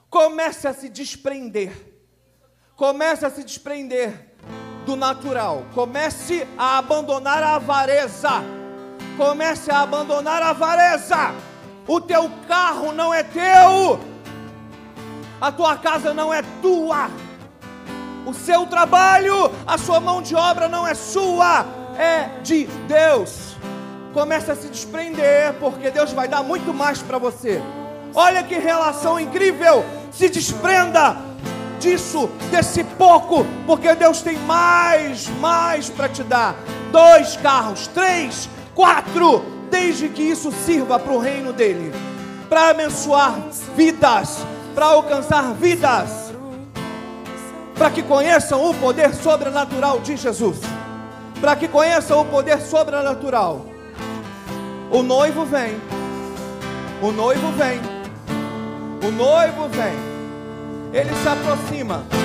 Comece 0.09 0.67
a 0.67 0.73
se 0.73 0.89
desprender, 0.89 1.73
comece 2.77 3.27
a 3.27 3.31
se 3.31 3.45
desprender 3.45 4.34
do 4.85 4.97
natural. 4.97 5.65
Comece 5.75 6.47
a 6.57 6.79
abandonar 6.79 7.43
a 7.43 7.57
avareza. 7.57 8.31
Comece 9.17 9.71
a 9.71 9.81
abandonar 9.81 10.43
a 10.43 10.51
avareza. 10.51 11.35
O 11.87 12.01
teu 12.01 12.31
carro 12.49 12.93
não 12.93 13.13
é 13.13 13.23
teu. 13.23 14.01
A 15.41 15.53
tua 15.53 15.77
casa 15.77 16.15
não 16.15 16.33
é 16.33 16.43
tua. 16.63 17.11
O 18.27 18.33
seu 18.33 18.67
trabalho, 18.67 19.51
a 19.67 19.77
sua 19.77 20.01
mão 20.01 20.23
de 20.23 20.35
obra 20.35 20.67
não 20.67 20.87
é 20.87 20.95
sua, 20.95 21.67
é 21.99 22.41
de 22.43 22.65
Deus. 22.89 23.55
Comece 24.15 24.51
a 24.51 24.57
se 24.57 24.69
desprender, 24.69 25.53
porque 25.61 25.91
Deus 25.91 26.13
vai 26.13 26.27
dar 26.27 26.43
muito 26.43 26.73
mais 26.73 27.03
para 27.03 27.19
você. 27.19 27.63
Olha 28.15 28.43
que 28.43 28.55
relação 28.55 29.21
incrível! 29.21 29.85
Se 30.11 30.29
desprenda 30.29 31.17
disso, 31.79 32.29
desse 32.51 32.83
pouco, 32.85 33.47
porque 33.67 33.95
Deus 33.95 34.23
tem 34.23 34.37
mais, 34.39 35.29
mais 35.41 35.89
para 35.89 36.09
te 36.09 36.23
dar. 36.23 36.57
Dois 36.91 37.37
carros, 37.37 37.87
três, 37.89 38.49
quatro, 38.75 39.45
desde 39.71 40.09
que 40.09 40.23
isso 40.23 40.53
sirva 40.53 40.99
para 40.99 41.13
o 41.13 41.19
reino 41.19 41.53
dele, 41.53 41.93
para 42.49 42.71
abençoar 42.71 43.39
vidas, 43.77 44.39
para 44.75 44.87
alcançar 44.87 45.53
vidas, 45.55 46.33
para 47.75 47.91
que 47.91 48.03
conheçam 48.03 48.71
o 48.71 48.75
poder 48.75 49.15
sobrenatural 49.15 50.01
de 50.01 50.17
Jesus, 50.17 50.59
para 51.41 51.57
que 51.57 51.69
conheçam 51.69 52.21
o 52.21 52.25
poder 52.25 52.61
sobrenatural. 52.61 53.67
O 54.91 55.03
noivo 55.03 55.45
vem, 55.45 55.77
o 57.03 57.11
noivo 57.11 57.51
vem, 57.53 57.81
o 59.07 59.11
noivo 59.11 59.69
vem 59.69 60.14
ele 60.95 61.13
se 61.13 61.29
aproxima. 61.29 62.24